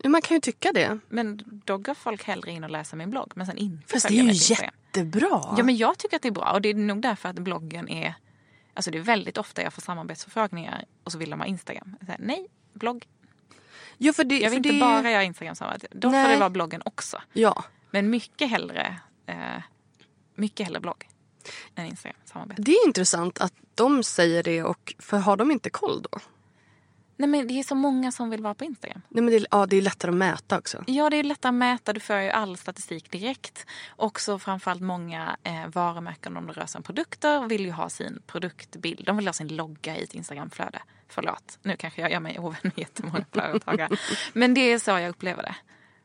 Man 0.09 0.21
kan 0.21 0.37
ju 0.37 0.41
tycka 0.41 0.71
det. 0.73 0.99
Men 1.09 1.41
då 1.65 1.77
går 1.77 1.93
folk 1.93 2.23
hellre 2.23 2.51
in 2.51 2.63
och 2.63 2.69
läser 2.69 2.97
min 2.97 3.09
blogg. 3.09 3.31
Men 3.35 3.45
sen 3.45 3.57
inte 3.57 3.93
Fast 3.93 4.07
det 4.07 4.19
är 4.19 4.23
ju 4.23 4.55
jättebra. 4.55 5.55
Ja 5.57 5.63
men 5.63 5.77
jag 5.77 5.97
tycker 5.97 6.15
att 6.15 6.21
det 6.21 6.27
är 6.27 6.31
bra 6.31 6.51
och 6.51 6.61
det 6.61 6.69
är 6.69 6.73
nog 6.73 7.01
därför 7.01 7.29
att 7.29 7.35
bloggen 7.35 7.89
är 7.89 8.15
Alltså 8.73 8.91
det 8.91 8.97
är 8.97 9.01
väldigt 9.01 9.37
ofta 9.37 9.61
jag 9.63 9.73
får 9.73 9.81
samarbetsförfrågningar 9.81 10.85
och 11.03 11.11
så 11.11 11.17
vill 11.17 11.29
de 11.29 11.39
ha 11.39 11.47
Instagram. 11.47 11.95
Jag 11.99 12.07
säger, 12.07 12.21
nej, 12.21 12.47
blogg. 12.73 13.07
Ja, 13.97 14.13
för 14.13 14.23
det, 14.23 14.39
Jag 14.39 14.49
vill 14.49 14.57
inte 14.57 14.71
det... 14.71 14.79
bara 14.79 15.11
göra 15.11 15.23
Instagram-samarbete. 15.23 15.87
Då 15.91 16.09
får 16.09 16.17
Nej. 16.17 16.33
det 16.33 16.39
vara 16.39 16.49
bloggen 16.49 16.81
också. 16.85 17.21
Ja. 17.33 17.63
Men 17.91 18.09
mycket 18.09 18.49
hellre, 18.49 18.99
eh, 19.25 19.35
mycket 20.35 20.65
hellre 20.65 20.79
blogg 20.79 21.09
än 21.75 21.85
Instagram-samarbete. 21.85 22.61
Det 22.61 22.71
är 22.71 22.87
intressant 22.87 23.41
att 23.41 23.53
de 23.75 24.03
säger 24.03 24.43
det 24.43 24.63
och 24.63 24.95
för 24.99 25.17
har 25.17 25.37
de 25.37 25.51
inte 25.51 25.69
koll 25.69 26.01
då? 26.11 26.19
Nej 27.17 27.29
men 27.29 27.47
det 27.47 27.53
är 27.59 27.63
så 27.63 27.75
många 27.75 28.11
som 28.11 28.29
vill 28.29 28.41
vara 28.41 28.53
på 28.53 28.63
Instagram. 28.65 29.01
Nej, 29.09 29.23
men 29.23 29.31
det, 29.33 29.37
är- 29.37 29.47
ja, 29.51 29.65
det 29.65 29.77
är 29.77 29.81
lättare 29.81 30.11
att 30.11 30.17
mäta 30.17 30.57
också. 30.57 30.83
Ja, 30.87 31.09
det 31.09 31.17
är 31.17 31.23
lättare 31.23 31.49
att 31.49 31.53
mäta. 31.55 31.93
Du 31.93 31.99
får 31.99 32.15
ju 32.15 32.29
all 32.29 32.57
statistik 32.57 33.11
direkt. 33.11 33.65
Också 33.95 34.39
framförallt 34.39 34.81
många 34.81 35.37
eh, 35.43 35.67
varumärken 35.67 36.37
om 36.37 36.47
det 36.47 36.53
rör 36.53 36.65
sig 36.65 36.79
om 36.79 36.83
produkter 36.83 37.47
vill 37.47 37.65
ju 37.65 37.71
ha 37.71 37.89
sin 37.89 38.21
produktbild. 38.27 39.05
De 39.05 39.17
vill 39.17 39.27
ha 39.27 39.33
sin 39.33 39.47
logga 39.47 39.97
i 39.97 40.03
ett 40.03 40.13
Instagramflöde. 40.13 40.79
Förlåt, 41.09 41.59
nu 41.63 41.75
kanske 41.77 42.01
jag 42.01 42.11
gör 42.11 42.19
mig 42.19 42.39
ovän 42.39 42.55
med 42.61 42.71
jättemånga 42.75 43.25
företagare. 43.31 43.97
Men 44.33 44.53
det 44.53 44.61
är 44.71 44.79
så 44.79 44.91
jag 44.91 45.09
upplever 45.09 45.43
det. 45.43 45.55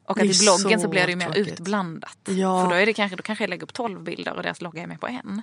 Och 0.05 0.19
att 0.19 0.25
i 0.25 0.39
bloggen 0.45 0.79
så, 0.81 0.85
så 0.85 0.89
blir 0.89 1.05
det 1.05 1.11
ju 1.11 1.17
mer 1.17 1.25
tråkigt. 1.25 1.53
utblandat. 1.61 2.19
Ja. 2.25 2.63
För 2.65 2.71
då, 2.71 2.75
är 2.77 2.87
det 2.87 2.93
kanske, 2.95 3.17
då 3.17 3.23
kanske 3.23 3.45
jag 3.45 3.51
lägger 3.51 3.63
upp 3.63 3.73
12 3.73 4.03
bilder 4.03 4.33
och 4.37 4.43
deras 4.43 4.61
logga 4.61 4.83
är 4.83 4.87
med 4.87 5.01
på 5.01 5.07
en. 5.07 5.43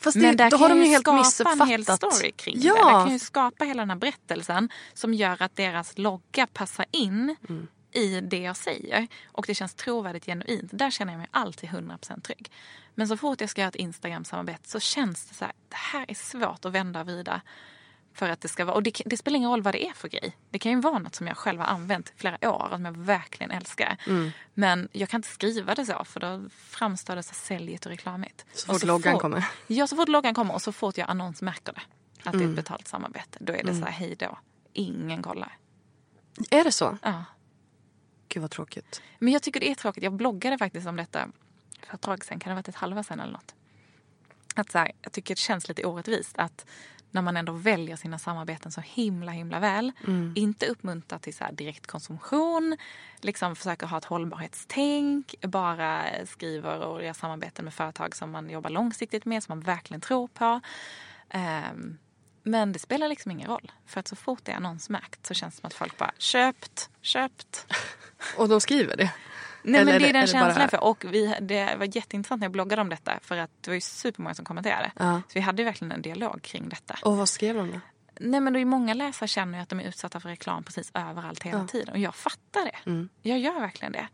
Fast 0.00 0.14
det, 0.14 0.20
Men 0.26 0.36
där 0.36 0.50
då 0.50 0.58
kan 0.58 0.62
har 0.70 0.76
de 0.76 0.84
ju 0.84 0.90
helt 0.90 1.02
skapa 1.02 1.18
missuppfattat. 1.18 1.60
en 1.60 1.68
hel 1.68 1.84
story 1.84 2.32
kring 2.32 2.60
det. 2.60 2.68
Där 2.68 2.76
ja. 2.76 3.02
kan 3.04 3.12
ju 3.12 3.18
skapa 3.18 3.64
hela 3.64 3.82
den 3.82 3.90
här 3.90 3.96
berättelsen 3.96 4.68
som 4.94 5.14
gör 5.14 5.42
att 5.42 5.56
deras 5.56 5.98
logga 5.98 6.46
passar 6.46 6.86
in 6.90 7.36
Mm. 7.48 7.66
i 7.92 8.20
det 8.20 8.38
jag 8.38 8.56
säger. 8.56 9.06
Och 9.32 9.44
det 9.46 9.54
känns 9.54 9.74
trovärdigt 9.74 10.26
genuint. 10.26 10.70
Där 10.72 10.90
känner 10.90 11.12
jag 11.12 11.18
mig 11.18 11.28
alltid 11.30 11.70
100% 11.70 12.20
trygg. 12.20 12.50
Men 12.94 13.08
så 13.08 13.16
fort 13.16 13.40
jag 13.40 13.50
ska 13.50 13.60
göra 13.60 13.68
ett 13.68 13.74
Instagram-samarbete 13.76 14.68
så 14.70 14.80
känns 14.80 15.24
det 15.26 15.34
så 15.34 15.44
här, 15.44 15.54
det 15.68 15.76
här 15.76 16.04
är 16.08 16.14
svårt 16.14 16.64
att 16.64 16.72
vända 16.72 17.00
och 17.00 17.06
vrida. 17.06 17.40
För 18.18 18.28
att 18.28 18.40
det 18.40 18.48
ska 18.48 18.64
vara, 18.64 18.74
och 18.76 18.82
det, 18.82 19.02
det 19.06 19.16
spelar 19.16 19.36
ingen 19.36 19.50
roll 19.50 19.62
vad 19.62 19.74
det 19.74 19.86
är 19.86 19.92
för 19.92 20.08
grej. 20.08 20.36
Det 20.50 20.58
kan 20.58 20.72
ju 20.72 20.80
vara 20.80 20.98
något 20.98 21.14
som 21.14 21.26
jag 21.26 21.36
själv 21.36 21.60
har 21.60 21.66
använt 21.66 22.08
i 22.08 22.12
flera 22.16 22.50
år 22.52 22.62
och 22.64 22.70
som 22.70 22.84
jag 22.84 22.96
verkligen 22.96 23.50
älskar. 23.50 23.96
Mm. 24.06 24.30
Men 24.54 24.88
jag 24.92 25.08
kan 25.08 25.18
inte 25.18 25.28
skriva 25.28 25.74
det 25.74 25.86
så 25.86 26.04
för 26.04 26.20
då 26.20 26.48
framstår 26.50 27.16
det 27.16 27.22
så 27.22 27.34
säljigt 27.34 27.86
och 27.86 27.90
reklamigt. 27.92 28.46
Så 28.52 28.68
Och 28.72 28.74
fort 28.80 28.86
loggan 28.88 29.12
fort- 29.12 29.22
kommer. 29.22 29.44
Ja, 29.66 29.86
så 29.86 29.96
fort 29.96 30.08
loggan 30.08 30.34
kommer 30.34 30.54
och 30.54 30.62
så 30.62 30.72
fort 30.72 30.98
jag 30.98 31.10
annonsmärker 31.10 31.72
det. 31.72 31.80
Att 32.28 32.34
Mm. 32.34 32.38
det 32.38 32.44
är 32.44 32.50
ett 32.50 32.56
betalt 32.56 32.88
samarbete. 32.88 33.38
Då 33.40 33.52
är 33.52 33.64
det 33.64 33.74
så 33.74 33.84
här, 33.84 33.90
hej 33.92 34.14
då. 34.18 34.38
Ingen 34.72 35.22
kollar. 35.22 35.56
Är 36.50 36.64
det 36.64 36.72
så? 36.72 36.98
Ja. 37.02 37.24
Gud 38.28 38.40
vad 38.40 38.50
tråkigt. 38.50 39.02
Men 39.18 39.32
jag 39.32 39.42
tycker 39.42 39.60
det 39.60 39.70
är 39.70 39.74
tråkigt. 39.74 40.02
Jag 40.04 40.12
bloggade 40.12 40.58
faktiskt 40.58 40.86
om 40.86 40.96
detta 40.96 41.28
för 41.86 41.94
ett 41.94 42.00
tag 42.00 42.24
sedan. 42.24 42.38
Kan 42.40 42.50
det 42.50 42.54
ha 42.54 42.58
varit 42.58 42.68
ett 42.68 42.74
halvår 42.74 43.02
sedan 43.02 43.20
eller 43.20 43.32
något? 43.32 43.54
Att 44.54 44.70
så 44.72 44.78
här, 44.78 44.92
jag 45.02 45.12
tycker 45.12 45.34
det 45.34 45.38
känns 45.38 45.68
lite 45.68 45.84
orättvist 45.86 46.38
att 46.38 46.66
när 47.10 47.22
man 47.22 47.36
ändå 47.36 47.52
väljer 47.52 47.96
sina 47.96 48.18
samarbeten 48.18 48.72
så 48.72 48.80
himla 48.80 49.32
himla 49.32 49.60
väl. 49.60 49.92
Inte 50.34 50.66
uppmuntra 50.66 51.18
till 51.18 51.34
så 51.34 51.44
här 51.44 51.52
direktkonsumtion. 51.52 52.76
Liksom 53.20 53.56
försöker 53.56 53.86
ha 53.86 53.98
ett 53.98 54.04
hållbarhetstänk. 54.04 55.34
Bara 55.42 56.02
skriver 56.26 56.80
och 56.80 57.04
gör 57.04 57.12
samarbeten 57.12 57.64
med 57.64 57.74
företag 57.74 58.16
som 58.16 58.30
man 58.30 58.50
jobbar 58.50 58.70
långsiktigt 58.70 59.24
med. 59.24 59.42
Som 59.42 59.52
man 59.58 59.60
verkligen 59.60 60.00
tror 60.00 60.28
på. 60.28 60.60
Ehm, 61.30 61.98
men 62.42 62.72
det 62.72 62.78
spelar 62.78 63.08
liksom 63.08 63.30
ingen 63.30 63.48
roll. 63.48 63.72
För 63.86 64.00
att 64.00 64.08
så 64.08 64.16
fort 64.16 64.40
det 64.44 64.52
är 64.52 64.56
annonsmärkt 64.56 65.26
så 65.26 65.34
känns 65.34 65.54
det 65.54 65.60
som 65.60 65.66
att 65.66 65.74
folk 65.74 65.98
bara 65.98 66.12
köpt, 66.18 66.90
köpt. 67.00 67.66
Och 68.36 68.48
de 68.48 68.60
skriver 68.60 68.96
det? 68.96 69.12
Nej 69.62 69.80
Eller 69.80 69.92
men 69.92 70.02
det 70.02 70.08
är 70.08 70.12
den 70.12 70.26
känslan 70.26 70.54
bara- 70.54 70.68
får. 70.68 70.84
Och 70.84 71.04
vi, 71.08 71.34
det 71.40 71.76
var 71.78 71.96
jätteintressant 71.96 72.40
när 72.40 72.44
jag 72.44 72.52
bloggade 72.52 72.82
om 72.82 72.88
detta. 72.88 73.18
För 73.22 73.36
att 73.36 73.50
det 73.60 73.70
var 73.70 73.74
ju 73.74 73.80
supermånga 73.80 74.34
som 74.34 74.44
kommenterade. 74.44 74.92
Ja. 74.96 75.22
Så 75.28 75.32
vi 75.34 75.40
hade 75.40 75.62
ju 75.62 75.66
verkligen 75.66 75.92
en 75.92 76.02
dialog 76.02 76.42
kring 76.42 76.68
detta. 76.68 76.98
Och 77.02 77.16
vad 77.16 77.28
skrev 77.28 77.54
de 77.56 77.72
då? 77.72 77.80
Nej 78.20 78.40
men 78.40 78.52
det 78.52 78.60
är 78.60 78.64
många 78.64 78.94
läsare 78.94 79.28
känner 79.28 79.58
ju 79.58 79.62
att 79.62 79.68
de 79.68 79.80
är 79.80 79.84
utsatta 79.84 80.20
för 80.20 80.28
reklam 80.28 80.62
precis 80.64 80.90
överallt 80.94 81.42
hela 81.42 81.64
tiden. 81.66 81.88
Och 81.94 81.98
jag 81.98 82.14
fattar 82.14 82.64
det. 82.64 83.06
Jag 83.22 83.38
gör 83.38 83.60
verkligen 83.60 83.92
det. 83.92 84.08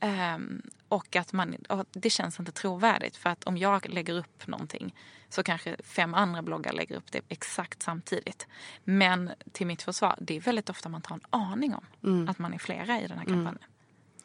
Ehm, 0.00 0.62
och 0.88 1.16
att 1.16 1.32
man, 1.32 1.54
och 1.68 1.86
det 1.92 2.10
känns 2.10 2.38
inte 2.40 2.52
trovärdigt. 2.52 3.16
För 3.16 3.30
att 3.30 3.44
om 3.44 3.56
jag 3.58 3.88
lägger 3.88 4.14
upp 4.18 4.46
någonting 4.46 4.94
så 5.28 5.42
kanske 5.42 5.76
fem 5.84 6.14
andra 6.14 6.42
bloggar 6.42 6.72
lägger 6.72 6.96
upp 6.96 7.12
det 7.12 7.20
exakt 7.28 7.82
samtidigt. 7.82 8.46
Men 8.84 9.30
till 9.52 9.66
mitt 9.66 9.82
försvar, 9.82 10.16
det 10.20 10.36
är 10.36 10.40
väldigt 10.40 10.70
ofta 10.70 10.88
man 10.88 11.02
tar 11.02 11.14
en 11.14 11.20
aning 11.30 11.74
om 11.74 12.28
att 12.28 12.38
man 12.38 12.54
är 12.54 12.58
flera 12.58 13.00
i 13.00 13.06
den 13.06 13.18
här 13.18 13.24
kampanjen. 13.24 13.58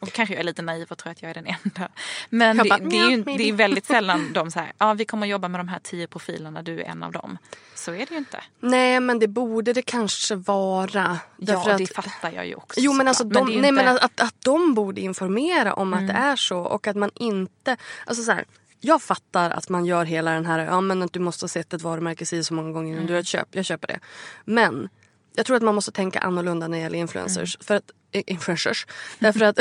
Och 0.00 0.12
kanske 0.12 0.34
jag 0.34 0.40
är 0.40 0.44
lite 0.44 0.62
naiv 0.62 0.86
och 0.90 0.98
tror 0.98 1.10
att 1.12 1.22
jag 1.22 1.30
är 1.30 1.34
den 1.34 1.46
enda. 1.46 1.88
Men 2.30 2.56
det, 2.56 2.68
bara, 2.68 2.78
det, 2.78 2.98
är 2.98 3.10
ju, 3.10 3.22
det 3.22 3.48
är 3.48 3.52
väldigt 3.52 3.86
sällan 3.86 4.30
de 4.34 4.50
säger 4.50 4.72
ja 4.78 4.94
vi 4.94 5.04
kommer 5.04 5.26
att 5.26 5.30
jobba 5.30 5.48
med 5.48 5.60
de 5.60 5.68
här 5.68 5.78
tio 5.78 6.06
profilerna, 6.06 6.62
du 6.62 6.80
är 6.80 6.84
en 6.84 7.02
av 7.02 7.12
dem. 7.12 7.38
Så 7.74 7.90
är 7.92 7.98
det 7.98 8.10
ju 8.10 8.16
inte. 8.16 8.40
Nej 8.60 9.00
men 9.00 9.18
det 9.18 9.28
borde 9.28 9.72
det 9.72 9.82
kanske 9.82 10.34
vara. 10.34 11.18
Ja, 11.36 11.70
att- 11.72 11.78
det 11.78 11.86
fattar 11.94 12.32
jag 12.32 12.46
ju 12.46 12.54
också. 12.54 12.80
Jo 12.80 12.92
men 12.92 13.08
alltså 13.08 13.24
de, 13.24 13.38
ju 13.52 13.60
nej, 13.60 13.68
inte- 13.70 13.84
men 13.84 13.96
att, 13.96 14.20
att 14.20 14.34
de 14.44 14.74
borde 14.74 15.00
informera 15.00 15.74
om 15.74 15.94
att 15.94 16.06
det 16.06 16.12
är 16.12 16.36
så 16.36 16.58
och 16.58 16.86
att 16.86 16.96
man 16.96 17.10
inte... 17.14 17.76
Alltså 18.06 18.22
så 18.22 18.32
här, 18.32 18.44
jag 18.80 19.02
fattar 19.02 19.50
att 19.50 19.68
man 19.68 19.84
gör 19.86 20.04
hela 20.04 20.30
den 20.30 20.46
här, 20.46 20.58
ja 20.58 20.80
men 20.80 21.02
att 21.02 21.12
du 21.12 21.20
måste 21.20 21.42
ha 21.44 21.48
sett 21.48 21.74
ett 21.74 21.82
varumärke 21.82 22.26
si 22.26 22.44
så 22.44 22.54
många 22.54 22.72
gånger 22.72 22.92
innan 22.92 23.06
du 23.06 23.12
gör 23.12 23.20
ett 23.20 23.26
köp. 23.26 23.48
Jag 23.50 23.64
köper 23.64 23.86
det. 23.86 24.00
Men 24.44 24.88
jag 25.34 25.46
tror 25.46 25.56
att 25.56 25.62
man 25.62 25.74
måste 25.74 25.92
tänka 25.92 26.18
annorlunda 26.20 26.68
när 26.68 26.78
det 26.78 26.82
gäller 26.82 26.98
influencers. 26.98 27.58
För 27.60 27.74
att, 27.74 27.90
influencers. 28.12 28.86
Därför 29.18 29.44
att 29.44 29.58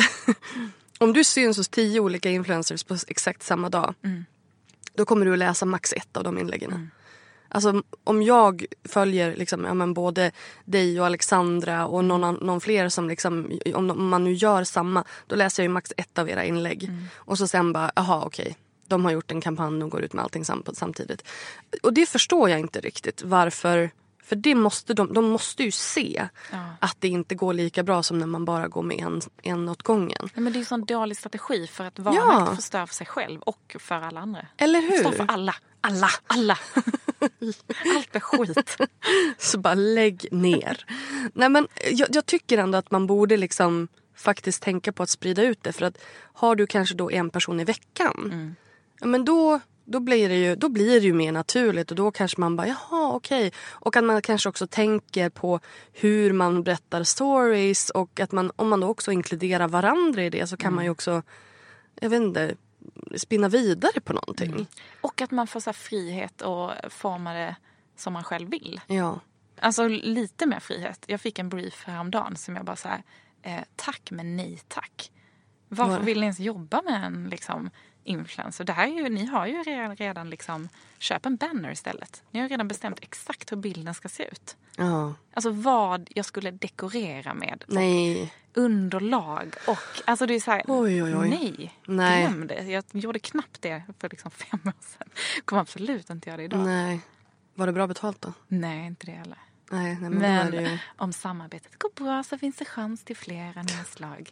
om 0.98 1.14
du 1.14 1.24
syns 1.24 1.58
hos 1.58 1.70
tio 1.70 2.00
olika 2.00 2.30
influencers 2.30 2.84
på 2.84 2.98
exakt 3.08 3.44
samma 3.44 3.70
dag. 3.70 3.94
Då 4.96 5.06
kommer 5.06 5.26
du 5.26 5.34
att 5.34 5.40
läsa 5.40 5.66
max 5.66 5.94
ett 5.94 6.18
av 6.18 6.24
de 6.24 6.38
inläggen. 6.38 6.92
Alltså 7.50 7.84
om 8.04 8.24
jag 8.24 8.66
följer 8.84 9.36
liksom, 9.36 9.64
ja, 9.64 9.74
men 9.74 9.94
både 9.94 10.32
dig 10.66 11.00
och 11.00 11.06
Alexandra 11.06 11.88
och 11.88 12.06
någon, 12.06 12.36
någon 12.36 12.62
fler 12.62 12.90
som 12.90 13.10
liksom, 13.10 13.60
om, 13.76 13.92
om 13.92 14.08
man 14.08 14.24
nu 14.24 14.34
gör 14.34 14.64
samma, 14.64 15.04
då 15.28 15.36
läser 15.36 15.64
jag 15.64 15.72
max 15.72 15.94
ett 15.98 16.18
av 16.18 16.30
era 16.30 16.46
inlägg. 16.46 16.92
Och 17.16 17.38
så 17.38 17.48
sen 17.48 17.74
bara, 17.74 17.92
jaha 17.96 18.24
okej, 18.26 18.58
de 18.88 19.06
har 19.06 19.12
gjort 19.12 19.32
en 19.32 19.42
kampanj 19.42 19.84
och 19.84 19.90
går 19.90 20.02
ut 20.02 20.14
med 20.14 20.24
allting 20.24 20.46
sam, 20.46 20.64
samtidigt. 20.74 21.24
Och 21.84 21.94
det 21.94 22.06
förstår 22.06 22.50
jag 22.50 22.60
inte 22.60 22.80
riktigt 22.80 23.24
varför, 23.24 23.90
för 24.28 24.36
det 24.36 24.56
måste 24.56 24.94
de, 24.94 25.14
de 25.14 25.26
måste 25.26 25.64
ju 25.64 25.72
se 25.72 26.28
att 26.80 26.96
det 27.00 27.08
inte 27.08 27.36
går 27.36 27.54
lika 27.54 27.84
bra 27.84 28.04
som 28.04 28.20
när 28.20 28.26
man 28.28 28.46
bara 28.46 28.68
går 28.68 28.84
med 28.84 29.00
en, 29.00 29.22
en 29.44 29.70
åt 29.70 29.84
gången. 29.84 30.30
Nej, 30.34 30.44
men 30.44 30.54
det 30.54 30.60
är 30.60 30.62
ju 30.62 30.68
en 30.76 30.86
dålig 30.86 31.18
strategi 31.18 31.68
för 31.68 31.84
att 31.84 31.94
Ja. 31.98 32.04
varumärket 32.04 32.56
förstör 32.56 32.86
för 32.86 32.96
sig 32.96 33.08
själv 33.08 33.42
och 33.42 33.76
för 33.80 33.96
alla 33.96 34.20
andra. 34.20 34.48
Eller 34.58 34.82
Det 34.82 34.88
förstör 34.88 35.10
hur? 35.10 35.18
för 35.18 35.26
alla. 35.28 35.56
Alla. 35.82 36.10
Alla. 36.28 36.58
Allt 37.96 38.16
är 38.16 38.20
skit. 38.20 38.78
Så 39.38 39.58
bara 39.60 39.74
lägg 39.74 40.28
ner. 40.32 40.86
Nej, 41.34 41.50
men 41.50 41.68
jag, 41.92 42.08
jag 42.12 42.26
tycker 42.26 42.58
ändå 42.58 42.78
att 42.78 42.92
man 42.92 43.08
borde 43.08 43.38
liksom 43.38 43.88
faktiskt 44.16 44.64
tänka 44.64 44.92
på 44.92 45.04
att 45.04 45.10
sprida 45.10 45.42
ut 45.44 45.64
det. 45.64 45.74
För 45.74 45.86
att 45.86 45.98
har 46.34 46.56
du 46.56 46.68
kanske 46.68 46.96
då 46.96 47.12
en 47.12 47.30
person 47.30 47.60
i 47.60 47.64
veckan. 47.64 48.56
Ja, 49.00 49.08
men 49.08 49.26
då, 49.26 49.60
då, 49.88 50.00
blir 50.00 50.30
det 50.30 50.36
ju, 50.36 50.56
då 50.56 50.70
blir 50.70 51.00
det 51.00 51.06
ju 51.06 51.14
mer 51.14 51.32
naturligt 51.32 51.92
och 51.92 51.98
då 51.98 52.12
kanske 52.12 52.42
man 52.42 52.56
bara 52.56 52.68
jaha 52.68 53.14
okej. 53.14 53.52
Och 53.70 53.96
att 53.96 54.04
man 54.04 54.22
kanske 54.22 54.50
också 54.50 54.68
tänker 54.68 55.30
på 55.30 55.60
hur 55.94 56.34
man 56.34 56.64
berättar 56.64 57.04
stories 57.04 57.90
och 57.90 58.20
att 58.20 58.32
man 58.32 58.52
om 58.56 58.70
man 58.70 58.80
då 58.80 58.88
också 58.88 59.12
inkluderar 59.12 59.68
varandra 59.68 60.24
i 60.24 60.30
det 60.30 60.48
så 60.48 60.58
kan 60.58 60.74
man 60.74 60.84
ju 60.84 60.90
också 60.90 61.24
jag 62.00 62.10
vet 62.10 62.22
inte, 62.22 62.56
spinna 63.16 63.50
vidare 63.50 64.02
på 64.02 64.14
någonting. 64.14 64.68
Och 65.02 65.22
att 65.22 65.32
man 65.32 65.48
får 65.48 65.60
så 65.60 65.74
frihet 65.74 66.42
och 66.42 66.72
forma 66.90 67.34
det 67.34 67.56
som 67.96 68.14
man 68.14 68.24
själv 68.24 68.50
vill. 68.50 68.82
Ja. 68.88 69.20
Alltså 69.60 69.88
lite 69.88 70.46
mer 70.46 70.60
frihet. 70.60 71.06
Jag 71.08 71.22
fick 71.22 71.40
en 71.40 71.50
brief 71.50 71.84
häromdagen 71.86 72.36
som 72.36 72.56
jag 72.56 72.66
bara 72.66 72.76
så 72.76 72.88
här, 72.88 73.04
eh, 73.42 73.62
tack 73.76 74.12
men 74.12 74.38
nej 74.38 74.60
tack. 74.68 75.12
Varför 75.70 75.94
Var- 75.94 76.00
vill 76.00 76.20
ni 76.20 76.26
ens 76.26 76.40
jobba 76.40 76.82
med 76.82 77.06
en 77.06 77.28
liksom, 77.30 77.70
influencer? 78.08 78.64
Det 78.64 78.74
här 78.74 78.88
är 78.88 78.92
ju, 78.92 79.10
ni 79.10 79.26
har 79.26 79.48
ju 79.48 79.64
redan, 79.64 79.96
redan 79.96 80.30
liksom, 80.30 80.70
köp 80.98 81.26
en 81.26 81.36
banner 81.36 81.72
istället. 81.72 82.24
Ni 82.32 82.40
har 82.40 82.50
redan 82.50 82.68
bestämt 82.68 83.00
exakt 83.02 83.52
hur 83.52 83.58
bilden 83.58 83.94
ska 83.94 84.10
se 84.10 84.24
ut. 84.24 84.58
ja. 84.78 85.14
Alltså 85.34 85.50
vad 85.50 86.10
jag 86.16 86.26
skulle 86.26 86.52
dekorera 86.52 87.34
med. 87.34 87.64
Nej. 87.68 88.34
Underlag 88.54 89.56
och 89.68 89.78
alltså 90.06 90.26
det 90.26 90.34
är 90.36 90.40
så 90.40 90.52
här, 90.52 90.64
Oj, 90.68 91.04
oj, 91.04 91.16
oj. 91.16 91.30
nej, 91.30 91.74
Nej. 91.88 92.22
glöm 92.28 92.48
det. 92.48 92.64
Jag 92.64 92.84
gjorde 92.92 93.20
knappt 93.20 93.62
det 93.62 93.84
för 94.00 94.10
liksom 94.10 94.32
fem 94.32 94.60
år 94.66 94.74
sedan. 94.82 95.08
Kommer 95.46 95.62
absolut 95.62 96.10
inte 96.10 96.30
göra 96.30 96.38
det 96.38 96.44
idag. 96.44 96.60
Nej, 96.60 96.86
Nej. 96.86 97.00
Var 97.56 97.68
det 97.68 97.74
bra 97.74 97.88
betalt 97.88 98.22
då? 98.22 98.34
inte 98.88 99.06
det 99.06 99.12
heller. 99.12 99.38
Nej, 99.72 99.98
nej 100.02 100.10
men, 100.10 100.52
Men 100.52 100.54
ju... 100.66 100.78
om 100.96 101.14
samarbetet 101.14 101.80
går 101.80 101.92
bra 101.96 102.24
så 102.24 102.38
finns 102.38 102.56
det 102.58 102.66
chans 102.66 103.04
till 103.04 103.16
flera 103.18 103.62
nedslag. 103.64 104.32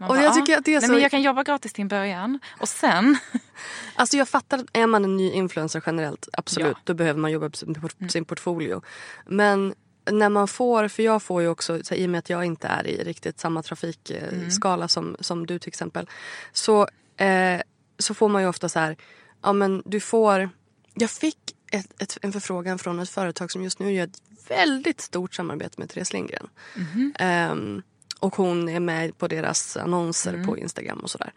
Man 0.00 0.10
Och 0.10 0.16
bara, 0.16 0.24
jag 0.24 0.34
tycker 0.34 0.52
"Ja, 0.52 0.58
att 0.58 0.64
det 0.64 0.74
är 0.74 0.80
nej, 0.80 0.86
så- 0.88 0.92
men 0.92 1.02
Jag 1.02 1.10
kan 1.10 1.22
jobba 1.22 1.42
gratis 1.42 1.72
till 1.72 1.82
en 1.82 1.88
början 1.88 2.38
och 2.60 2.68
sen... 2.68 3.16
Alltså 3.94 4.16
jag 4.16 4.28
fattar 4.28 4.58
att 4.58 4.66
är 4.72 4.86
man 4.86 5.04
en 5.04 5.16
ny 5.16 5.30
influencer 5.32 5.82
generellt, 5.86 6.28
absolut, 6.32 6.64
Ja. 6.66 6.70
Mm. 6.70 6.80
då 6.84 6.94
behöver 6.94 7.20
man 7.20 7.30
jobba 7.32 7.50
på 7.50 7.56
sin, 7.56 7.76
sin 8.08 8.24
portfolio. 8.24 8.82
Men 9.26 9.74
när 10.10 10.28
man 10.28 10.48
får, 10.48 10.88
för 10.88 11.02
jag 11.02 11.22
får 11.22 11.42
ju 11.42 11.48
också, 11.48 11.84
så 11.84 11.94
här, 11.94 12.00
i 12.02 12.06
och 12.06 12.10
med 12.10 12.18
att 12.18 12.30
jag 12.30 12.44
inte 12.44 12.66
är 12.68 12.86
i 12.86 13.04
riktigt 13.04 13.40
samma 13.40 13.62
trafikskala 13.62 14.74
Mm. 14.82 14.88
som, 14.88 15.16
som 15.20 15.46
du 15.46 15.58
till 15.58 15.68
exempel. 15.68 16.08
Så, 16.52 16.88
eh, 17.16 17.60
så 17.98 18.14
får 18.14 18.28
man 18.28 18.42
ju 18.42 18.48
ofta 18.48 18.68
så 18.68 18.78
här, 18.78 18.96
ja 19.42 19.52
men 19.52 19.82
du 19.86 20.00
får, 20.00 20.50
jag 20.94 21.10
fick 21.10 21.38
ett, 21.72 22.02
ett, 22.02 22.18
en 22.22 22.32
förfrågan 22.32 22.78
från 22.78 23.00
ett 23.00 23.10
företag 23.10 23.50
som 23.50 23.62
just 23.62 23.78
nu 23.78 23.92
gör 23.92 24.04
ett 24.04 24.22
väldigt 24.48 25.00
stort 25.00 25.34
samarbete 25.34 25.74
med 25.80 25.88
Therese 25.90 26.12
Lindgren. 26.12 26.48
Mhm. 26.76 27.12
Ehm, 27.18 27.82
Och 28.22 28.36
hon 28.36 28.68
är 28.68 28.80
med 28.80 29.18
på 29.18 29.28
deras 29.28 29.76
annonser 29.76 30.44
på 30.44 30.58
Instagram 30.58 30.98
och 30.98 31.10
sådär. 31.10 31.32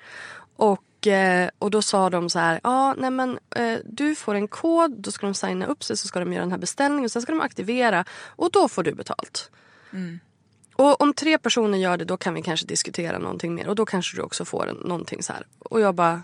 Och, 0.56 1.08
eh, 1.08 1.50
och 1.60 1.72
då 1.72 1.82
sa 1.82 2.10
de 2.10 2.30
så 2.30 2.40
här, 2.40 2.60
ja 2.64 2.94
nej 2.98 3.12
men 3.12 3.40
eh, 3.56 3.78
du 3.86 4.16
får 4.16 4.36
en 4.36 4.48
kod, 4.48 4.92
då 5.02 5.12
ska 5.12 5.26
de 5.28 5.34
signa 5.34 5.66
upp 5.66 5.84
sig 5.84 5.98
så 5.98 6.08
ska 6.08 6.20
de 6.20 6.34
göra 6.34 6.44
den 6.44 6.52
här 6.52 6.58
beställningen 6.58 7.06
och 7.06 7.12
sen 7.12 7.22
ska 7.22 7.32
de 7.32 7.42
aktivera 7.42 8.06
och 8.26 8.52
då 8.52 8.68
får 8.68 8.84
du 8.84 8.92
betalt. 8.94 9.52
Och 10.76 11.02
om 11.02 11.14
tre 11.14 11.38
personer 11.38 11.78
gör 11.78 11.98
det 11.98 12.06
då 12.06 12.18
kan 12.18 12.34
vi 12.34 12.42
kanske 12.42 12.66
diskutera 12.66 13.18
någonting 13.20 13.56
mer 13.56 13.68
och 13.68 13.76
då 13.76 13.86
kanske 13.86 14.18
du 14.18 14.22
också 14.22 14.46
får 14.46 14.68
en, 14.68 14.76
någonting 14.76 15.24
så 15.24 15.34
här. 15.34 15.48
Och 15.60 15.82
jag 15.82 15.96
bara, 15.96 16.24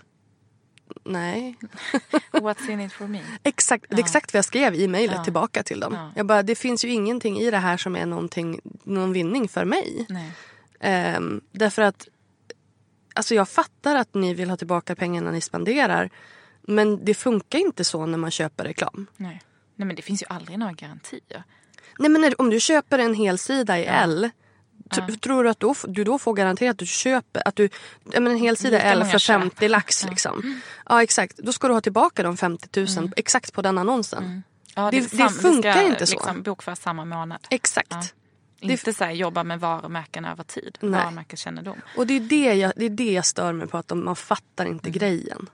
nej. 1.04 1.56
What's 2.32 2.70
in 2.70 2.80
it 2.80 2.92
for 2.92 3.06
me? 3.06 3.20
Exakt, 3.42 3.84
Det 3.88 3.96
är 3.96 4.00
exakt 4.00 4.32
vad 4.34 4.38
jag 4.38 4.44
skrev 4.44 4.74
i 4.74 4.88
mejlet 4.88 5.16
Ja. 5.16 5.24
tillbaka 5.24 5.62
till 5.62 5.80
dem. 5.80 5.94
Ja. 5.94 6.12
Jag 6.16 6.26
bara, 6.26 6.42
det 6.42 6.54
finns 6.54 6.84
ju 6.84 6.88
ingenting 6.88 7.38
i 7.38 7.50
det 7.50 7.58
här 7.58 7.76
som 7.76 7.96
är 7.96 8.06
någonting, 8.06 8.60
någon 8.84 9.12
vinning 9.12 9.48
för 9.48 9.64
mig. 9.64 10.06
Nej. 10.08 10.32
Ehm, 10.82 11.40
därför 11.52 11.82
att 11.82 12.08
alltså 13.14 13.34
jag 13.34 13.48
fattar 13.48 13.96
att 13.96 14.14
ni 14.14 14.34
vill 14.34 14.50
ha 14.50 14.56
tillbaka 14.56 14.94
pengarna 14.94 15.30
ni 15.30 15.40
spenderar. 15.40 16.10
Men 16.62 17.04
det 17.04 17.14
funkar 17.14 17.58
inte 17.58 17.84
så 17.84 18.06
när 18.06 18.18
man 18.18 18.30
köper 18.30 18.64
reklam. 18.64 19.06
Nej. 19.16 19.42
Nej 19.76 19.86
men 19.86 19.96
det 19.96 20.02
finns 20.02 20.22
ju 20.22 20.26
aldrig 20.30 20.58
några 20.58 20.72
garantier. 20.72 21.44
Nej 21.98 22.10
men 22.10 22.20
när, 22.20 22.40
om 22.40 22.50
du 22.50 22.60
köper 22.60 22.98
en 22.98 23.14
hel 23.14 23.38
sida 23.38 23.78
i 23.78 23.84
L. 23.84 24.30
t- 24.94 25.16
Tror 25.16 25.44
du 25.44 25.50
att 25.50 25.60
då, 25.60 25.74
du 25.88 26.04
då 26.04 26.18
får 26.18 26.34
garanterat 26.34 26.70
att 26.74 26.78
du 26.78 26.86
köper 26.86 27.48
att 27.48 27.56
du, 27.56 27.68
ja, 28.12 28.20
men 28.20 28.32
en 28.32 28.38
hel 28.38 28.56
sida 28.56 28.80
L 28.80 29.04
för 29.04 29.18
köp. 29.18 29.40
50 29.40 29.68
lax 29.68 30.04
liksom. 30.04 30.60
Ja 30.88 31.02
exakt, 31.02 31.36
då 31.38 31.52
ska 31.52 31.68
du 31.68 31.74
ha 31.74 31.80
tillbaka 31.80 32.22
de 32.22 32.36
50 32.36 32.86
000 32.98 33.12
exakt 33.16 33.52
på 33.52 33.62
den 33.62 33.78
annonsen. 33.78 34.42
Ja, 34.74 34.90
Det- 34.90 35.00
det 35.00 35.08
sam- 35.16 35.28
funkar 35.28 35.72
ska 35.72 35.82
inte 35.82 36.06
så. 36.06 36.14
Liksom 36.14 36.42
bokföra 36.42 36.76
samma 36.76 37.04
månad. 37.04 37.46
Exakt. 37.50 38.14
Det- 38.62 38.72
Inte 38.72 38.92
så 38.92 39.04
här, 39.04 39.12
jobba 39.12 39.44
med 39.44 39.60
varumärken 39.60 40.24
över 40.24 40.44
tid. 40.44 40.78
Nej. 40.80 40.90
Varumärkeskännedom. 41.04 41.80
Och 41.96 42.06
det 42.06 42.16
är 42.16 42.20
det 42.20 42.54
jag, 42.54 42.72
det 42.76 42.84
är 42.84 42.90
det 42.90 43.12
jag 43.12 43.26
stör 43.26 43.52
mig 43.52 43.66
på, 43.68 43.78
att 43.78 43.88
de, 43.88 44.04
man 44.04 44.16
fattar 44.16 44.64
inte 44.66 44.90
grejen. 44.90 45.50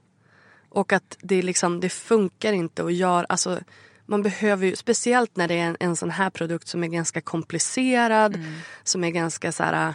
Och 0.68 0.92
att 0.92 1.16
det, 1.20 1.42
liksom, 1.42 1.80
det 1.80 1.88
funkar 1.88 2.52
inte 2.52 2.84
att 2.84 2.94
göra... 2.94 3.26
Alltså, 3.28 3.60
man 4.06 4.22
behöver 4.22 4.66
ju, 4.66 4.76
speciellt 4.76 5.36
när 5.36 5.48
det 5.48 5.54
är 5.54 5.64
en, 5.66 5.76
en 5.80 5.96
sån 5.96 6.10
här 6.10 6.30
produkt 6.30 6.68
som 6.68 6.84
är 6.84 6.88
ganska 6.88 7.20
komplicerad, 7.20 8.38
som 8.82 9.04
är 9.04 9.10
ganska 9.10 9.52
så 9.52 9.62
här... 9.62 9.94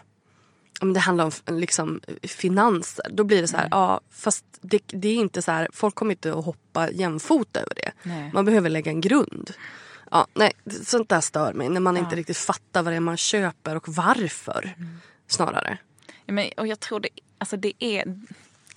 Om 0.82 0.94
det 0.94 1.00
handlar 1.00 1.26
om 1.26 1.32
liksom, 1.58 2.02
finanser, 2.24 3.06
då 3.12 3.24
blir 3.24 3.42
det 3.42 3.48
så 3.48 3.58
här, 3.58 3.68
ja 3.72 4.02
fast 4.12 4.46
det, 4.62 4.82
det 4.88 5.08
är 5.08 5.16
inte 5.16 5.42
så 5.42 5.52
här, 5.52 5.68
folk 5.74 5.96
kommer 5.96 6.12
inte 6.12 6.34
att 6.34 6.46
hoppa 6.46 6.92
jämfota 6.92 7.60
över 7.60 7.74
det. 7.76 7.92
Nej. 8.04 8.32
Man 8.34 8.46
behöver 8.46 8.70
lägga 8.70 8.92
en 8.92 9.02
grund. 9.02 9.52
Ja, 10.14 10.28
nej, 10.34 10.52
sånt 10.84 11.10
där 11.10 11.22
stör 11.22 11.54
mig, 11.54 11.70
när 11.70 11.80
man 11.80 11.98
inte 11.98 12.16
riktigt 12.16 12.38
fattar 12.38 12.84
vad 12.84 12.94
det 12.94 12.98
är 12.98 13.00
man 13.00 13.18
köper 13.18 13.76
och 13.76 13.90
varför. 13.90 14.76
Snarare. 15.28 15.78
Ja, 16.26 16.34
men, 16.34 16.52
och 16.58 16.68
jag 16.68 16.80
tror 16.80 17.00
det, 17.00 17.10
alltså 17.38 17.58
det, 17.58 17.74
är, 17.80 18.20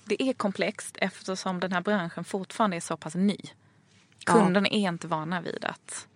det 0.03 0.23
är 0.23 0.33
komplext 0.33 0.97
eftersom 1.01 1.59
den 1.59 1.71
här 1.71 1.81
branschen 1.81 2.23
fortfarande 2.23 2.75
är 2.77 2.81
så 2.81 2.97
pass 2.97 3.15
ny. 3.15 3.37
Kunderna 4.25 4.67
är 4.67 4.89
inte 4.89 5.07
vana 5.07 5.41
vid 5.41 5.65
att, 5.65 6.07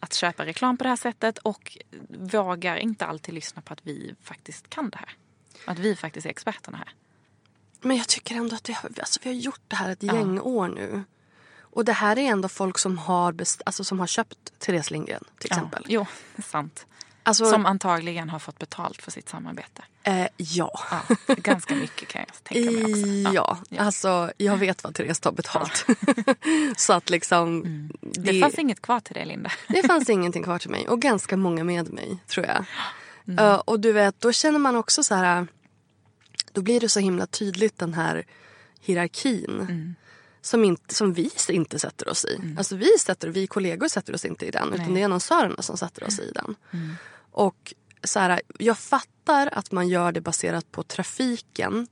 att 0.00 0.14
köpa 0.14 0.46
reklam 0.46 0.76
på 0.76 0.84
det 0.84 0.90
här 0.90 0.96
sättet 0.96 1.38
och 1.38 1.78
vågar 2.08 2.76
inte 2.76 3.06
alltid 3.06 3.34
lyssna 3.34 3.62
på 3.62 3.72
att 3.72 3.80
vi 3.82 4.14
faktiskt 4.22 4.70
kan 4.70 4.90
det 4.90 4.98
här. 4.98 5.10
Att 5.64 5.78
vi 5.78 5.96
faktiskt 5.96 6.26
är 6.26 6.30
experterna 6.30 6.78
här. 6.78 6.94
Men 7.80 7.96
jag 7.96 8.08
tycker 8.08 8.34
ändå 8.34 8.56
att 8.56 8.68
vi 8.68 8.72
har, 8.72 8.90
alltså 8.98 9.20
vi 9.22 9.30
har 9.30 9.36
gjort 9.36 9.62
det 9.68 9.76
här 9.76 9.90
ett 9.90 10.02
gäng 10.02 10.40
år 10.40 10.68
nu. 10.68 11.04
Och 11.72 11.84
det 11.84 11.92
här 11.92 12.18
är 12.18 12.22
ändå 12.22 12.48
folk 12.48 12.78
som 12.78 12.98
har, 12.98 13.32
best, 13.32 13.62
alltså 13.66 13.84
som 13.84 14.00
har 14.00 14.06
köpt 14.06 14.58
Therese 14.58 14.90
Lindgren 14.90 15.24
till 15.38 15.50
exempel. 15.52 15.84
Ja, 15.88 16.06
jo, 16.36 16.42
sant. 16.42 16.86
Alltså, 17.24 17.44
Som 17.50 17.66
antagligen 17.66 18.30
har 18.30 18.38
fått 18.38 18.58
betalt 18.58 19.02
för 19.02 19.10
sitt 19.10 19.28
samarbete. 19.28 19.82
eh, 20.02 20.26
ja. 20.36 20.70
Ja, 20.90 21.34
ganska 21.34 21.74
mycket 21.74 22.08
kan 22.08 22.20
jag 22.28 22.44
tänka 22.44 22.70
mig 22.70 22.84
också. 22.84 23.34
Ja, 23.34 23.58
alltså 23.78 24.32
jag 24.36 24.56
vet 24.56 24.84
vad 24.84 24.94
Therese 24.94 25.20
tar 25.20 25.32
betalt. 25.32 25.86
Så 26.76 26.92
att 26.92 27.10
liksom... 27.10 27.62
Det, 28.00 28.20
Det 28.32 28.40
fanns 28.40 28.58
inget 28.58 28.82
kvar 28.82 29.00
till 29.00 29.14
dig, 29.14 29.26
Linda. 29.26 29.50
det 29.68 29.82
fanns 29.82 30.10
ingenting 30.10 30.42
kvar 30.42 30.58
till 30.58 30.70
mig. 30.70 30.88
Och 30.88 31.00
ganska 31.02 31.36
många 31.36 31.64
med 31.64 31.92
mig, 31.92 32.18
tror 32.26 32.46
jag. 32.46 32.64
Mm. 33.28 33.44
Eh, 33.44 33.54
och 33.54 33.80
du 33.80 33.92
vet, 33.92 34.20
då 34.20 34.32
känner 34.32 34.58
man 34.58 34.76
också 34.76 35.02
så 35.04 35.14
här... 35.14 35.46
Då 36.52 36.62
blir 36.62 36.80
det 36.80 36.88
så 36.88 37.00
himla 37.00 37.26
tydligt 37.26 37.78
den 37.78 37.94
här 37.94 38.24
hierarkin. 38.80 39.60
Mm. 39.60 39.94
Som, 40.44 40.64
inte, 40.64 40.94
som 40.94 41.12
vi 41.12 41.30
inte 41.48 41.78
sätter 41.78 42.08
oss 42.08 42.24
i. 42.24 42.54
Alltså 42.58 42.76
vi, 42.76 42.98
sätter, 42.98 43.28
vi 43.28 43.46
kollegor 43.46 43.88
sätter 43.88 44.14
oss 44.14 44.24
inte 44.24 44.46
i 44.46 44.50
den. 44.50 44.68
Utan 44.68 44.76
Nej. 44.76 44.80
Mm. 44.84 44.94
det 44.94 45.00
är 45.00 45.04
annonsörerna 45.04 45.62
som 45.62 45.76
sätter 45.76 46.04
oss 46.04 46.18
i 46.18 46.32
den. 46.34 46.54
Och 47.30 47.74
så 48.04 48.18
här, 48.18 48.40
jag 48.58 48.78
fattar 48.78 49.48
att 49.52 49.72
man 49.72 49.88
gör 49.88 50.12
det 50.12 50.20
baserat 50.20 50.72
på 50.72 50.82
trafiken. 50.82 51.86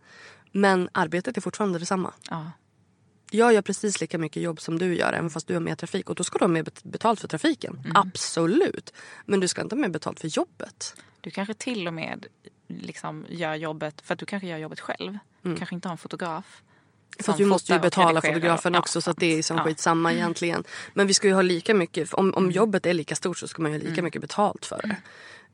Men 0.53 0.89
arbetet 0.93 1.37
är 1.37 1.41
fortfarande 1.41 1.79
detsamma. 1.79 2.15
Ja. 2.31 2.51
Jag 3.31 3.53
gör 3.53 3.63
precis 3.63 4.01
lika 4.01 4.19
mycket 4.19 4.43
jobb 4.43 4.61
som 4.61 4.79
du 4.79 4.95
gör 4.97 5.13
även 5.13 5.31
fast 5.31 5.47
du 5.47 5.55
har 5.55 5.61
mer 5.61 5.75
trafik. 5.75 6.09
Och 6.11 6.15
då 6.15 6.25
ska 6.25 6.39
du 6.39 6.45
ha 6.45 6.49
mer 6.49 6.63
bet- 6.63 6.85
betalt 6.85 7.21
för 7.21 7.29
trafiken. 7.29 7.81
Mm. 7.85 7.97
Absolut. 7.97 8.93
Men 9.27 9.41
du 9.41 9.49
ska 9.49 9.63
inte 9.63 9.75
ha 9.75 9.81
mer 9.81 9.89
betalt 9.89 10.21
för 10.21 10.29
jobbet. 10.29 10.95
Du 11.21 11.31
kanske 11.31 11.55
till 11.55 11.87
och 11.87 11.95
med 11.95 12.27
liksom 12.69 13.27
gör 13.29 13.55
jobbet, 13.55 14.01
för 14.01 14.15
att 14.15 14.19
du 14.21 14.27
kanske 14.27 14.49
gör 14.49 14.59
jobbet 14.59 14.81
själv. 14.81 15.19
Du 15.43 15.57
kanske 15.57 15.75
inte 15.75 15.89
har 15.89 15.93
en 15.93 15.99
fotograf. 15.99 16.63
Att 17.27 17.41
vi 17.41 17.45
måste 17.45 17.73
ju 17.73 17.79
betala 17.79 18.21
fotografen 18.21 18.75
Ja, 18.75 18.79
också 18.81 19.01
så 19.01 19.11
att 19.11 19.17
det 19.17 19.39
är 19.39 19.43
som 19.43 19.57
ja. 19.57 19.65
skitsamma 19.65 20.13
egentligen. 20.13 20.65
Men 20.95 21.07
vi 21.07 21.15
ska 21.15 21.27
ju 21.29 21.35
ha 21.35 21.43
lika 21.43 21.75
mycket, 21.75 22.15
om, 22.15 22.25
Mm. 22.29 22.35
om 22.35 22.51
jobbet 22.51 22.87
är 22.87 22.95
lika 22.95 23.15
stort 23.17 23.39
så 23.39 23.49
ska 23.49 23.63
man 23.63 23.73
ju 23.73 23.79
ha 23.79 23.89
lika 23.89 24.03
mycket 24.03 24.21
betalt 24.21 24.67
för 24.67 24.81
det. 24.83 24.97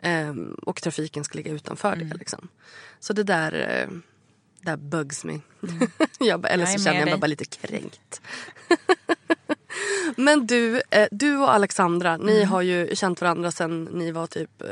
Ehm, 0.08 0.54
och 0.62 0.82
trafiken 0.82 1.24
ska 1.24 1.36
ligga 1.36 1.52
utanför 1.52 1.92
Mm. 1.92 2.08
det 2.08 2.16
liksom. 2.16 2.48
Så 3.00 3.12
det 3.12 3.22
där, 3.22 3.52
eh, 3.82 3.88
där 4.60 4.76
bugs 4.76 5.24
me. 5.24 5.40
jag 6.18 6.40
bara, 6.40 6.48
eller 6.48 6.64
Mm. 6.64 6.72
Jag 6.72 6.80
så 6.80 6.84
känner 6.84 6.98
jag 7.00 7.08
mig 7.08 7.18
bara 7.18 7.26
lite 7.26 7.44
kränkt. 7.44 8.20
Men 10.16 10.46
du, 10.46 10.82
eh, 10.90 11.08
du 11.10 11.36
och 11.36 11.54
Alexandra, 11.54 12.16
ni 12.16 12.36
Mm. 12.36 12.48
har 12.48 12.62
ju 12.62 12.96
känt 12.96 13.20
varandra 13.20 13.50
sen 13.50 13.84
ni 13.84 14.10
var 14.12 14.26
typ, 14.26 14.62
eh, 14.62 14.68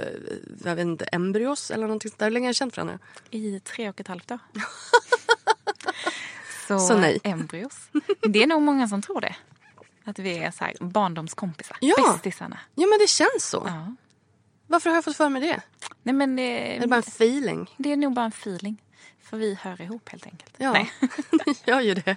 jag 0.65 0.77
vet 0.77 0.83
inte, 0.83 1.05
embryos 1.05 1.71
eller 1.71 1.87
någonting 1.87 2.11
sånt 2.11 2.19
där. 2.19 2.27
Hur 2.27 2.33
länge 2.33 2.47
har 2.47 2.51
ni 2.51 2.55
känt 2.55 2.77
varandra? 2.77 2.99
I 3.31 3.61
tre 3.61 3.89
och 3.89 4.01
ett 4.01 4.09
halvt 4.09 4.31
år. 4.31 4.39
så, 6.67 6.79
Så 6.79 6.99
nej. 6.99 7.19
embryos. 7.25 7.77
Det 8.21 8.43
är 8.43 8.47
nog 8.47 8.63
många 8.63 8.89
som 8.89 9.03
tror 9.03 9.21
det. 9.21 9.37
Att 10.05 10.19
vi 10.19 10.39
är 10.39 10.51
så 10.51 10.65
här 10.65 10.75
barndomskompisar. 10.81 11.77
Ja. 11.81 12.13
Bästisarna. 12.13 12.59
Ja 12.75 12.87
men 12.87 12.99
det 12.99 13.09
känns 13.09 13.45
så. 13.49 13.63
Ja. 13.67 13.95
Varför 14.67 14.91
har 14.91 14.97
jag 14.97 15.05
fått 15.05 15.17
för 15.17 15.29
mig 15.29 15.43
det? 15.43 15.61
Nej 16.03 16.15
men 16.15 16.39
Är 16.39 16.75
det, 16.75 16.79
det 16.81 16.87
bara 16.87 16.97
en 16.97 17.03
feeling? 17.03 17.75
det 17.77 17.93
är 17.93 17.97
nog 17.97 18.15
bara 18.15 18.25
en 18.25 18.31
feeling. 18.33 18.83
För 19.23 19.37
vi 19.37 19.55
hör 19.55 19.81
ihop 19.81 20.09
helt 20.09 20.27
enkelt. 20.27 20.55
Ja, 20.57 20.73
Nej. 20.73 20.93
ni 21.47 21.55
gör 21.65 21.95
det. 21.95 22.17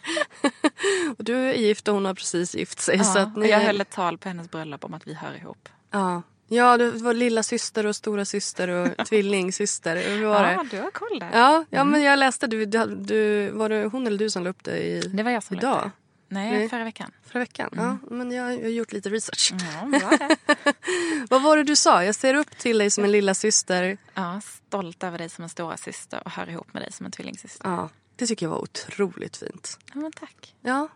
och 1.18 1.24
du 1.24 1.36
är 1.36 1.54
gift 1.54 1.88
och 1.88 1.94
hon 1.94 2.06
har 2.06 2.14
precis 2.14 2.56
gift 2.56 2.80
sig. 2.80 3.04
så 3.04 3.20
Ja, 3.20 3.24
att 3.24 3.36
och 3.38 3.44
ni 3.44 3.50
jag 3.50 3.60
höll 3.60 3.82
ett 3.82 3.90
tal 3.90 4.18
på 4.18 4.28
hennes 4.30 4.52
bröllop 4.52 4.84
om 4.86 4.94
att 4.94 5.08
vi 5.08 5.14
hör 5.14 5.36
ihop. 5.36 5.70
ja. 5.92 6.22
Ja, 6.48 6.78
du 6.78 6.92
var 6.92 7.14
lilla 7.14 7.44
syster 7.44 7.86
och 7.86 7.96
stora 7.96 8.26
syster 8.26 8.68
och 8.68 9.06
tvillingsyster. 9.08 9.96
Hur 10.18 10.26
var 10.26 10.50
Ja, 10.52 10.64
det? 10.64 10.78
du 10.78 10.82
har 10.82 10.92
koll 10.92 11.20
där. 11.20 11.30
Ja, 11.34 11.66
ja 11.70 11.84
men 11.84 12.02
jag 12.02 12.20
läste, 12.20 12.48
du, 12.48 12.66
du, 12.66 13.50
var 13.50 13.70
det 13.70 13.86
hon 13.86 14.08
eller 14.08 14.18
du 14.18 14.30
som 14.30 14.44
la 14.44 14.50
upp 14.50 14.64
det 14.64 14.78
i, 14.78 15.00
Det 15.00 15.24
var 15.24 15.32
jag 15.32 15.44
som 15.44 15.58
idag? 15.58 15.76
löpte. 15.84 15.92
Nej, 16.30 16.52
Nej. 16.52 16.70
förra 16.70 16.84
veckan. 16.84 17.12
Förra 17.26 17.40
veckan? 17.40 17.70
Ja, 17.76 17.98
men 18.12 18.32
jag, 18.32 18.54
jag 18.54 18.62
har 18.62 18.70
gjort 18.70 18.92
lite 18.94 19.10
research. 19.10 19.54
Ja, 19.82 20.00
bra 20.00 20.10
det. 20.10 20.36
Vad 21.30 21.42
var 21.44 21.58
det 21.58 21.64
du 21.64 21.76
sa? 21.76 22.04
Jag 22.04 22.16
ser 22.16 22.34
upp 22.34 22.58
till 22.58 22.78
dig 22.78 22.90
som 22.92 23.04
en 23.04 23.12
lilla 23.12 23.34
syster. 23.34 23.98
Ja, 24.14 24.42
stolt 24.68 25.04
över 25.04 25.18
dig 25.18 25.30
som 25.30 25.44
en 25.44 25.50
stora 25.50 25.78
syster 25.78 26.22
och 26.26 26.32
hör 26.32 26.50
ihop 26.50 26.74
med 26.74 26.82
dig 26.84 26.92
som 26.92 27.06
en 27.06 27.12
tvillingsyster. 27.12 27.70
Ja, 27.70 27.90
det 28.16 28.28
tycker 28.28 28.46
jag 28.46 28.52
var 28.52 28.62
otroligt 28.62 29.38
fint. 29.38 29.80
Ja, 29.94 30.00
men 30.00 30.12
tack. 30.12 30.56
Ja, 30.62 30.88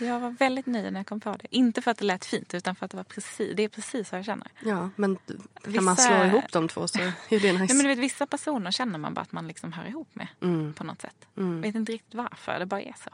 Jag 0.00 0.20
var 0.20 0.30
väldigt 0.30 0.66
nöjd 0.66 0.92
när 0.92 1.00
jag 1.00 1.06
kom 1.06 1.20
på 1.20 1.32
det. 1.32 1.46
Inte 1.56 1.82
för 1.82 1.90
att 1.90 1.98
det 1.98 2.04
lät 2.04 2.24
fint 2.24 2.54
utan 2.54 2.74
för 2.74 2.84
att 2.84 2.90
det 2.90 2.96
var 2.96 3.04
precis, 3.04 3.56
det 3.56 3.62
är 3.62 3.68
precis 3.68 4.12
vad 4.12 4.18
jag 4.18 4.26
känner. 4.26 4.48
ja 4.60 4.90
men 4.96 5.16
kan 5.16 5.38
Vissa- 5.64 5.80
man 5.82 5.96
slå 5.96 6.24
ihop 6.24 6.52
de 6.52 6.68
två 6.68 6.88
så 6.88 6.98
är 6.98 7.12
det 7.28 7.52
nice. 7.52 7.64
Ja, 7.68 7.74
men 7.74 7.78
du 7.78 7.88
vet, 7.88 7.98
vissa 7.98 8.26
personer 8.26 8.70
känner 8.70 8.98
man 8.98 9.14
bara 9.14 9.20
att 9.20 9.32
man 9.32 9.46
liksom 9.48 9.72
hör 9.72 9.84
ihop 9.84 10.08
med 10.12 10.28
Mm. 10.42 10.72
på 10.74 10.84
något 10.84 11.00
sätt. 11.00 11.26
Vet 11.34 11.74
inte 11.74 11.92
riktigt 11.92 12.14
varför, 12.14 12.58
det 12.58 12.66
bara 12.66 12.80
är 12.82 12.94
så. 13.04 13.10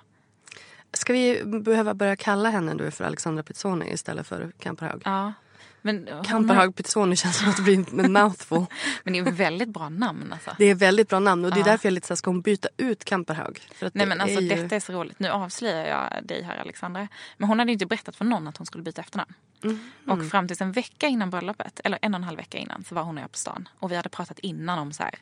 Ska 0.93 1.13
vi 1.13 1.43
behöva 1.45 1.95
börja 1.95 2.17
kalla 2.17 2.51
henne 2.51 2.75
då 2.75 2.91
för 2.91 3.05
Alexandra 3.05 3.43
Pizzoni 3.43 3.93
istället 3.93 4.27
för 4.27 4.53
Kamperhaug? 4.59 5.03
Ja. 5.05 5.33
Men, 5.87 6.09
hon 6.13 6.25
Kamperhaug 6.25 6.77
Pizzoni 6.77 7.17
känns 7.17 7.39
som 7.39 7.49
att 7.49 7.57
det 7.57 7.63
blir 7.63 8.05
en 8.05 8.13
mouthful. 8.13 8.67
men 9.05 9.13
det 9.13 9.19
är 9.19 9.27
ett 9.29 9.35
väldigt 9.35 9.69
bra 9.69 9.89
namn 9.89 10.33
alltså. 10.33 10.51
Det 10.59 10.65
är 10.65 10.75
väldigt 10.75 11.09
bra 11.09 11.19
namn 11.19 11.45
och 11.45 11.51
det 11.51 11.61
är 11.61 11.65
därför 11.65 11.89
jag 11.89 11.93
lite 11.93 12.07
så 12.07 12.13
här, 12.13 12.17
ska 12.17 12.31
hon 12.31 12.41
byta 12.41 12.69
ut 12.77 13.05
Kamperhaug? 13.05 13.61
För 13.75 13.87
att 13.87 13.95
Nej 13.95 14.07
det 14.07 14.09
men 14.09 14.21
alltså 14.21 14.39
är 14.39 14.43
ju... 14.43 14.49
detta 14.49 14.77
är 14.77 14.81
så 14.81 14.93
roligt. 14.93 15.19
Nu 15.19 15.29
avslöjar 15.29 15.87
jag 15.87 16.27
dig 16.27 16.43
här 16.43 16.57
Alexandra. 16.57 17.09
Men 17.37 17.49
hon 17.49 17.59
hade 17.59 17.71
ju 17.71 17.73
inte 17.73 17.87
berättat 17.87 18.17
för 18.17 18.25
någon 18.25 18.49
att 18.49 18.57
hon 18.57 18.67
skulle 18.67 18.85
byta 18.85 19.01
efternamn. 19.01 19.33
Mm. 19.65 19.81
Och 20.07 20.31
fram 20.31 20.49
tills 20.49 20.61
en 20.61 20.73
vecka 20.73 21.07
innan 21.07 21.31
bröllopet, 21.31 21.81
eller 21.85 21.99
en 22.03 22.15
och 22.15 22.19
en 22.19 22.25
halv 22.25 22.37
vecka 22.37 22.59
innan, 22.59 22.85
så 22.85 22.95
var 22.95 23.03
hon 23.03 23.17
och 23.17 23.23
jag 23.23 23.33
på 23.33 23.39
stan. 23.39 23.69
Och 23.79 23.91
vi 23.91 23.97
hade 23.97 24.09
pratat 24.09 24.39
innan 24.39 24.79
om 24.79 24.93
så 24.93 25.03
här. 25.03 25.15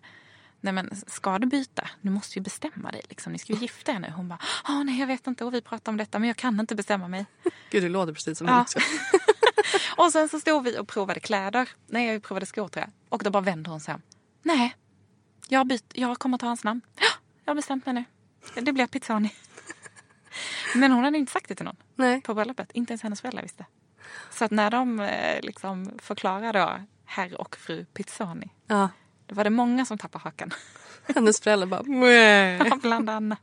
Nej 0.61 0.73
men 0.73 0.91
ska 1.07 1.39
du 1.39 1.47
byta? 1.47 1.89
Du 2.01 2.11
måste 2.11 2.39
ju 2.39 2.43
bestämma 2.43 2.91
dig. 2.91 3.03
Liksom. 3.09 3.33
Ni 3.33 3.39
ska 3.39 3.53
ju 3.53 3.59
gifta 3.59 3.93
er 3.93 3.99
nu. 3.99 4.13
Hon 4.17 4.29
bara, 4.29 4.39
ah, 4.65 4.83
nej 4.83 5.01
jag 5.01 5.07
vet 5.07 5.27
inte. 5.27 5.45
Och 5.45 5.55
vi 5.55 5.61
pratade 5.61 5.91
om 5.91 5.97
detta 5.97 6.19
men 6.19 6.29
jag 6.29 6.37
kan 6.37 6.61
inte 6.61 6.75
bestämma 6.75 7.09
mig. 7.09 7.27
Gud 7.71 7.83
det 7.83 7.89
låter 7.89 8.13
precis 8.13 8.39
som 8.39 8.47
Ja. 8.47 8.61
också. 8.61 8.79
Och 9.97 10.13
sen 10.13 10.29
så 10.29 10.41
stod 10.41 10.65
vi 10.65 10.79
och 10.79 10.89
provade 10.89 11.21
kläder. 11.21 11.69
Nej 11.87 12.07
jag 12.07 12.23
provade 12.23 12.47
skor 12.47 12.69
tror 12.69 12.85
jag. 12.85 12.91
Och 13.09 13.23
då 13.25 13.31
bara 13.31 13.43
vände 13.43 13.71
hon 13.71 13.81
sig. 13.81 13.95
Nej, 14.43 14.77
Jag, 15.49 15.67
bytt, 15.67 15.93
jag 15.95 16.19
kommer 16.19 16.39
ta 16.39 16.47
hans 16.47 16.65
namn. 16.65 16.81
Ja, 16.97 17.07
jag 17.45 17.51
har 17.51 17.55
bestämt 17.55 17.87
mig 17.87 17.95
nu. 17.95 18.05
Det 18.63 18.73
blir 18.73 18.87
Pizzani. 18.87 19.35
Men 20.75 20.93
hon 20.93 21.05
hade 21.05 21.19
inte 21.19 21.33
sagt 21.33 21.49
det 21.49 21.55
till 21.55 21.65
någon 21.65 21.77
Nej. 21.97 22.21
på 22.21 22.35
bröllopet. 22.35 22.71
Inte 22.75 22.93
ens 22.93 23.03
hennes 23.03 23.21
föräldrar 23.21 23.43
visste. 23.43 23.67
Så 24.31 24.45
att 24.45 24.51
när 24.51 24.71
de 24.71 25.01
eh, 25.01 25.41
liksom 25.43 25.91
förklarade 25.99 26.59
då 26.59 26.81
herr 27.05 27.41
och 27.41 27.57
fru 27.57 27.85
Pizzani. 27.85 28.51
Ja. 28.67 28.89
Då 29.27 29.35
var 29.35 29.45
det 29.45 29.51
många 29.51 29.85
som 29.85 29.99
tappade 29.99 30.25
hakan. 30.25 30.51
Hennes 31.15 31.41
föräldrar 31.41 31.67
bara 31.67 31.83
Mäh. 31.83 32.77
Bland 32.77 33.11
annat. 33.11 33.39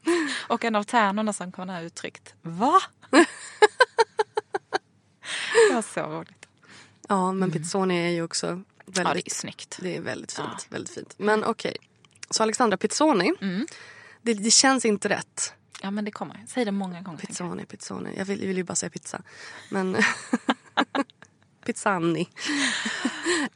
Och 0.48 0.66
en 0.66 0.76
av 0.76 0.84
tärnorna 0.84 1.34
som 1.34 1.52
kom 1.52 1.70
här 1.70 1.84
uttryckt. 1.84 2.34
Va? 2.42 2.82
Det 5.72 5.76
var 5.76 5.82
så 5.82 6.02
roligt. 6.20 6.48
Ja, 7.10 7.32
men 7.32 7.52
Pizzoni 7.52 7.98
är 8.06 8.10
ju 8.10 8.24
också 8.24 8.48
Mm. 8.48 8.66
Ja, 8.86 8.92
det 9.04 9.10
är 9.10 9.14
väldigt, 9.14 9.32
snyggt. 9.34 9.78
det 9.82 9.96
är 9.98 10.02
väldigt 10.02 10.32
fint. 10.32 10.48
Ja. 10.52 10.66
Väldigt 10.70 10.94
fint. 10.94 11.14
Men 11.18 11.44
okej. 11.44 11.78
Så 12.30 12.44
Alexandra 12.44 12.78
Pizzoni, 12.78 13.34
Mm. 13.42 13.68
det, 14.22 14.34
det 14.34 14.52
känns 14.52 14.86
inte 14.86 15.10
rätt. 15.10 15.54
Ja, 15.82 15.92
men 15.92 16.06
det 16.06 16.12
kommer. 16.12 16.44
Säg 16.48 16.66
det 16.66 16.72
många 16.72 17.02
gånger. 17.02 17.20
Pizzoni, 17.20 17.66
Pizzoni. 17.66 18.14
Jag 18.18 18.26
vill, 18.26 18.40
jag 18.40 18.48
vill 18.48 18.58
ju 18.58 18.64
bara 18.64 18.76
säga 18.76 18.90
pizza. 18.90 19.22
Men 19.70 19.98
Pizzani. 21.66 22.30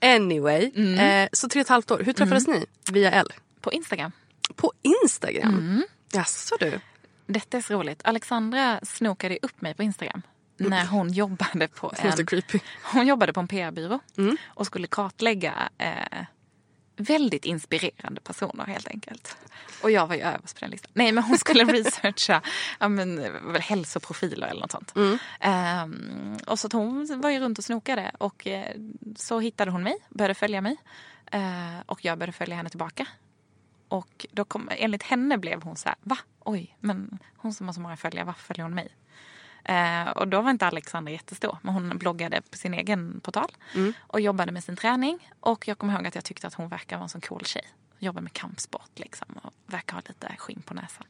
anyway, 0.01 0.71
Mm. 0.75 0.99
eh, 1.23 1.29
så 1.33 1.49
tre 1.49 1.61
och 1.61 1.65
ett 1.65 1.69
halvt 1.69 1.91
år. 1.91 1.99
Hur 2.05 2.13
träffades 2.13 2.47
ni? 2.47 2.65
Via 2.91 3.11
L? 3.11 3.33
På 3.61 3.71
Instagram. 3.73 4.11
På 4.55 4.73
Instagram? 5.03 5.53
Mm. 5.53 5.83
Jaså 6.11 6.55
du? 6.59 6.79
Detta 7.27 7.57
är 7.57 7.61
så 7.61 7.73
roligt. 7.73 8.01
Alexandra 8.03 8.79
snokade 8.83 9.37
upp 9.41 9.61
mig 9.61 9.73
på 9.73 9.83
Instagram. 9.83 10.21
När 10.57 10.85
hon 10.85 11.13
jobbade 11.13 11.67
på 11.67 11.93
en, 11.97 12.25
creepy. 12.25 12.59
hon 12.93 13.07
jobbade 13.07 13.33
på 13.33 13.39
en 13.39 13.47
PR-byrå. 13.47 13.99
Mm. 14.17 14.37
Och 14.47 14.65
skulle 14.65 14.87
kartlägga 14.87 15.69
eh, 15.77 16.25
väldigt 16.95 17.45
inspirerande 17.45 18.21
personer 18.21 18.65
helt 18.65 18.87
enkelt. 18.87 19.37
Och 19.81 19.91
jag 19.91 20.07
var 20.07 20.15
ju 20.15 20.21
överst 20.21 20.55
på 20.55 20.59
den 20.59 20.71
listan. 20.71 20.91
Nej 20.93 21.11
men 21.11 21.23
hon 21.23 21.37
skulle 21.37 21.63
researcha 21.73 22.41
ja, 22.79 22.89
men, 22.89 23.15
väl 23.51 23.61
hälsoprofiler 23.61 24.47
eller 24.47 24.61
något 24.61 24.71
sånt. 24.71 24.95
Mm. 24.95 25.17
Ehm, 25.39 26.37
och 26.47 26.59
så 26.59 26.67
att 26.67 26.73
hon 26.73 27.21
var 27.21 27.29
ju 27.29 27.39
runt 27.39 27.57
och 27.57 27.63
snokade 27.63 28.11
och 28.17 28.47
eh, 28.47 28.75
så 29.15 29.39
hittade 29.39 29.71
hon 29.71 29.83
mig, 29.83 29.97
började 30.09 30.33
följa 30.33 30.61
mig. 30.61 30.77
Eh, 31.31 31.79
och 31.85 32.05
jag 32.05 32.17
började 32.17 32.33
följa 32.33 32.55
henne 32.55 32.69
tillbaka. 32.69 33.07
Och 33.87 34.25
då 34.31 34.45
kom, 34.45 34.69
enligt 34.71 35.03
henne 35.03 35.37
blev 35.37 35.61
hon 35.61 35.75
så 35.75 35.89
här, 35.89 35.97
va? 36.01 36.17
Oj, 36.39 36.77
men 36.79 37.19
hon 37.37 37.53
som 37.53 37.65
har 37.65 37.73
så 37.73 37.81
många 37.81 37.97
följare, 37.97 38.25
varför 38.25 38.43
följer 38.43 38.63
hon 38.63 38.75
mig? 38.75 38.95
Eh, 39.65 40.07
och 40.07 40.27
då 40.27 40.41
var 40.41 40.51
inte 40.51 40.67
Alexandra 40.67 41.11
jättestor, 41.11 41.57
men 41.61 41.73
hon 41.73 41.97
bloggade 41.97 42.41
på 42.41 42.57
sin 42.57 42.73
egen 42.73 43.19
portal 43.19 43.51
och 43.97 44.21
jobbade 44.21 44.51
med 44.51 44.63
sin 44.63 44.75
träning. 44.75 45.31
Och 45.39 45.67
jag 45.67 45.77
kommer 45.77 45.93
ihåg 45.93 46.07
att 46.07 46.15
jag 46.15 46.23
tyckte 46.23 46.47
att 46.47 46.53
hon 46.53 46.69
verkar 46.69 46.95
vara 46.95 47.03
en 47.03 47.09
sån 47.09 47.21
cool 47.21 47.45
tjej. 47.45 47.65
Jobbar 47.99 48.21
med 48.21 48.33
kampsport 48.33 48.91
liksom 48.95 49.27
och 49.41 49.53
verkar 49.65 49.93
ha 49.93 50.01
lite 50.07 50.35
skinn 50.37 50.61
på 50.61 50.73
näsan. 50.73 51.07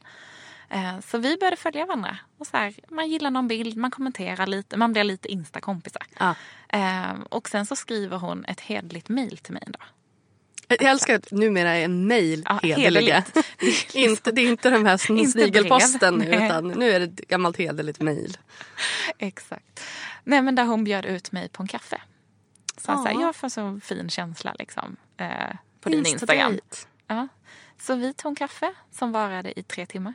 Eh, 0.68 1.00
så 1.00 1.18
vi 1.18 1.36
började 1.36 1.56
följa 1.56 1.86
varandra. 1.86 2.18
Och 2.38 2.46
så 2.46 2.56
här, 2.56 2.74
man 2.88 3.08
gillar 3.08 3.30
någon 3.30 3.48
bild, 3.48 3.76
man 3.76 3.90
kommenterar 3.90 4.46
lite, 4.46 4.76
man 4.76 4.92
blir 4.92 5.04
lite 5.04 5.28
instakompisar. 5.28 6.02
Ja. 6.18 6.34
Eh, 6.68 7.12
och 7.28 7.48
sen 7.48 7.66
så 7.66 7.76
skriver 7.76 8.16
hon 8.16 8.44
ett 8.44 8.60
hederligt 8.60 9.08
mejl 9.08 9.38
till 9.38 9.52
mig 9.52 9.62
en 9.66 9.72
dag. 9.72 9.82
Jag 10.68 10.82
älskar 10.82 11.14
att 11.14 11.30
numera 11.30 11.70
är 11.76 11.88
mejl 11.88 12.42
Ja, 12.46 12.60
hederliga. 12.62 13.24
är 13.94 14.08
inte, 14.08 14.32
det 14.32 14.40
är 14.40 14.48
inte 14.48 14.70
de 14.70 14.84
här 14.86 14.96
snigelposten 15.26 16.14
nu 16.14 16.24
utan 16.46 16.68
nu 16.68 16.90
är 16.90 17.00
det 17.00 17.04
ett 17.06 17.28
gammalt 17.28 17.56
hederligt 17.56 18.00
mejl. 18.00 18.36
Exakt. 19.18 19.80
Nej 20.24 20.42
men 20.42 20.54
där 20.54 20.64
hon 20.64 20.84
bjöd 20.84 21.04
ut 21.06 21.32
mig 21.32 21.48
på 21.48 21.62
en 21.62 21.68
kaffe. 21.68 22.02
Så 22.76 22.92
Ja. 22.92 23.04
här, 23.06 23.20
jag 23.20 23.36
får 23.36 23.48
så 23.48 23.80
fin 23.82 24.10
känsla 24.10 24.54
liksom. 24.58 24.96
Eh, 25.16 25.28
på 25.80 25.88
din 25.88 26.06
Instagram. 26.06 26.52
Insta-date. 26.52 26.86
Ja. 27.06 27.28
Så 27.80 27.94
vi 27.94 28.12
tog 28.14 28.30
en 28.32 28.36
kaffe 28.36 28.72
som 28.90 29.12
varade 29.12 29.60
i 29.60 29.62
tre 29.62 29.86
timmar. 29.86 30.14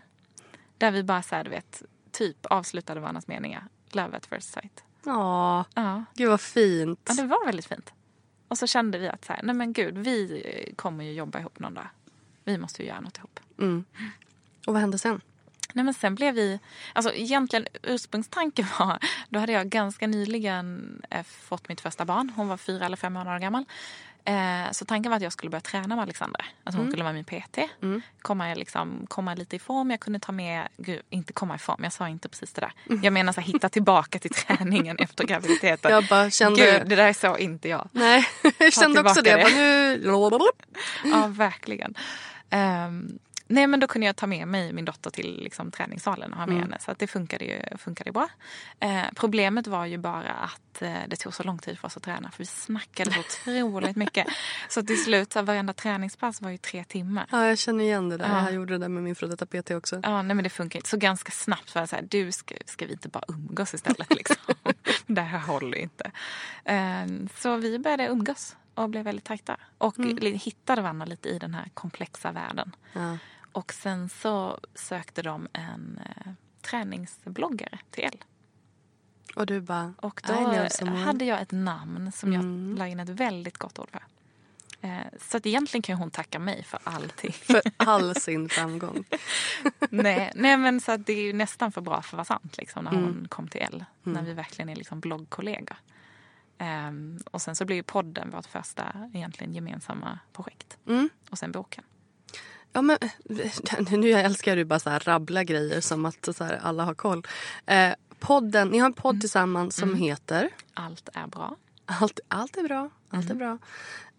Där 0.78 0.92
vi 0.92 1.04
bara 1.04 1.22
så 1.24 1.36
här, 1.36 1.44
du 1.44 1.50
vet, 1.50 1.84
typ 2.12 2.46
avslutade 2.46 3.00
varandras 3.00 3.28
meningar. 3.28 3.64
Love 3.92 4.18
at 4.18 4.26
first 4.26 4.54
sight. 4.54 4.84
Ja, 5.06 5.66
Ja. 5.76 6.04
gud 6.14 6.30
vad 6.30 6.42
fint. 6.42 7.00
ja, 7.08 7.14
det 7.14 7.24
var 7.24 7.46
väldigt 7.46 7.66
fint. 7.66 7.94
Och 8.52 8.58
så 8.58 8.68
kände 8.68 8.98
vi 8.98 9.08
att 9.08 9.26
så 9.26 9.34
här, 9.34 9.44
nej 9.44 9.56
men 9.56 9.74
gud, 9.74 9.98
vi 9.98 10.74
kommer 10.76 11.04
ju 11.04 11.14
jobba 11.14 11.40
ihop 11.40 11.60
någon 11.60 11.74
dag. 11.74 11.88
Vi 12.44 12.58
måste 12.58 12.82
ju 12.82 12.88
göra 12.88 13.00
något 13.00 13.18
ihop. 13.18 13.40
Mm. 13.60 13.86
Och 14.68 14.74
vad 14.74 14.82
hände 14.82 14.98
sen? 14.98 15.22
Nej 15.74 15.86
men 15.86 15.94
sen 15.94 16.16
blev 16.16 16.36
vi, 16.36 16.60
alltså 16.94 17.14
egentligen 17.14 17.68
ursprungstanken 17.84 18.66
var, 18.80 19.00
då 19.30 19.40
hade 19.40 19.52
jag 19.52 19.70
ganska 19.70 20.08
nyligen 20.08 21.02
eh, 21.10 21.24
fått 21.24 21.70
mitt 21.70 21.82
första 21.82 22.06
barn. 22.06 22.32
Hon 22.36 22.48
var 22.48 22.58
fyra 22.58 22.86
eller 22.86 22.98
fem 22.98 23.14
månader 23.14 23.40
gammal. 23.40 23.66
Eh, 24.26 24.72
så 24.72 24.86
tanken 24.86 25.10
var 25.10 25.18
att 25.18 25.24
jag 25.24 25.34
skulle 25.34 25.50
börja 25.50 25.62
träna 25.62 25.96
med 25.96 26.04
Alexandra. 26.04 26.46
Att 26.64 26.76
hon 26.76 26.84
skulle 26.92 27.04
vara 27.04 27.14
min 27.14 27.24
PT. 27.24 27.58
Komma, 28.22 28.54
liksom, 28.54 29.06
komma 29.10 29.34
lite 29.36 29.56
i 29.56 29.60
form. 29.60 29.92
Jag 29.92 30.00
kunde 30.00 30.20
ta 30.20 30.32
med, 30.32 30.68
gud, 30.78 31.02
inte 31.10 31.34
komma 31.34 31.56
i 31.56 31.58
form, 31.58 31.84
jag 31.84 31.94
sa 31.94 32.10
inte 32.10 32.30
precis 32.30 32.54
det 32.54 32.62
där. 32.62 32.72
Jag 33.04 33.14
menar 33.14 33.34
så 33.34 33.42
här, 33.42 33.48
hitta 33.48 33.70
tillbaka 33.70 34.20
till 34.20 34.32
träningen 34.32 34.98
efter 35.00 35.24
graviditeten. 35.24 35.92
Jag 35.92 36.08
bara 36.08 36.30
kände- 36.30 36.62
Gud, 36.80 36.90
det 36.90 36.96
där 36.96 37.06
är 37.08 37.14
så 37.14 37.38
inte 37.38 37.70
jag. 37.70 37.90
Nej, 37.92 38.26
jag 38.58 38.74
kände 38.74 39.00
också 39.02 39.22
det. 39.22 39.30
Jag 39.30 39.40
bara, 39.42 39.54
nu... 39.56 39.98
Ja, 41.04 41.28
verkligen. 41.28 41.96
Ehm, 42.50 43.20
nej, 43.52 43.68
men 43.68 43.80
då 43.80 43.88
kunde 43.88 44.06
jag 44.08 44.16
ta 44.16 44.28
med 44.28 44.48
mig 44.48 44.74
min 44.74 44.86
dotter 44.86 45.10
till 45.10 45.40
liksom, 45.44 45.72
träningssalen 45.72 46.34
och 46.34 46.40
ha 46.40 46.46
med 46.46 46.60
henne. 46.60 46.78
Så 46.80 46.92
att 46.92 47.00
det 47.00 47.08
funkade 47.08 47.46
ju 47.46 47.78
funkade 47.78 48.12
bra. 48.12 48.28
Eh, 48.80 49.04
problemet 49.16 49.68
var 49.68 49.86
ju 49.86 49.98
bara 49.98 50.32
att 50.34 50.82
eh, 50.82 50.94
det 51.08 51.16
tog 51.16 51.34
så 51.34 51.44
lång 51.44 51.58
tid 51.60 51.80
för 51.80 51.88
oss 51.88 51.98
att 51.98 52.04
träna. 52.04 52.32
För 52.32 52.38
vi 52.38 52.46
snackade 52.46 53.12
så 53.14 53.20
otroligt 53.52 53.96
mycket. 53.96 54.28
Så 54.70 54.84
till 54.84 55.04
slut, 55.04 55.34
så 55.34 55.42
varenda 55.42 55.74
träningspass 55.74 56.42
var 56.42 56.50
ju 56.50 56.58
tre 56.58 56.84
timmar. 56.84 57.26
Ja, 57.32 57.46
jag 57.48 57.58
känner 57.58 57.84
igen 57.84 58.10
det 58.10 58.18
där. 58.18 58.30
Ja. 58.30 58.44
Jag 58.44 58.54
gjorde 58.54 58.74
det 58.74 58.78
där 58.80 58.90
med 58.90 59.04
min 59.04 59.16
före 59.16 59.30
detta 59.30 59.46
PT 59.46 59.72
också. 59.72 60.00
Ja, 60.04 60.22
nej 60.22 60.36
men 60.36 60.44
det 60.44 60.50
funkar 60.50 60.80
inte. 60.80 60.90
Så 60.90 60.98
ganska 60.98 61.32
snabbt 61.32 61.76
var 61.76 61.82
jag 61.82 61.90
så 61.90 61.96
här, 61.96 62.04
du 62.10 62.32
ska, 62.32 62.56
ska 62.66 62.86
vi 62.86 62.92
inte 62.92 63.10
bara 63.10 63.24
umgås 63.28 63.74
istället 63.74 64.16
liksom? 64.16 64.38
det 65.08 65.22
här 65.22 65.40
håller 65.40 65.78
inte. 65.78 66.12
Ehm, 66.66 67.30
så 67.38 67.56
vi 67.56 67.80
började 67.80 68.08
umgås 68.08 68.56
och 68.76 68.90
blev 68.90 69.04
väldigt 69.04 69.26
tajta. 69.26 69.58
Och 69.78 70.00
li- 70.00 70.36
hittade 70.38 70.82
varandra 70.82 71.06
lite 71.06 71.30
i 71.30 71.40
den 71.40 71.54
här 71.54 71.70
komplexa 71.74 72.32
världen. 72.32 72.76
Ja. 72.94 73.18
Och 73.52 73.74
sen 73.74 74.10
så 74.10 74.60
sökte 74.76 75.22
de 75.22 75.48
en 75.54 76.00
eh, 76.06 76.32
träningsbloggare 76.62 77.80
till 77.90 78.04
L. 78.04 78.24
Och 79.36 79.46
du 79.46 79.62
bara, 79.62 79.94
Och 79.98 80.22
då 80.28 80.34
hade 80.88 81.26
jag 81.26 81.42
ett 81.42 81.52
namn 81.52 82.12
som 82.12 82.34
Mm. 82.34 82.70
jag 82.72 82.80
la 82.80 82.88
in 82.88 83.00
ett 83.00 83.10
väldigt 83.10 83.58
gott 83.58 83.80
ord 83.80 83.90
för. 83.92 84.04
Eh, 84.82 85.00
så 85.20 85.38
att 85.38 85.46
egentligen 85.46 85.82
kan 85.82 85.98
hon 85.98 86.12
tacka 86.12 86.40
mig 86.40 86.64
för 86.64 86.80
allting. 86.84 87.32
för 87.34 87.62
all 87.78 88.16
sin 88.16 88.50
framgång. 88.50 89.04
nej, 89.90 90.32
nej 90.36 90.58
men 90.58 90.82
så 90.82 90.92
att 90.92 91.06
det 91.06 91.14
är 91.14 91.22
ju 91.24 91.34
nästan 91.34 91.72
för 91.72 91.82
bra 91.82 92.02
för 92.02 92.18
att 92.18 92.30
vara 92.30 92.40
sant 92.40 92.58
liksom, 92.58 92.84
när 92.84 92.92
hon 92.92 93.04
Mm. 93.04 93.28
kom 93.28 93.48
till 93.48 93.62
L. 93.62 93.86
När 94.04 94.22
vi 94.22 94.34
verkligen 94.34 94.70
är 94.70 94.76
liksom 94.76 95.00
bloggkollegor. 95.00 95.78
Ehm, 96.58 97.20
och 97.32 97.42
sen 97.42 97.56
så 97.56 97.66
blev 97.66 97.76
ju 97.76 97.84
podden 97.84 98.30
vårt 98.30 98.46
första 98.46 99.10
egentligen 99.14 99.54
gemensamma 99.54 100.20
projekt. 100.34 100.78
Mm. 100.88 101.10
Och 101.30 101.38
sen 101.38 101.52
boken. 101.52 101.84
Ja, 102.74 102.82
men, 102.82 102.98
nu 103.90 104.10
jag 104.10 104.22
älskar 104.22 104.56
du 104.56 104.66
bara 104.66 104.80
så 104.80 104.90
här 104.90 105.00
rabbla 105.00 105.44
grejer 105.44 105.82
som 105.82 106.06
att 106.06 106.36
så 106.36 106.44
här, 106.44 106.60
alla 106.64 106.84
har 106.84 106.94
koll. 106.94 107.28
Eh, 107.66 107.94
podden, 108.20 108.68
ni 108.68 108.78
har 108.78 108.86
en 108.86 108.94
podd 108.94 109.22
tillsammans 109.22 109.76
som 109.76 109.96
heter 109.96 110.50
Allt 110.74 111.10
är 111.14 111.28
bra. 111.28 111.56
Allt, 111.86 112.20
allt 112.28 112.58
är 112.58 112.64
bra. 112.64 112.90
Allt 113.10 113.30
är 113.30 113.36
bra. 113.36 113.58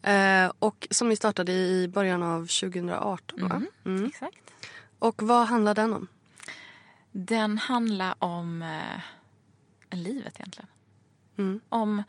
Eh, 0.02 0.52
och 0.58 0.88
som 0.90 1.08
ni 1.08 1.16
startade 1.16 1.52
i 1.52 1.88
början 1.88 2.22
av 2.22 2.40
2018. 2.40 3.48
Va? 3.48 3.62
Mm. 3.84 4.06
Exakt. 4.06 4.54
Och 4.98 5.22
vad 5.22 5.46
handlar 5.46 5.74
den 5.74 5.92
om? 5.92 6.08
Den 7.12 7.58
handlar 7.58 8.14
om 8.18 8.62
eh, 8.62 9.96
livet 9.96 10.34
egentligen. 10.36 10.68
Mm. 11.36 11.60
Om 11.68 12.02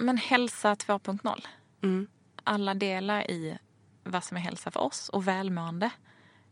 men, 0.00 0.16
hälsa 0.16 0.74
2.0. 0.74 1.46
Mm. 1.82 2.06
Alla 2.44 2.74
delar 2.74 3.30
i 3.30 3.58
vad 4.06 4.24
som 4.24 4.36
är 4.36 4.40
hälsa 4.40 4.70
för 4.70 4.80
oss 4.80 5.08
och 5.08 5.28
välmående. 5.28 5.90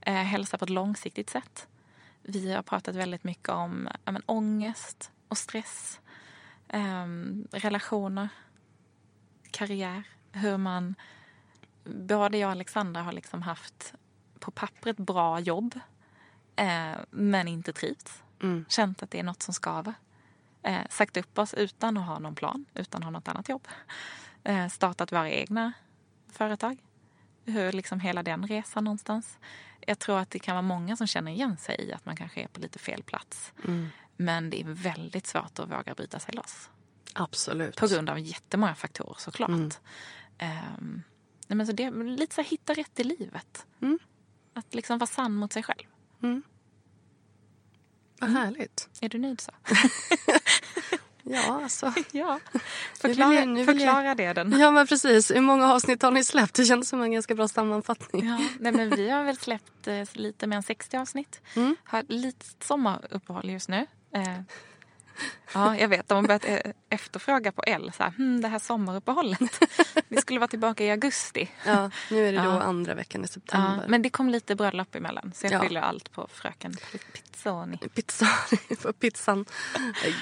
Eh, 0.01 0.15
hälsa 0.15 0.59
på 0.59 0.65
ett 0.65 0.71
långsiktigt 0.71 1.31
sätt. 1.31 1.69
Vi 2.23 2.53
har 2.53 2.63
pratat 2.63 2.95
väldigt 2.97 3.25
mycket 3.25 3.49
om 3.49 3.89
ja, 4.05 4.13
men, 4.13 4.23
ångest 4.27 5.13
och 5.29 5.39
stress. 5.39 6.01
ehm, 6.69 7.49
relationer. 7.53 8.29
Karriär. 9.51 10.03
Hur 10.33 10.57
man... 10.57 10.95
Både 11.85 12.39
jag 12.39 12.49
och 12.49 12.53
Alexandra 12.53 13.03
har 13.03 13.13
liksom 13.13 13.43
haft 13.43 13.95
på 14.39 14.51
pappret 14.51 14.97
bra 14.97 15.41
jobb 15.41 15.81
eh, 16.57 16.93
men 17.11 17.49
inte 17.49 17.73
trivts. 17.73 18.23
Mm. 18.43 18.65
Känt 18.69 19.03
att 19.03 19.11
det 19.11 19.19
är 19.19 19.23
något 19.23 19.43
som 19.43 19.55
skaver. 19.55 19.95
Eh, 20.63 20.81
sagt 20.91 21.17
upp 21.17 21.39
oss 21.39 21.55
utan 21.55 21.97
att 21.97 22.07
ha 22.07 22.19
någon 22.19 22.35
plan, 22.35 22.65
utan 22.75 22.99
att 22.99 23.05
ha 23.05 23.11
något 23.11 23.29
annat 23.29 23.49
jobb. 23.49 23.69
Eh, 24.45 24.69
startat 24.69 25.13
våra 25.13 25.31
egna 25.31 25.73
företag. 26.33 26.79
Hur 27.45 27.73
liksom 27.73 28.01
hela 28.01 28.23
den 28.23 28.47
resan 28.47 28.85
någonstans. 28.85 29.39
Jag 29.81 29.99
tror 29.99 30.19
att 30.19 30.31
det 30.31 30.39
kan 30.39 30.55
vara 30.55 30.63
många 30.63 30.97
som 30.97 31.07
känner 31.07 31.33
igen 31.33 31.57
sig 31.57 31.77
i 31.81 31.93
att 31.93 32.07
man 32.07 32.17
kanske 32.17 32.43
är 32.43 32.47
på 32.47 32.61
lite 32.61 32.79
fel 32.79 33.03
plats. 33.03 33.53
Mm. 33.65 33.89
Men 34.17 34.51
det 34.51 34.61
är 34.61 34.65
väldigt 34.65 35.27
svårt 35.27 35.59
att 35.59 35.71
våga 35.71 35.95
bryta 35.95 36.19
sig 36.19 36.35
loss. 36.35 36.71
Absolut. 37.13 37.77
På 37.77 37.87
grund 37.87 38.11
av 38.11 38.19
jättemånga 38.19 38.75
faktorer 38.75 39.17
såklart. 39.19 39.49
Mm. 39.49 39.71
Ehm, 40.39 41.03
Nej, 41.47 41.57
men 41.57 41.67
så 41.67 41.73
det, 41.73 41.91
lite 41.91 42.35
så 42.35 42.41
här, 42.41 42.49
hitta 42.49 42.75
rätt 42.75 43.01
i 43.01 43.05
livet. 43.05 43.67
Mm. 43.83 43.99
Att 44.55 44.75
liksom 44.75 44.99
vara 44.99 45.07
sann 45.07 45.35
mot 45.35 45.53
sig 45.53 45.63
själv. 45.63 45.87
Vad 48.21 48.31
härligt. 48.31 48.89
Är 49.01 49.09
du 49.09 49.19
nöjd 49.19 49.41
så? 49.41 49.53
Ja, 51.25 51.61
alltså. 51.65 51.93
ja. 52.13 52.41
Nu 52.53 52.61
Förklara, 53.01 53.29
vill 53.31 53.39
jag- 53.39 53.49
nu 53.49 53.65
vill 53.65 53.81
jag- 53.81 53.95
förklara 53.95 54.15
det 54.15 54.33
den. 54.33 54.61
Ja, 54.61 54.71
men 54.71 54.87
precis. 54.87 55.31
Hur 55.31 55.41
många 55.41 55.73
avsnitt 55.75 56.03
har 56.03 56.11
ni 56.11 56.25
släppt? 56.25 56.55
Det 56.55 56.65
kändes 56.65 56.89
som 56.89 57.03
en 57.03 57.13
ganska 57.13 57.35
bra 57.35 57.49
sammanfattning. 57.49 58.27
Ja, 58.29 58.39
nej, 58.61 58.73
men 58.73 58.91
vi 58.91 59.11
har 59.11 59.25
väl 59.25 59.37
släppt 59.37 59.87
eh, 59.89 60.03
lite 60.13 60.47
mer 60.47 60.57
än 60.57 60.63
60 60.63 60.97
avsnitt. 60.97 61.41
Mm. 61.57 61.77
Har 61.85 62.01
ett 62.01 62.11
litet 62.13 62.57
sommaruppehåll 62.65 63.51
just 63.51 63.69
nu. 63.69 63.87
Eh, 64.15 64.23
ja, 65.55 65.77
jag 65.79 65.89
vet. 65.89 66.09
De 66.09 66.15
har 66.15 66.23
börjat 66.23 66.45
eh, 66.45 66.73
efterfråga 66.91 67.53
på 67.53 67.63
L. 67.67 67.93
Så 67.97 68.03
här, 68.03 68.11
hm, 68.19 68.41
det 68.41 68.49
här 68.49 68.59
sommaruppehållet. 68.59 69.41
Vi 70.09 70.17
skulle 70.21 70.41
vara 70.41 70.49
tillbaka 70.49 70.85
i 70.85 70.91
augusti. 70.91 71.51
Ja, 71.67 71.91
nu 72.11 72.29
är 72.29 72.33
det 72.33 72.39
då 72.39 72.45
Ja. 72.45 72.61
andra 72.63 72.95
veckan 72.95 73.21
i 73.21 73.25
Ja, 73.25 73.29
september. 73.29 73.85
men 73.89 74.03
det 74.03 74.11
kom 74.11 74.29
lite 74.31 74.55
bröllop 74.57 74.95
emellan. 74.95 75.33
Så 75.35 75.47
jag 75.47 75.53
Ja. 75.53 75.59
skyller 75.61 75.81
allt 75.81 76.13
på 76.13 76.29
fröken 76.33 76.77
Pizzoni. 77.13 77.77
Pizza 77.95 78.27
på 78.83 78.93
pizzan. 78.93 79.45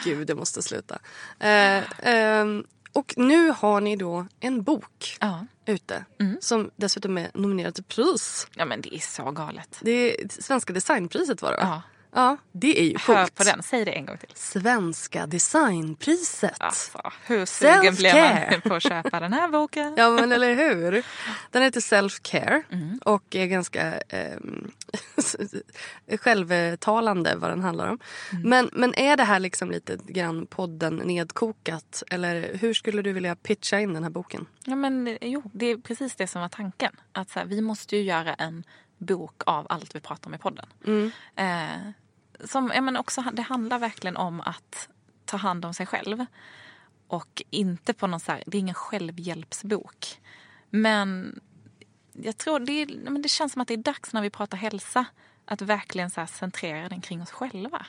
Gud, 0.05 0.31
jag 0.31 0.39
måste 0.39 0.63
sluta. 0.63 0.99
Eh, 1.39 1.83
ehm, 2.09 2.65
och 2.93 3.15
nu 3.17 3.51
har 3.51 3.81
ni 3.81 3.97
då 3.97 4.27
en 4.41 4.63
bok 4.63 5.17
Ja. 5.21 5.47
ute 5.67 6.05
Mm. 6.21 6.37
som 6.41 6.71
dessutom 6.77 7.19
är 7.19 7.31
nominerad 7.35 7.75
till 7.75 7.85
pris. 7.85 8.47
ja, 8.55 8.65
men 8.65 8.81
det 8.81 8.95
är 8.95 8.99
så 8.99 9.31
galet. 9.31 9.79
Det 9.81 9.91
är 10.23 10.29
Svenska 10.43 10.73
designpriset 10.73 11.43
var 11.43 11.51
det 11.51 11.57
va? 11.57 11.63
Ja. 11.63 11.83
Ja, 12.15 12.37
det 12.53 12.81
är 12.81 12.85
ju 12.85 12.95
Hör 12.99 13.17
coolt. 13.17 13.35
på 13.35 13.45
den. 13.45 13.63
Säg 13.63 13.85
det 13.85 13.91
en 13.93 14.07
gång 14.07 14.19
till. 14.19 14.29
Svenska 14.35 15.27
designpriset. 15.27 16.57
Alltså, 16.59 17.11
hur 17.27 17.47
sugen 17.47 17.95
blev 17.95 18.13
Self-care. 18.13 18.51
man 18.51 18.61
på 18.71 18.75
att 18.75 18.83
köpa 18.83 19.21
den 19.21 19.33
här 19.33 19.49
boken? 19.49 19.95
Ja 19.97 20.11
men 20.11 20.33
eller 20.33 20.55
hur. 20.55 21.05
Den 21.51 21.63
heter 21.63 21.81
Self 21.81 22.21
Care 22.23 22.63
Mm. 22.71 22.99
och 23.05 23.37
är 23.37 23.47
ganska 23.47 23.83
ehm, 24.09 24.71
självtalande 26.21 27.37
vad 27.37 27.51
den 27.51 27.61
handlar 27.61 27.87
om. 27.89 27.99
Mm. 28.33 28.49
Men, 28.49 28.71
men 28.73 28.95
är 28.95 29.17
det 29.17 29.25
här 29.25 29.41
liksom 29.41 29.71
lite 29.71 29.99
grann 30.07 30.47
podden 30.47 30.97
nedkokat? 30.97 32.03
Eller 32.11 32.55
hur 32.61 32.75
skulle 32.75 33.03
du 33.03 33.13
vilja 33.13 33.37
pitcha 33.37 33.81
in 33.81 33.95
den 33.95 34.03
här 34.03 34.11
boken? 34.11 34.47
Ja, 34.65 34.77
men 34.77 35.07
eh, 35.07 35.17
jo, 35.21 35.43
det 35.55 35.67
är 35.67 35.77
precis 35.77 36.17
det 36.17 36.27
som 36.27 36.41
var 36.41 36.49
tanken. 36.49 36.97
Att 37.13 37.31
så 37.31 37.39
här, 37.39 37.47
vi 37.47 37.61
måste 37.61 37.97
ju 37.97 38.03
göra 38.03 38.35
en 38.35 38.65
bok 38.99 39.43
av 39.47 39.67
allt 39.69 39.95
vi 39.95 40.01
pratar 40.01 40.31
om 40.31 40.35
i 40.35 40.39
podden. 40.39 40.67
Eh, 41.37 41.93
som, 42.45 42.73
ja, 42.75 42.81
men 42.81 42.97
också, 42.97 43.25
det 43.33 43.43
handlar 43.43 43.79
verkligen 43.79 44.17
om 44.17 44.41
att 44.41 44.89
ta 45.25 45.37
hand 45.37 45.65
om 45.65 45.75
sig 45.75 45.87
själv. 45.87 46.27
Och 47.07 47.43
inte 47.51 47.95
på 47.95 48.07
någon 48.07 48.21
så 48.21 48.33
här, 48.33 48.43
det 48.47 48.57
är 48.57 48.61
ingen 48.61 48.75
självhjälpsbok. 48.75 50.21
Men 50.71 51.41
jag 52.13 52.39
tror 52.39 52.61
det, 52.61 52.87
men 53.11 53.23
det 53.23 53.29
känns 53.29 53.53
som 53.53 53.63
att 53.63 53.69
det 53.69 53.75
är 53.75 53.79
dags 53.79 54.13
när 54.13 54.23
vi 54.23 54.31
pratar 54.31 54.59
hälsa 54.59 55.05
att 55.45 55.63
verkligen 55.63 56.11
så 56.11 56.27
centrera 56.27 56.89
den 56.89 57.01
kring 57.01 57.23
oss 57.23 57.31
själva. 57.31 57.87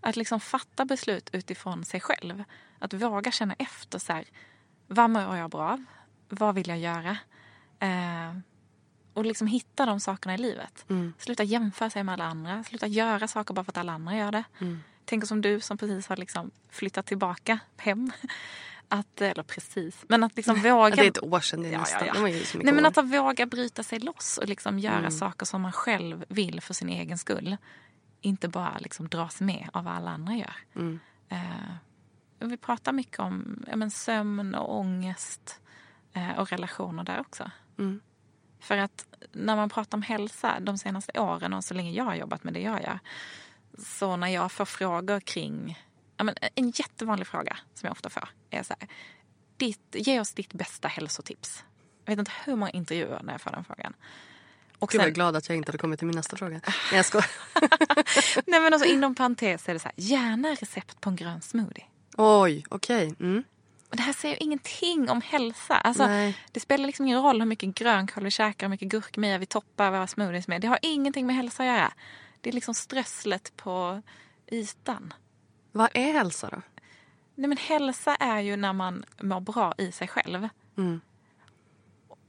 Att 0.00 0.16
liksom 0.16 0.40
fatta 0.40 0.84
beslut 0.84 1.30
utifrån 1.32 1.84
sig 1.84 2.00
själv. 2.00 2.44
Att 2.78 2.94
våga 2.94 3.30
känna 3.30 3.54
efter 3.58 3.98
så 3.98 4.12
här, 4.12 4.24
vad 4.86 5.10
mår 5.10 5.36
jag 5.36 5.50
bra 5.50 5.70
av? 5.70 5.84
Vad 6.28 6.54
vill 6.54 6.68
jag 6.68 6.78
göra? 6.78 7.18
Eh, 7.80 8.34
och 9.20 9.26
liksom 9.26 9.46
hitta 9.46 9.86
de 9.86 10.00
sakerna 10.00 10.34
i 10.34 10.38
livet. 10.38 10.84
Sluta 11.18 11.42
jämföra 11.42 11.90
sig 11.90 12.04
med 12.04 12.12
alla 12.12 12.24
andra. 12.24 12.64
Sluta 12.64 12.86
göra 12.86 13.28
saker 13.28 13.54
bara 13.54 13.64
för 13.64 13.72
att 13.72 13.76
alla 13.78 13.92
andra 13.92 14.16
gör 14.16 14.32
det. 14.32 14.44
Tänk 15.04 15.26
som 15.26 15.40
du 15.40 15.60
som 15.60 15.78
precis 15.78 16.06
har 16.08 16.16
liksom 16.16 16.50
flyttat 16.70 17.06
tillbaka 17.06 17.58
hem. 17.76 18.12
Att, 18.92 19.20
eller 19.20 19.42
precis, 19.42 20.04
men 20.08 20.24
att 20.24 20.36
liksom 20.36 20.56
våga... 20.62 20.96
det 20.96 21.02
är 21.02 21.08
ett 21.08 21.22
år 21.22 21.40
sedan 21.40 21.62
det 21.62 21.68
är 21.68 21.72
Ja, 21.72 21.84
ja, 21.92 22.06
ja. 22.06 22.20
Nej, 22.22 22.74
men 22.74 22.86
år. 22.86 22.88
att 22.88 23.04
våga 23.04 23.46
bryta 23.46 23.82
sig 23.82 23.98
loss 23.98 24.38
och 24.38 24.48
liksom 24.48 24.78
göra 24.78 24.98
Mm. 24.98 25.10
saker 25.10 25.46
som 25.46 25.62
man 25.62 25.72
själv 25.72 26.24
vill 26.28 26.60
för 26.60 26.74
sin 26.74 26.88
egen 26.88 27.18
skull. 27.18 27.56
Inte 28.20 28.48
bara 28.48 28.78
liksom 28.78 29.08
dras 29.08 29.40
med 29.40 29.68
av 29.72 29.84
vad 29.84 29.94
alla 29.94 30.10
andra 30.10 30.34
gör. 30.34 30.54
Mm. 30.76 31.00
Och 32.40 32.52
vi 32.52 32.56
pratar 32.56 32.92
mycket 32.92 33.18
om 33.18 33.64
ja, 33.70 33.76
men 33.76 33.90
sömn 33.90 34.54
och 34.54 34.78
ångest 34.78 35.60
eh, 36.12 36.38
och 36.38 36.50
relationer 36.50 37.04
där 37.04 37.20
också. 37.20 37.50
Mm. 37.78 38.00
För 38.60 38.76
att 38.76 39.06
när 39.32 39.56
man 39.56 39.68
pratar 39.68 39.98
om 39.98 40.02
hälsa 40.02 40.60
de 40.60 40.78
senaste 40.78 41.20
åren 41.20 41.52
och 41.52 41.64
så 41.64 41.74
länge 41.74 41.90
jag 41.90 42.04
har 42.04 42.14
jobbat 42.14 42.44
med 42.44 42.54
det 42.54 42.60
jag 42.60 42.82
gör. 42.82 42.98
Så 43.78 44.16
när 44.16 44.28
jag 44.28 44.52
får 44.52 44.64
frågor 44.64 45.20
kring, 45.20 45.78
ja, 46.16 46.24
men 46.24 46.34
en 46.54 46.70
jättevanlig 46.70 47.26
fråga 47.26 47.56
som 47.74 47.86
jag 47.86 47.92
ofta 47.92 48.10
får 48.10 48.28
är 48.50 48.62
så 48.62 48.74
här. 48.80 48.88
Ditt, 49.56 49.80
ge 49.92 50.20
oss 50.20 50.32
ditt 50.32 50.52
bästa 50.52 50.88
hälsotips. 50.88 51.64
Jag 52.04 52.12
vet 52.12 52.18
inte 52.18 52.32
hur 52.44 52.56
många 52.56 52.70
intervjuer 52.70 53.20
när 53.22 53.32
jag 53.32 53.40
får 53.40 53.50
den 53.50 53.64
frågan. 53.64 53.94
Och 54.78 54.90
Gud 54.90 54.98
vad 54.98 55.04
jag 55.04 55.08
är 55.08 55.10
sen, 55.10 55.14
glad 55.14 55.36
att 55.36 55.48
jag 55.48 55.56
inte 55.56 55.68
hade 55.68 55.78
kommit 55.78 55.98
till 55.98 56.06
min 56.06 56.16
nästa 56.16 56.36
fråga. 56.36 56.60
Nej 56.66 56.74
jag 56.92 57.04
skojar. 57.04 57.30
nej 58.46 58.60
men 58.60 58.72
alltså 58.72 58.88
inom 58.88 59.14
parentes 59.14 59.68
är 59.68 59.72
det 59.72 59.80
så 59.80 59.88
här, 59.88 59.94
gärna 59.96 60.48
recept 60.48 61.00
på 61.00 61.10
en 61.10 61.16
grön 61.16 61.40
smoothie. 61.40 61.84
Oj, 62.16 62.64
okej. 62.68 63.14
Mm. 63.20 63.44
Och 63.90 63.96
det 63.96 64.02
här 64.02 64.12
säger 64.12 64.34
ju 64.34 64.44
ingenting 64.44 65.10
om 65.10 65.20
hälsa. 65.20 65.74
Alltså, 65.74 66.06
Nej. 66.06 66.38
det 66.52 66.60
spelar 66.60 66.86
liksom 66.86 67.06
ingen 67.06 67.22
roll 67.22 67.40
hur 67.40 67.46
mycket 67.46 67.74
grönkål 67.74 68.24
vi 68.24 68.30
käkar, 68.30 68.66
hur 68.66 68.70
mycket 68.70 68.88
gurkmeja 68.88 69.38
vi 69.38 69.46
toppar 69.46 69.90
våra 69.90 70.06
smoothies 70.06 70.48
med. 70.48 70.60
Det 70.60 70.68
har 70.68 70.78
ingenting 70.82 71.26
med 71.26 71.36
hälsa 71.36 71.62
att 71.62 71.68
göra. 71.68 71.92
Det 72.40 72.50
är 72.50 72.54
liksom 72.54 72.74
strösslet 72.74 73.56
på 73.56 74.02
ytan. 74.46 75.12
Vad 75.72 75.88
är 75.94 76.12
hälsa 76.12 76.48
då? 76.50 76.62
Nej, 77.34 77.48
men 77.48 77.58
hälsa 77.58 78.16
är 78.16 78.40
ju 78.40 78.56
när 78.56 78.72
man 78.72 79.04
mår 79.20 79.40
bra 79.40 79.74
i 79.78 79.92
sig 79.92 80.08
själv. 80.08 80.48
Mm. 80.76 81.00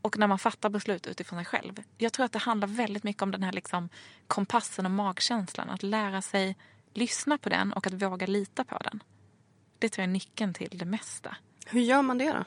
Och 0.02 0.18
när 0.18 0.28
man 0.28 0.40
fattar 0.40 0.70
beslut 0.70 1.08
utifrån 1.08 1.40
sig 1.40 1.46
själv. 1.46 1.84
Jag 1.98 2.14
tror 2.14 2.26
att 2.26 2.32
det 2.32 2.40
handlar 2.40 2.68
väldigt 2.68 3.04
mycket 3.04 3.24
om 3.24 3.32
den 3.32 3.44
här 3.44 3.52
liksom 3.52 3.90
kompassen 4.28 4.86
och 4.86 4.92
magkänslan. 4.92 5.70
Att 5.70 5.84
lära 5.84 6.22
sig 6.22 6.56
lyssna 6.94 7.38
på 7.38 7.50
den 7.50 7.74
och 7.74 7.88
att 7.88 7.94
våga 7.94 8.28
lita 8.28 8.64
på 8.64 8.78
den. 8.78 9.04
Det 9.80 9.90
tror 9.90 10.04
jag 10.04 10.10
är 10.10 10.14
nyckeln 10.14 10.54
till 10.54 10.78
det 10.78 10.86
mesta. 10.86 11.36
Hur 11.72 11.82
gör 11.82 12.02
man 12.02 12.18
det 12.18 12.32
då? 12.32 12.44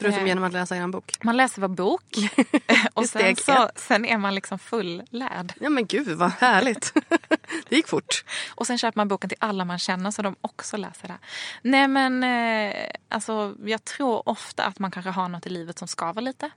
Förutom 0.00 0.20
Eh. 0.20 0.26
genom 0.26 0.44
att 0.44 0.52
läsa 0.52 0.76
er 0.76 0.86
bok. 0.86 1.12
Man 1.22 1.36
läser 1.36 1.60
vår 1.62 1.68
bok 1.68 2.16
och 2.94 3.06
sen, 3.06 3.36
så, 3.36 3.70
sen 3.76 4.04
är 4.04 4.18
man 4.18 4.34
liksom 4.34 4.58
fullärd. 4.58 5.52
Ja 5.60 5.68
men 5.68 5.86
gud 5.86 6.08
vad 6.18 6.30
härligt. 6.30 6.92
det 7.68 7.76
gick 7.76 7.88
fort. 7.88 8.24
Och 8.54 8.66
sen 8.66 8.78
köper 8.78 8.96
man 8.98 9.08
boken 9.08 9.28
till 9.30 9.38
alla 9.40 9.64
man 9.64 9.78
känner 9.78 10.10
så 10.10 10.22
de 10.22 10.36
också 10.40 10.76
läser 10.76 11.08
det. 11.08 11.18
Nej 11.62 11.88
men 11.88 12.24
eh, 12.24 12.90
alltså 13.08 13.54
jag 13.64 13.84
tror 13.84 14.28
ofta 14.28 14.64
att 14.64 14.78
man 14.78 14.90
kanske 14.90 15.10
har 15.10 15.28
något 15.28 15.46
i 15.46 15.50
livet 15.50 15.78
som 15.78 15.88
skaver 15.88 16.22
lite. 16.22 16.50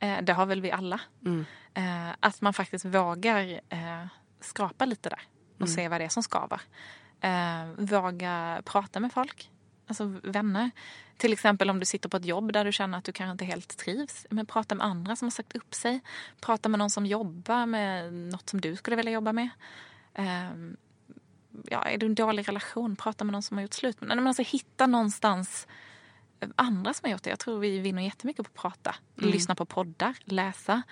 Eh, 0.00 0.18
det 0.22 0.32
har 0.32 0.46
väl 0.46 0.60
vi 0.60 0.70
alla. 0.70 1.00
Eh, 1.74 2.10
att 2.20 2.40
man 2.40 2.52
faktiskt 2.52 2.84
vågar 2.84 3.60
skrapa 4.40 4.84
lite 4.84 5.08
där 5.08 5.20
och 5.60 5.68
se 5.68 5.88
vad 5.88 6.00
det 6.00 6.04
är 6.04 6.08
som 6.08 6.22
skaver. 6.22 6.60
Våga 7.76 8.62
prata 8.64 9.00
med 9.00 9.12
folk, 9.12 9.50
alltså 9.86 10.04
vänner. 10.22 10.70
Till 11.16 11.32
exempel 11.32 11.70
om 11.70 11.80
du 11.80 11.86
sitter 11.86 12.08
på 12.08 12.16
ett 12.16 12.24
jobb 12.24 12.52
där 12.52 12.64
du 12.64 12.72
känner 12.72 12.98
att 12.98 13.04
du 13.04 13.12
kanske 13.12 13.32
inte 13.32 13.44
helt 13.44 13.76
trivs. 13.76 14.26
Men 14.30 14.46
prata 14.46 14.74
med 14.74 14.86
andra 14.86 15.16
som 15.16 15.26
har 15.26 15.30
sagt 15.30 15.56
upp 15.56 15.74
sig. 15.74 16.00
Prata 16.40 16.68
med 16.68 16.78
någon 16.78 16.90
som 16.90 17.06
jobbar 17.06 17.66
med 17.66 18.12
något 18.12 18.50
som 18.50 18.60
du 18.60 18.76
skulle 18.76 18.96
vilja 18.96 19.12
jobba 19.12 19.32
med. 19.32 19.48
Eh, 20.14 20.50
ja, 21.70 21.82
är 21.82 21.98
du 21.98 22.06
en 22.06 22.14
dålig 22.14 22.48
relation, 22.48 22.96
prata 22.96 23.24
med 23.24 23.32
någon 23.32 23.42
som 23.42 23.56
har 23.56 23.62
gjort 23.62 23.74
slut. 23.74 24.00
Men 24.00 24.08
men 24.08 24.26
alltså, 24.26 24.42
hitta 24.42 24.86
någonstans 24.86 25.66
andra 26.56 26.94
som 26.94 27.06
har 27.06 27.12
gjort 27.12 27.22
det. 27.22 27.30
Jag 27.30 27.38
tror 27.38 27.58
vi 27.58 27.78
vinner 27.78 28.02
jättemycket 28.02 28.44
på 28.44 28.48
att 28.48 28.62
prata. 28.62 28.94
Lyssna 29.14 29.54
på 29.54 29.64
poddar, 29.64 30.16
läsa. 30.24 30.82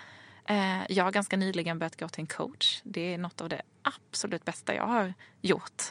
Eh, 0.46 0.92
jag 0.92 1.04
har 1.04 1.12
ganska 1.12 1.36
nyligen 1.36 1.78
börjat 1.78 2.00
gå 2.00 2.08
till 2.08 2.20
en 2.20 2.26
coach. 2.26 2.80
Det 2.84 3.14
är 3.14 3.18
något 3.18 3.40
av 3.40 3.48
det 3.48 3.62
absolut 3.82 4.44
bästa 4.44 4.74
jag 4.74 4.86
har 4.86 5.14
gjort. 5.40 5.82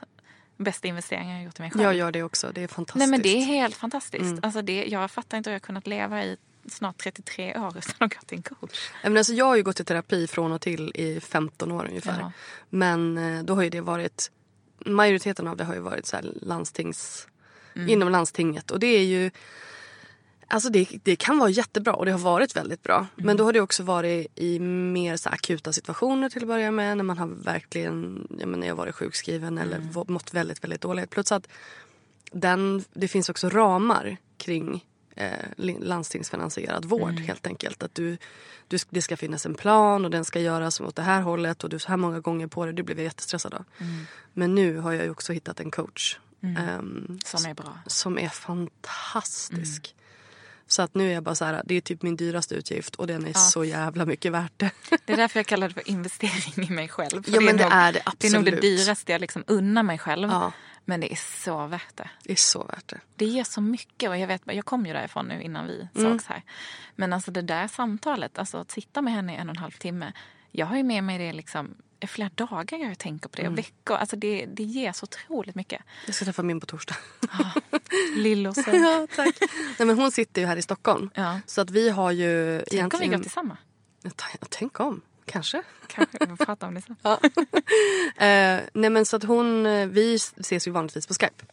Bästa 0.64 0.88
investeringen 0.88 1.36
jag 1.36 1.44
gjort 1.46 1.60
i 1.60 1.62
mig 1.62 1.72
själv. 1.72 1.84
Jag 1.84 1.94
gör 1.94 2.12
det 2.12 2.24
också. 2.24 2.52
Det 2.56 2.64
är 2.64 2.68
fantastiskt. 2.68 2.96
Nej 3.00 3.08
men 3.08 3.22
det 3.22 3.30
är 3.30 3.46
helt 3.46 3.76
fantastiskt. 3.76 4.22
Mm. 4.24 4.40
Alltså 4.44 4.62
det, 4.62 4.86
jag 4.86 5.12
fattar 5.12 5.38
inte 5.38 5.50
hur 5.50 5.54
jag 5.54 5.60
har 5.60 5.66
kunnat 5.66 5.88
leva 5.88 6.24
i 6.24 6.38
snart 6.68 6.98
33 6.98 7.58
år 7.58 7.78
utan 7.78 7.96
att 8.00 8.14
gå 8.14 8.20
till 8.26 8.38
en 8.38 8.44
coach. 8.44 8.90
Men 9.04 9.18
alltså, 9.18 9.34
jag 9.34 9.46
har 9.46 9.56
ju 9.56 9.64
gått 9.64 9.80
i 9.80 9.84
terapi 9.84 10.28
från 10.28 10.52
och 10.52 10.62
till 10.62 10.92
i 10.96 11.20
15 11.22 11.72
år 11.72 11.86
ungefär. 11.90 12.20
Ja. 12.20 12.32
Men 12.70 13.18
eh, 13.18 13.44
då 13.44 13.56
har 13.56 13.64
ju 13.64 13.70
det 13.70 13.82
varit... 13.82 14.32
Majoriteten 14.86 15.48
av 15.48 15.58
det 15.58 15.64
har 15.64 15.74
ju 15.74 15.80
varit 15.80 16.06
så 16.06 16.16
här 16.16 16.34
landstings, 16.42 17.28
Mm. 17.76 17.90
inom 17.90 18.10
landstinget. 18.10 18.72
Och 18.72 18.80
det 18.80 18.88
är 18.88 19.04
ju... 19.04 19.32
Alltså 20.48 20.70
det, 20.70 20.88
det 21.04 21.16
kan 21.16 21.38
vara 21.38 21.50
jättebra 21.50 21.94
och 21.94 22.06
det 22.06 22.12
har 22.12 22.20
varit 22.20 22.56
väldigt 22.56 22.84
bra. 22.84 22.96
Mm. 22.98 23.08
Men 23.26 23.38
då 23.38 23.44
har 23.44 23.54
det 23.54 23.62
också 23.62 23.84
varit 23.84 24.28
i 24.40 24.60
mer 24.60 25.18
så 25.18 25.30
akuta 25.30 25.74
situationer 25.74 26.30
till 26.30 26.42
att 26.42 26.48
börja 26.48 26.72
med. 26.72 26.98
När 26.98 27.04
man 27.04 27.18
har 27.18 27.28
verkligen, 27.28 28.28
jag 28.40 28.50
menar, 28.50 28.68
jag 28.68 28.76
varit 28.76 28.96
sjukskriven 28.96 29.58
eller 29.58 29.78
Mm. 29.78 29.92
va- 29.92 30.06
mått 30.08 30.34
väldigt, 30.34 30.64
väldigt 30.64 30.82
dåligt. 30.82 31.10
Plus 31.10 31.32
att 31.32 31.48
den, 32.32 32.84
det 32.94 33.08
finns 33.08 33.30
också 33.30 33.50
ramar 33.50 34.18
kring 34.38 34.86
eh, 35.16 35.32
landstingsfinansierad 35.80 36.86
vård 36.86 37.10
Mm. 37.12 37.24
helt 37.24 37.48
enkelt. 37.48 37.84
Att 37.84 37.96
du, 37.96 38.18
du, 38.68 38.78
det 38.90 39.02
ska 39.02 39.18
finnas 39.18 39.46
en 39.46 39.56
plan 39.56 40.06
och 40.06 40.12
den 40.12 40.26
ska 40.26 40.40
göras 40.40 40.82
åt 40.82 40.96
det 40.96 41.02
här 41.02 41.22
hållet 41.22 41.64
och 41.64 41.70
du 41.70 41.80
så 41.80 41.88
här 41.90 41.98
många 41.98 42.20
gånger 42.20 42.48
på 42.48 42.66
det. 42.66 42.72
Det 42.72 42.84
blev 42.84 42.98
jag 42.98 43.04
jättestressad 43.06 43.54
av. 43.54 43.66
Mm. 43.78 44.06
Men 44.34 44.56
nu 44.56 44.78
har 44.78 44.92
jag 44.92 45.12
också 45.12 45.34
hittat 45.34 45.60
en 45.60 45.72
coach. 45.72 46.18
ehm, 46.58 47.20
Som 47.26 47.46
är 47.46 47.54
bra. 47.54 47.78
som 47.88 48.20
är 48.20 48.30
fantastisk. 48.30 49.96
Så 50.68 50.82
att 50.82 50.96
nu 50.96 51.10
är 51.10 51.14
jag 51.14 51.24
bara 51.24 51.36
så 51.36 51.46
här, 51.46 51.62
det 51.66 51.76
är 51.76 51.82
typ 51.82 52.02
min 52.02 52.16
dyraste 52.16 52.56
utgift 52.56 52.96
och 52.96 53.08
den 53.08 53.24
är 53.24 53.28
Ja. 53.28 53.34
så 53.34 53.64
jävla 53.66 54.06
mycket 54.06 54.32
värt 54.32 54.54
det. 54.58 54.72
Det 55.06 55.14
är 55.14 55.18
därför 55.18 55.40
jag 55.40 55.46
kallar 55.48 55.68
det 55.68 55.74
för 55.74 55.90
investering 55.90 56.68
i 56.70 56.72
mig 56.72 56.88
själv. 56.90 57.24
För 57.24 57.32
Ja, 57.32 57.42
men 57.42 57.58
det 57.58 57.64
nog, 57.64 57.74
är 57.74 57.94
det 57.94 58.02
Det 58.18 58.28
är 58.28 58.32
nog 58.34 58.46
det 58.46 58.52
absolut. 58.54 58.62
dyraste 58.62 59.12
jag 59.12 59.22
liksom 59.22 59.44
unnar 59.48 59.84
mig 59.84 59.98
själv. 59.98 60.30
Ja. 60.30 60.52
Men 60.86 61.00
det 61.00 61.12
är 61.12 61.16
så 61.44 61.68
värt 61.68 61.98
det. 61.98 62.10
Det 62.24 62.32
är 62.32 62.36
så 62.36 62.64
värt 62.64 62.88
det. 62.88 63.00
Det 63.16 63.26
ger 63.26 63.44
så 63.44 63.62
mycket 63.62 64.10
och 64.10 64.18
jag 64.18 64.28
vet, 64.28 64.42
jag 64.46 64.66
kom 64.66 64.86
ju 64.86 64.94
därifrån 64.94 65.26
nu 65.28 65.42
innan 65.42 65.68
vi 65.68 65.88
Mm. 65.96 66.12
sågs 66.12 66.26
här. 66.26 66.44
Men 66.96 67.14
alltså 67.14 67.32
det 67.32 67.42
där 67.42 67.68
samtalet, 67.68 68.38
alltså 68.40 68.58
att 68.58 68.72
sitta 68.72 69.02
med 69.02 69.14
henne 69.14 69.34
i 69.34 69.36
en 69.38 69.50
och 69.50 69.56
en 69.56 69.62
halv 69.62 69.72
timme. 69.72 70.14
Jag 70.52 70.66
har 70.66 70.78
ju 70.78 70.84
med 70.84 71.04
mig 71.04 71.18
det 71.18 71.34
liksom 71.34 71.76
flera 72.08 72.30
dagar 72.36 72.78
jag 72.78 72.98
tänker 72.98 73.30
på 73.30 73.36
det 73.36 73.42
Mm. 73.42 73.54
och 73.54 73.58
veckor. 73.60 73.98
Alltså 73.98 74.16
det, 74.16 74.46
det 74.46 74.64
ger 74.64 74.92
så 74.92 75.04
otroligt 75.04 75.56
mycket. 75.56 75.82
Jag 76.06 76.16
ska 76.16 76.26
träffa 76.26 76.44
min 76.44 76.60
på 76.60 76.66
torsdag. 76.66 76.96
Lillo 78.16 78.54
så. 78.64 78.64
ja, 78.68 79.08
tack. 79.16 79.36
Nej, 79.80 79.86
men 79.88 79.98
hon 80.00 80.12
sitter 80.12 80.42
ju 80.42 80.48
här 80.48 80.58
i 80.58 80.62
Stockholm. 80.62 81.10
Ja. 81.14 81.40
Så 81.46 81.62
att 81.62 81.70
vi 81.70 81.90
har 81.90 82.12
ju 82.12 82.58
Tänk 82.58 82.64
om 82.70 82.70
vi 82.70 82.76
egentligen... 82.78 83.12
går 83.12 83.20
tillsammans. 83.24 83.60
Tänk 84.50 84.80
om. 84.80 85.02
Kanske. 85.26 85.64
Kanske 85.88 86.18
vi 86.20 86.26
får 86.28 86.46
prata 86.46 86.68
om 86.68 86.74
det 86.74 86.82
sen. 86.82 86.96
Ja. 87.02 87.20
eh, 88.26 88.62
nej 88.74 88.90
men 88.90 89.06
så 89.06 89.16
att 89.16 89.24
hon, 89.24 89.66
eh, 89.66 89.88
vi 89.88 90.16
ses 90.16 90.68
ju 90.68 90.72
vanligtvis 90.72 91.08
på 91.08 91.14
Skype. 91.14 91.46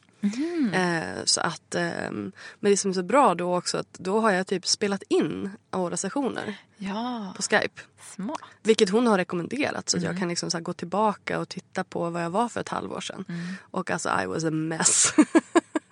Eh, 0.74 1.24
så 1.24 1.40
att, 1.40 1.74
eh, 1.74 2.10
men 2.10 2.32
det 2.60 2.76
som 2.76 2.90
är 2.90 2.94
så 2.94 3.02
bra 3.02 3.34
då 3.34 3.56
också 3.56 3.78
att 3.78 3.92
då 3.92 4.20
har 4.20 4.30
jag 4.30 4.46
typ 4.46 4.66
spelat 4.66 5.02
in 5.08 5.50
våra 5.70 5.96
sessioner 5.96 6.56
Ja, 6.76 7.32
på 7.36 7.42
Skype. 7.42 7.80
smart. 8.14 8.40
Vilket 8.62 8.90
hon 8.90 9.06
har 9.06 9.18
rekommenderat 9.18 9.88
så 9.88 9.96
att 9.96 10.02
jag 10.02 10.18
kan 10.18 10.28
liksom 10.28 10.50
så 10.50 10.60
gå 10.60 10.72
tillbaka 10.72 11.38
och 11.38 11.48
titta 11.48 11.84
på 11.84 12.10
vad 12.10 12.24
jag 12.24 12.30
var 12.30 12.48
för 12.48 12.60
ett 12.60 12.68
halvår 12.68 13.00
sedan. 13.00 13.24
Och 13.60 13.90
alltså 13.90 14.10
I 14.22 14.26
was 14.26 14.44
a 14.44 14.50
mess. 14.50 15.12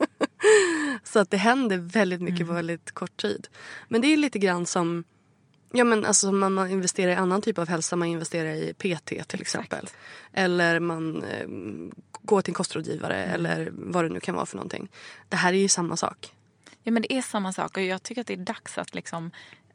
så 1.04 1.18
att 1.18 1.30
det 1.30 1.36
händer 1.36 1.76
väldigt 1.76 2.20
mycket 2.22 2.46
på 2.46 2.52
väldigt 2.52 2.92
kort 2.92 3.16
tid. 3.16 3.48
Men 3.88 4.00
det 4.00 4.12
är 4.12 4.16
lite 4.16 4.38
grann 4.38 4.66
som 4.66 5.04
Ja 5.72 5.84
men 5.84 6.04
alltså 6.04 6.32
man, 6.32 6.52
man 6.52 6.70
investerar 6.70 7.12
i 7.12 7.14
annan 7.14 7.42
typ 7.42 7.58
av 7.58 7.68
hälsa. 7.68 7.96
Man 7.96 8.08
investerar 8.08 8.50
i 8.50 8.74
PT 8.74 9.28
till 9.28 9.40
exempel. 9.40 9.88
Eller 10.32 10.80
man 10.80 11.22
eh, 11.22 11.46
går 12.22 12.42
till 12.42 12.50
en 12.50 12.54
kostrådgivare 12.54 13.24
eller 13.24 13.70
vad 13.72 14.04
det 14.04 14.08
nu 14.08 14.20
kan 14.20 14.34
vara 14.34 14.46
för 14.46 14.56
någonting. 14.56 14.88
Det 15.28 15.36
här 15.36 15.52
är 15.52 15.58
ju 15.58 15.68
samma 15.68 15.96
sak. 15.96 16.34
Ja 16.82 16.92
men 16.92 17.02
det 17.02 17.12
är 17.12 17.22
samma 17.22 17.52
sak 17.52 17.76
och 17.76 17.82
jag 17.82 18.02
tycker 18.02 18.20
att 18.20 18.26
det 18.26 18.32
är 18.32 18.36
dags 18.36 18.78
att 18.78 18.94
liksom 18.94 19.30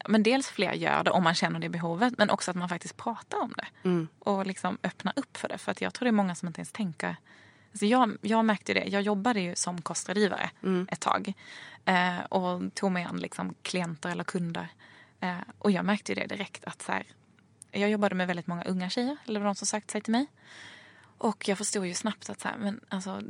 men 0.08 0.22
dels 0.22 0.48
fler 0.48 0.72
gör 0.72 1.04
det 1.04 1.10
om 1.10 1.24
man 1.24 1.34
känner 1.34 1.60
det 1.60 1.68
behovet 1.68 2.14
men 2.18 2.30
också 2.30 2.50
att 2.50 2.56
man 2.56 2.68
faktiskt 2.68 2.96
pratar 2.96 3.38
om 3.38 3.54
det. 3.56 3.66
Mm. 3.88 4.08
Och 4.18 4.46
liksom 4.46 4.78
öppnar 4.82 5.12
upp 5.16 5.36
för 5.36 5.48
det. 5.48 5.58
För 5.58 5.72
att 5.72 5.80
jag 5.80 5.94
tror 5.94 6.04
det 6.04 6.10
är 6.10 6.12
många 6.12 6.34
som 6.34 6.48
inte 6.48 6.60
ens 6.60 6.72
tänker 6.72 7.16
Alltså 7.70 7.86
jag, 7.86 8.16
jag 8.20 8.44
märkte 8.44 8.74
det. 8.74 8.84
Jag 8.84 9.02
jobbade 9.02 9.40
ju 9.40 9.56
som 9.56 9.82
kostrådgivare 9.82 10.50
Mm. 10.62 10.88
ett 10.90 11.00
tag. 11.00 11.32
Eh, 11.84 12.18
och 12.28 12.74
tog 12.74 12.92
mig 12.92 13.04
an 13.04 13.16
liksom 13.16 13.54
klienter 13.62 14.10
eller 14.10 14.24
kunder. 14.24 14.68
Eh, 15.24 15.36
och 15.58 15.70
jag 15.70 15.84
märkte 15.84 16.12
ju 16.12 16.16
det 16.20 16.26
direkt 16.26 16.64
att 16.64 16.82
så 16.82 16.92
här, 16.92 17.06
jag 17.70 17.90
jobbade 17.90 18.14
med 18.14 18.26
väldigt 18.26 18.46
många 18.46 18.64
unga 18.64 18.90
tjejer. 18.90 19.16
Eller 19.26 19.40
de 19.40 19.54
som 19.54 19.66
sökte 19.66 19.92
sig 19.92 20.00
till 20.00 20.12
mig. 20.12 20.26
Och 21.18 21.48
jag 21.48 21.58
förstod 21.58 21.86
ju 21.86 21.94
snabbt 21.94 22.30
att 22.30 22.40
så 22.40 22.48
här, 22.48 22.56
men 22.58 22.80
alltså, 22.88 23.20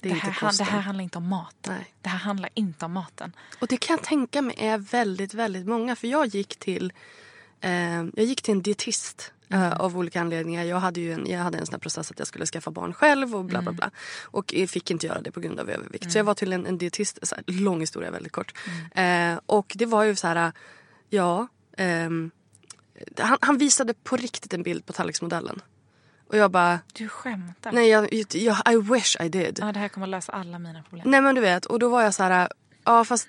det, 0.00 0.08
inte 0.08 0.26
här, 0.26 0.58
det 0.58 0.64
här 0.64 0.80
handlar 0.80 1.04
inte 1.04 1.18
om 1.18 1.28
mat. 1.28 1.66
Nej. 1.68 1.94
Det 2.02 2.08
här 2.08 2.18
handlar 2.18 2.50
inte 2.54 2.84
om 2.84 2.92
maten. 2.92 3.32
Och 3.60 3.66
det 3.66 3.76
kan 3.76 3.96
jag 3.96 4.04
tänka 4.04 4.42
mig 4.42 4.56
är 4.58 4.78
väldigt, 4.78 5.34
väldigt 5.34 5.66
många. 5.66 5.96
För 5.96 6.08
jag 6.08 6.26
gick 6.26 6.56
till, 6.56 6.92
eh, 7.60 7.70
jag 7.94 8.24
gick 8.24 8.42
till 8.42 8.52
en 8.52 8.62
dietist 8.62 9.32
eh, 9.48 9.72
av 9.72 9.98
olika 9.98 10.20
anledningar. 10.20 10.64
Jag 10.64 10.80
hade 10.80 11.00
ju 11.00 11.12
en, 11.12 11.26
jag 11.26 11.38
hade 11.38 11.58
en 11.58 11.66
sån 11.66 11.80
process 11.80 12.10
att 12.10 12.18
jag 12.18 12.28
skulle 12.28 12.46
skaffa 12.46 12.70
barn 12.70 12.92
själv 12.92 13.36
och 13.36 13.44
bla 13.44 13.62
bla 13.62 13.72
bla. 13.72 13.90
Och 14.22 14.54
jag 14.54 14.70
fick 14.70 14.90
inte 14.90 15.06
göra 15.06 15.20
det 15.20 15.30
på 15.30 15.40
grund 15.40 15.60
av 15.60 15.70
övervikt. 15.70 16.12
Så 16.12 16.18
jag 16.18 16.24
var 16.24 16.34
till 16.34 16.52
en, 16.52 16.66
en 16.66 16.78
dietist, 16.78 17.18
så 17.22 17.34
här, 17.34 17.44
lång 17.46 17.80
historia 17.80 18.10
väldigt 18.10 18.32
kort. 18.32 18.54
Eh, 18.94 19.38
och 19.46 19.72
det 19.74 19.86
var 19.86 20.04
ju 20.04 20.16
så 20.16 20.26
här, 20.26 20.52
ja. 21.08 21.46
ehm, 21.76 22.30
han, 23.18 23.38
han 23.40 23.58
visade 23.58 23.94
på 23.94 24.16
riktigt 24.16 24.54
en 24.54 24.62
bild 24.62 24.86
på 24.86 24.92
tallriksmodellen. 24.92 25.62
Och 26.28 26.36
jag 26.36 26.50
bara, 26.50 26.80
Du 26.92 27.08
skämtar? 27.08 27.72
nej 27.72 27.88
jag, 27.88 28.08
jag, 28.34 28.56
I 28.72 28.76
wish 28.92 29.16
I 29.20 29.28
did. 29.28 29.58
Ja, 29.62 29.72
det 29.72 29.78
här 29.78 29.88
kommer 29.88 30.06
att 30.06 30.10
lösa 30.10 30.32
alla 30.32 30.58
mina 30.58 30.82
problem. 30.82 31.10
Nej 31.10 31.20
men 31.20 31.34
du 31.34 31.40
vet, 31.40 31.66
och 31.66 31.78
då 31.78 31.88
var 31.88 32.02
jag 32.02 32.14
så 32.14 32.22
här, 32.22 32.48
ja 32.84 33.04
fast 33.04 33.28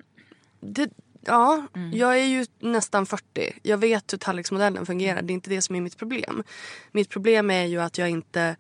det, 0.59 0.89
ja, 1.21 1.67
jag 1.93 2.19
är 2.19 2.25
ju 2.25 2.45
nästan 2.59 3.05
40. 3.05 3.59
Jag 3.63 3.77
vet 3.77 4.13
hur 4.13 4.17
tallriksmodellen 4.17 4.85
fungerar. 4.85 5.21
Det 5.21 5.31
är 5.31 5.35
inte 5.35 5.49
det 5.49 5.61
som 5.61 5.75
är 5.75 5.81
mitt 5.81 5.97
problem. 5.97 6.43
Mitt 6.91 7.09
problem 7.09 7.51
är 7.51 7.65
ju 7.65 7.81
att 7.81 7.97
jag 7.97 8.09
inte 8.09 8.55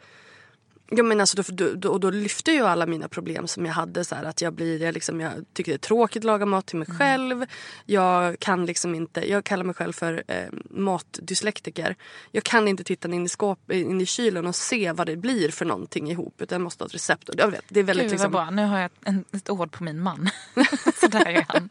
Ja, 0.89 1.03
men 1.03 1.19
alltså 1.21 1.41
då, 1.41 1.43
då, 1.47 1.73
då, 1.73 1.89
och 1.91 1.99
då 1.99 2.09
lyfter 2.09 2.51
ju 2.51 2.61
alla 2.61 2.85
mina 2.85 3.07
problem 3.07 3.47
som 3.47 3.65
jag 3.65 3.73
hade. 3.73 4.05
Så 4.05 4.15
här, 4.15 4.23
att 4.23 4.41
jag, 4.41 4.53
blir, 4.53 4.81
jag, 4.81 4.93
liksom, 4.93 5.21
jag 5.21 5.33
tycker 5.53 5.71
det 5.71 5.75
är 5.75 5.87
tråkigt 5.87 6.21
att 6.21 6.23
laga 6.23 6.45
mat 6.45 6.65
till 6.65 6.77
mig 6.77 6.87
själv. 6.87 7.45
Jag 7.85 8.39
kan 8.39 8.65
liksom 8.65 8.95
inte, 8.95 9.29
jag 9.31 9.43
kallar 9.43 9.63
mig 9.63 9.75
själv 9.75 9.93
för 9.93 10.23
eh, 10.27 10.35
matdyslektiker. 10.69 11.95
Jag 12.31 12.43
kan 12.43 12.67
inte 12.67 12.83
titta 12.83 13.07
in 13.07 13.25
i, 13.25 13.29
skåp, 13.29 13.71
in 13.71 14.01
i 14.01 14.05
kylen 14.05 14.47
och 14.47 14.55
se 14.55 14.91
vad 14.91 15.07
det 15.07 15.15
blir 15.15 15.51
för 15.51 15.65
någonting 15.65 16.11
ihop. 16.11 16.41
Utan 16.41 16.55
jag 16.55 16.63
måste 16.63 16.83
ha 16.83 16.87
ett 16.87 16.95
recept. 16.95 17.29
Jag 17.37 17.51
vet, 17.51 17.63
det 17.69 17.79
är 17.79 17.83
väldigt 17.83 18.03
Gud 18.05 18.11
liksom, 18.11 18.31
vad 18.31 18.47
bra, 18.47 18.55
nu 18.55 18.65
har 18.65 18.79
jag 18.79 18.91
en, 19.05 19.25
ett 19.33 19.49
ord 19.49 19.71
på 19.71 19.83
min 19.83 19.99
man. 19.99 20.29
så 21.01 21.07
där 21.07 21.25
är 21.25 21.45
han. 21.47 21.69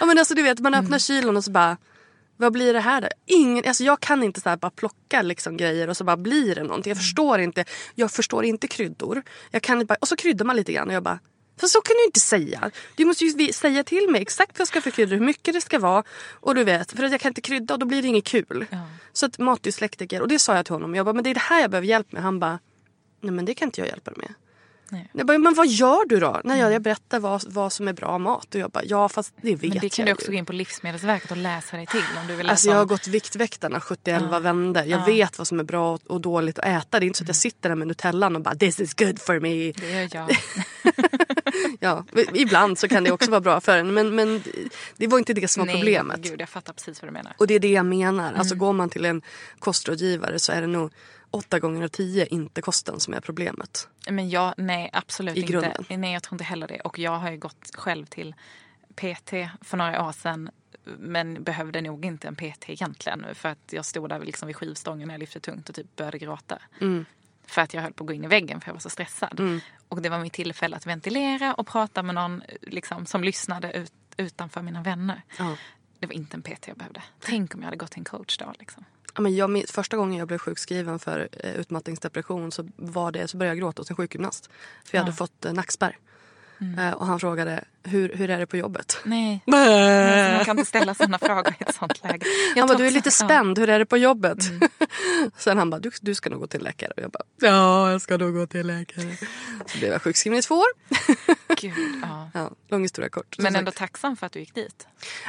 Ja 0.00 0.06
men 0.06 0.18
alltså 0.18 0.34
du 0.34 0.42
vet 0.42 0.58
man 0.58 0.74
Mm. 0.74 0.84
öppnar 0.84 0.98
kylen 0.98 1.36
och 1.36 1.44
så 1.44 1.50
bara 1.50 1.76
vad 2.36 2.52
blir 2.52 2.72
det 2.72 2.80
här 2.80 3.00
då? 3.00 3.08
Ingen, 3.26 3.64
alltså 3.66 3.84
jag 3.84 4.00
kan 4.00 4.22
inte 4.22 4.40
så 4.40 4.56
bara 4.56 4.70
plocka 4.70 5.22
liksom 5.22 5.56
grejer 5.56 5.88
och 5.88 5.96
så 5.96 6.04
bara 6.04 6.16
blir 6.16 6.54
det 6.54 6.62
någonting. 6.62 6.90
Mm. 6.90 6.96
Jag 6.96 7.04
förstår 7.04 7.40
inte. 7.40 7.64
Jag 7.94 8.10
förstår 8.10 8.44
inte 8.44 8.68
kryddor. 8.68 9.22
Jag 9.50 9.62
kan 9.62 9.86
bara, 9.86 9.96
och 10.00 10.08
så 10.08 10.16
kryddar 10.16 10.44
man 10.44 10.56
lite 10.56 10.72
grann 10.72 10.88
och 10.88 10.94
jag 10.94 11.02
bara 11.02 11.18
Fast 11.56 11.72
så 11.72 11.80
kan 11.80 11.96
du 11.96 12.04
inte 12.04 12.20
säga. 12.20 12.70
Du 12.96 13.04
måste 13.04 13.24
ju 13.24 13.52
säga 13.52 13.84
till 13.84 14.10
mig 14.10 14.22
exakt 14.22 14.52
vad 14.58 14.60
jag 14.60 14.68
ska 14.68 14.80
för 14.80 14.90
kryddor, 14.90 15.16
hur 15.16 15.24
mycket 15.24 15.54
det 15.54 15.60
ska 15.60 15.78
vara. 15.78 16.04
Och 16.30 16.54
du 16.54 16.64
vet, 16.64 16.92
för 16.92 17.02
att 17.02 17.10
jag 17.10 17.20
kan 17.20 17.30
inte 17.30 17.40
krydda 17.40 17.74
och 17.74 17.80
då 17.80 17.86
blir 17.86 18.02
det 18.02 18.08
inget 18.08 18.24
kul. 18.24 18.66
Ja. 18.70 18.78
Så 19.12 19.26
att 19.26 19.38
matdyslektiker, 19.38 20.22
och 20.22 20.28
det 20.28 20.38
sa 20.38 20.56
jag 20.56 20.66
till 20.66 20.74
honom. 20.74 20.94
Jag 20.94 21.06
bara, 21.06 21.12
men 21.12 21.24
det 21.24 21.30
är 21.30 21.34
det 21.34 21.40
här 21.40 21.60
jag 21.60 21.70
behöver 21.70 21.88
hjälp 21.88 22.12
med. 22.12 22.22
Han 22.22 22.40
bara, 22.40 22.58
nej 23.20 23.32
men 23.32 23.44
det 23.44 23.54
kan 23.54 23.68
inte 23.68 23.80
jag 23.80 23.88
hjälpa 23.88 24.10
dig 24.10 24.20
med. 24.20 24.34
Nej. 24.88 25.10
Jag 25.12 25.26
bara, 25.26 25.38
men 25.38 25.54
vad 25.54 25.66
gör 25.68 26.08
du 26.08 26.20
då? 26.20 26.40
När 26.44 26.56
jag, 26.60 26.72
jag 26.72 26.82
berättar 26.82 27.18
vad, 27.20 27.44
vad 27.52 27.72
som 27.72 27.88
är 27.88 27.92
bra 27.92 28.18
mat. 28.18 28.54
Och 28.54 28.60
jag 28.60 28.70
bara, 28.70 28.84
ja 28.84 29.08
fast 29.08 29.34
det 29.42 29.50
vet 29.54 29.60
Men 29.60 29.70
det 29.80 29.88
kan 29.88 30.06
jag 30.06 30.06
du 30.06 30.10
ju. 30.10 30.14
också 30.14 30.30
gå 30.30 30.36
in 30.36 30.46
på 30.46 30.52
Livsmedelsverket 30.52 31.30
och 31.30 31.36
läsa 31.36 31.76
dig 31.76 31.86
till 31.86 32.00
om 32.20 32.26
du 32.26 32.34
vill 32.36 32.46
läsa 32.46 32.52
Alltså 32.52 32.68
jag 32.68 32.74
har 32.74 32.82
om- 32.82 32.88
gått 32.88 33.06
Viktväktarna 33.06 33.80
71 33.80 34.22
Ja. 34.30 34.38
vändor. 34.38 34.82
Jag 34.84 35.00
Ja. 35.00 35.04
vet 35.04 35.38
vad 35.38 35.46
som 35.46 35.60
är 35.60 35.64
bra 35.64 35.98
och 36.06 36.20
dåligt 36.20 36.58
att 36.58 36.64
äta. 36.64 37.00
Det 37.00 37.04
är 37.04 37.06
inte 37.06 37.18
så 37.18 37.24
att 37.24 37.28
jag 37.28 37.36
sitter 37.36 37.68
där 37.68 37.76
med 37.76 37.88
Nutellan 37.88 38.36
och 38.36 38.42
bara 38.42 38.54
this 38.54 38.80
is 38.80 38.94
good 38.94 39.18
for 39.20 39.40
me. 39.40 39.72
Det 39.72 39.90
gör 39.90 40.08
jag. 40.12 40.36
Ja, 41.80 42.04
ibland 42.34 42.78
så 42.78 42.88
kan 42.88 43.04
det 43.04 43.10
också 43.10 43.30
vara 43.30 43.40
bra 43.40 43.60
för 43.60 43.78
en 43.78 43.94
men, 43.94 44.14
men 44.14 44.42
det 44.96 45.06
var 45.06 45.18
inte 45.18 45.32
det 45.34 45.48
som 45.48 45.60
var 45.60 45.66
Nej, 45.66 45.76
problemet. 45.76 46.20
Gud, 46.20 46.40
jag 46.40 46.48
fattar 46.48 46.72
precis 46.72 47.02
vad 47.02 47.08
du 47.08 47.12
menar. 47.12 47.32
Och 47.38 47.46
det 47.46 47.54
är 47.54 47.58
det 47.60 47.72
jag 47.72 47.86
menar. 47.86 48.28
Mm. 48.28 48.40
Alltså 48.40 48.54
går 48.54 48.72
man 48.72 48.88
till 48.90 49.04
en 49.04 49.22
kostrådgivare 49.58 50.38
så 50.38 50.52
är 50.52 50.60
det 50.60 50.66
nog 50.66 50.92
åtta 51.34 51.58
gånger 51.58 51.84
av 51.84 51.88
tio 51.88 52.26
inte 52.26 52.62
kosten 52.62 53.00
som 53.00 53.14
är 53.14 53.20
problemet. 53.20 53.88
Men 54.08 54.30
jag, 54.30 54.54
nej 54.56 54.90
absolut 54.92 55.36
I 55.36 55.40
inte. 55.40 55.52
grunden. 55.52 55.84
Nej 55.88 56.12
jag 56.12 56.22
tror 56.22 56.34
inte 56.34 56.44
heller 56.44 56.68
det. 56.68 56.80
Och 56.80 56.98
jag 56.98 57.18
har 57.18 57.30
ju 57.30 57.38
gått 57.38 57.70
själv 57.74 58.06
till 58.06 58.34
PT 58.94 59.30
för 59.60 59.76
några 59.76 60.06
år 60.06 60.12
sedan. 60.12 60.50
Men 60.98 61.42
behövde 61.42 61.80
nog 61.80 62.04
inte 62.04 62.28
en 62.28 62.36
PT 62.36 62.70
egentligen. 62.70 63.26
För 63.34 63.48
att 63.48 63.72
jag 63.72 63.84
stod 63.84 64.08
där 64.08 64.20
liksom 64.20 64.46
vid 64.46 64.56
skivstången 64.56 65.08
när 65.08 65.14
jag 65.14 65.20
lyfte 65.20 65.40
tungt 65.40 65.68
och 65.68 65.74
typ 65.74 65.96
började 65.96 66.18
gråta. 66.18 66.58
Mm. 66.80 67.04
För 67.46 67.62
att 67.62 67.74
jag 67.74 67.82
höll 67.82 67.92
på 67.92 68.04
att 68.04 68.08
gå 68.08 68.12
in 68.12 68.24
i 68.24 68.28
väggen 68.28 68.60
för 68.60 68.68
jag 68.68 68.74
var 68.74 68.80
så 68.80 68.90
stressad. 68.90 69.60
Och 69.88 70.02
det 70.02 70.08
var 70.08 70.18
mitt 70.18 70.32
tillfälle 70.32 70.76
att 70.76 70.86
ventilera 70.86 71.54
och 71.54 71.66
prata 71.66 72.02
med 72.02 72.14
någon 72.14 72.42
liksom, 72.62 73.06
som 73.06 73.24
lyssnade 73.24 73.72
ut, 73.72 73.92
utanför 74.16 74.62
mina 74.62 74.82
vänner. 74.82 75.22
Ja. 75.38 75.56
Det 75.98 76.06
var 76.06 76.14
inte 76.14 76.36
en 76.36 76.42
PT 76.42 76.68
jag 76.68 76.76
behövde. 76.76 77.02
Tänk 77.20 77.54
om 77.54 77.60
jag 77.60 77.64
hade 77.64 77.76
gått 77.76 77.90
till 77.90 78.00
en 78.00 78.04
coach 78.04 78.38
då. 78.38 78.52
Liksom. 78.58 78.84
Ja, 79.14 79.20
men 79.20 79.36
jag, 79.36 79.64
första 79.68 79.96
gången 79.96 80.18
jag 80.18 80.28
blev 80.28 80.38
sjukskriven 80.38 80.98
för 80.98 81.28
eh, 81.32 81.54
utmattningsdepression 81.54 82.52
så, 82.52 82.68
var 82.76 83.12
det, 83.12 83.28
så 83.28 83.36
började 83.36 83.56
jag 83.56 83.60
gråta 83.60 83.80
hos 83.80 83.90
en 83.90 83.96
sjukgymnast. 83.96 84.50
För 84.84 84.96
jag 84.98 85.02
hade 85.04 85.16
fått 85.16 85.44
eh, 85.44 85.52
nackspärr. 85.52 85.98
Eh, 86.78 86.90
och 86.90 87.06
han 87.06 87.20
frågade 87.20 87.64
hur, 87.82 88.12
hur 88.14 88.30
är 88.30 88.38
det 88.38 88.46
på 88.46 88.56
jobbet? 88.56 88.98
Nej, 89.04 89.42
alltså, 89.46 90.36
man 90.36 90.44
kan 90.44 90.58
inte 90.58 90.68
ställa 90.68 90.94
sådana 90.94 91.18
frågor 91.18 91.54
i 91.58 91.62
ett 91.62 91.74
sånt 91.74 92.02
läge. 92.02 92.26
Jag 92.54 92.62
han 92.62 92.68
bara, 92.68 92.78
du 92.78 92.86
är 92.86 92.90
lite 92.90 93.08
ja. 93.08 93.26
spänd, 93.26 93.58
hur 93.58 93.68
är 93.68 93.78
det 93.78 93.86
på 93.86 93.96
jobbet? 93.96 94.38
Sen 95.36 95.58
han 95.58 95.70
bara, 95.70 95.80
du, 95.80 95.90
du 96.00 96.14
ska 96.14 96.30
nog 96.30 96.40
gå 96.40 96.46
till 96.46 96.62
läkare. 96.62 96.92
Och 96.96 97.02
jag 97.02 97.10
bara, 97.10 97.24
ja 97.40 97.90
jag 97.90 98.02
ska 98.02 98.16
nog 98.16 98.34
gå 98.34 98.46
till 98.46 98.66
läkare. 98.66 99.16
Så 99.66 99.78
blev 99.78 99.92
jag 99.92 100.02
sjukskriven 100.02 100.38
i 100.38 100.42
två 100.42 100.54
år. 100.54 100.66
Gud, 101.68 102.00
ja. 102.02 102.30
Ja, 102.34 102.50
lång 102.68 102.82
historia 102.82 103.08
kort. 103.08 103.38
Men 103.38 103.52
sagt, 103.52 103.58
ändå 103.58 103.70
tacksam 103.70 104.16
för 104.16 104.26
att 104.26 104.32
du 104.32 104.38
gick 104.40 104.54
dit. 104.54 104.86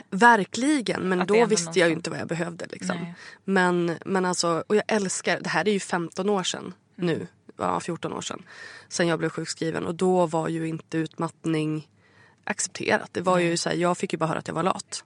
Verkligen, 0.10 1.10
men 1.10 1.22
Att 1.22 1.28
då 1.28 1.46
visste 1.46 1.80
jag 1.80 1.90
ju 1.90 1.96
inte 1.96 2.10
vad 2.10 2.20
jag 2.20 2.28
behövde. 2.28 2.66
Liksom. 2.66 2.98
Nej. 2.98 3.16
Men, 3.44 3.98
men 4.06 4.26
alltså, 4.26 4.64
och 4.68 4.76
jag 4.76 4.84
älskar, 4.88 5.40
det 5.40 5.50
här 5.50 5.68
är 5.68 5.72
ju 5.74 5.80
15 5.80 6.30
år 6.30 6.44
sedan 6.44 6.74
nu. 6.96 7.28
Ja, 7.58 7.80
14 7.80 8.14
år 8.14 8.22
sedan. 8.22 8.44
Sen 8.90 9.08
jag 9.08 9.20
blev 9.20 9.30
sjukskriven 9.30 9.86
och 9.86 9.96
då 9.96 10.26
var 10.26 10.48
ju 10.48 10.68
inte 10.68 10.98
utmattning 10.98 11.90
accepterat. 12.44 13.10
Det 13.14 13.22
var 13.22 13.40
ju 13.40 13.58
så 13.58 13.70
här, 13.70 13.76
jag 13.76 13.98
fick 13.98 14.14
ju 14.14 14.20
bara 14.20 14.28
höra 14.28 14.40
att 14.40 14.48
jag 14.48 14.56
var 14.56 14.64
lat. 14.64 15.04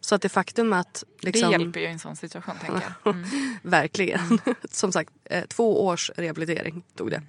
Så 0.00 0.14
att 0.14 0.22
det 0.22 0.28
faktum 0.28 0.72
att... 0.72 1.04
Liksom, 1.20 1.50
Det 1.50 1.58
hjälper 1.58 1.80
ju 1.80 1.86
i 1.86 1.90
en 1.90 1.98
sån 1.98 2.16
situation 2.16 2.54
tänker 2.60 2.94
jag. 3.04 3.14
Mm. 3.14 3.28
Verkligen. 3.62 4.38
Som 4.70 4.92
sagt, 4.92 5.10
eh, 5.24 5.44
två 5.44 5.86
års 5.86 6.10
rehabilitering 6.16 6.82
tog 6.96 7.10
det. 7.10 7.22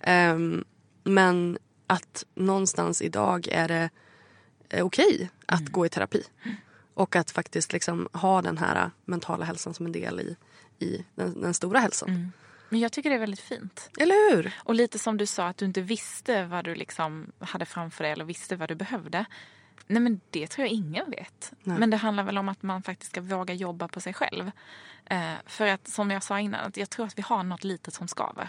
Ehm, 0.00 0.64
men 1.04 1.58
att 1.92 2.26
någonstans 2.34 3.02
idag 3.02 3.48
är 3.50 3.68
det 3.68 3.90
är 4.68 4.82
okej 4.82 5.30
att 5.46 5.68
gå 5.68 5.86
i 5.86 5.88
terapi. 5.88 6.22
Och 6.94 7.16
att 7.16 7.30
faktiskt 7.30 7.72
liksom 7.72 8.08
ha 8.12 8.42
den 8.42 8.58
här 8.58 8.90
mentala 9.04 9.44
hälsan 9.44 9.74
som 9.74 9.86
en 9.86 9.92
del 9.92 10.20
i, 10.20 10.36
i 10.84 11.04
den, 11.14 11.40
den 11.40 11.54
stora 11.54 11.78
hälsan. 11.78 12.32
Men 12.68 12.80
jag 12.80 12.92
tycker 12.92 13.10
det 13.10 13.16
är 13.16 13.20
väldigt 13.20 13.40
fint. 13.40 13.90
Eller 13.98 14.30
hur? 14.30 14.52
Och 14.58 14.74
lite 14.74 14.98
som 14.98 15.16
du 15.16 15.26
sa 15.26 15.48
att 15.48 15.56
du 15.56 15.64
inte 15.64 15.80
visste 15.80 16.44
vad 16.44 16.64
du 16.64 16.74
liksom 16.74 17.32
hade 17.38 17.64
framför 17.64 18.04
dig 18.04 18.12
eller 18.12 18.24
visste 18.24 18.56
vad 18.56 18.68
du 18.68 18.74
behövde. 18.74 19.24
Nej 19.86 20.02
men 20.02 20.20
det 20.30 20.46
tror 20.46 20.66
jag 20.66 20.72
ingen 20.74 21.10
vet. 21.10 21.52
Nej. 21.62 21.78
Men 21.78 21.90
det 21.90 21.96
handlar 21.96 22.24
väl 22.24 22.38
om 22.38 22.48
att 22.48 22.62
man 22.62 22.82
faktiskt 22.82 23.10
ska 23.10 23.20
våga 23.20 23.54
jobba 23.54 23.88
på 23.88 24.00
sig 24.00 24.14
själv. 24.14 24.50
Eh, 25.04 25.34
för 25.46 25.66
att 25.66 25.88
som 25.88 26.10
jag 26.10 26.22
sa 26.22 26.40
innan, 26.40 26.60
att 26.60 26.76
jag 26.76 26.90
tror 26.90 27.06
att 27.06 27.18
vi 27.18 27.22
har 27.22 27.42
något 27.42 27.64
litet 27.64 27.94
som 27.94 28.08
skaver. 28.08 28.48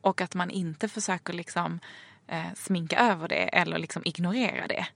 Och 0.00 0.20
att 0.20 0.34
man 0.34 0.50
inte 0.50 0.88
försöker 0.88 1.32
liksom 1.32 1.80
eh, 2.28 2.44
sminka 2.56 2.98
över 2.98 3.28
det 3.28 3.34
eller 3.36 3.78
liksom 3.78 4.02
ignorera 4.04 4.66
det. 4.66 4.86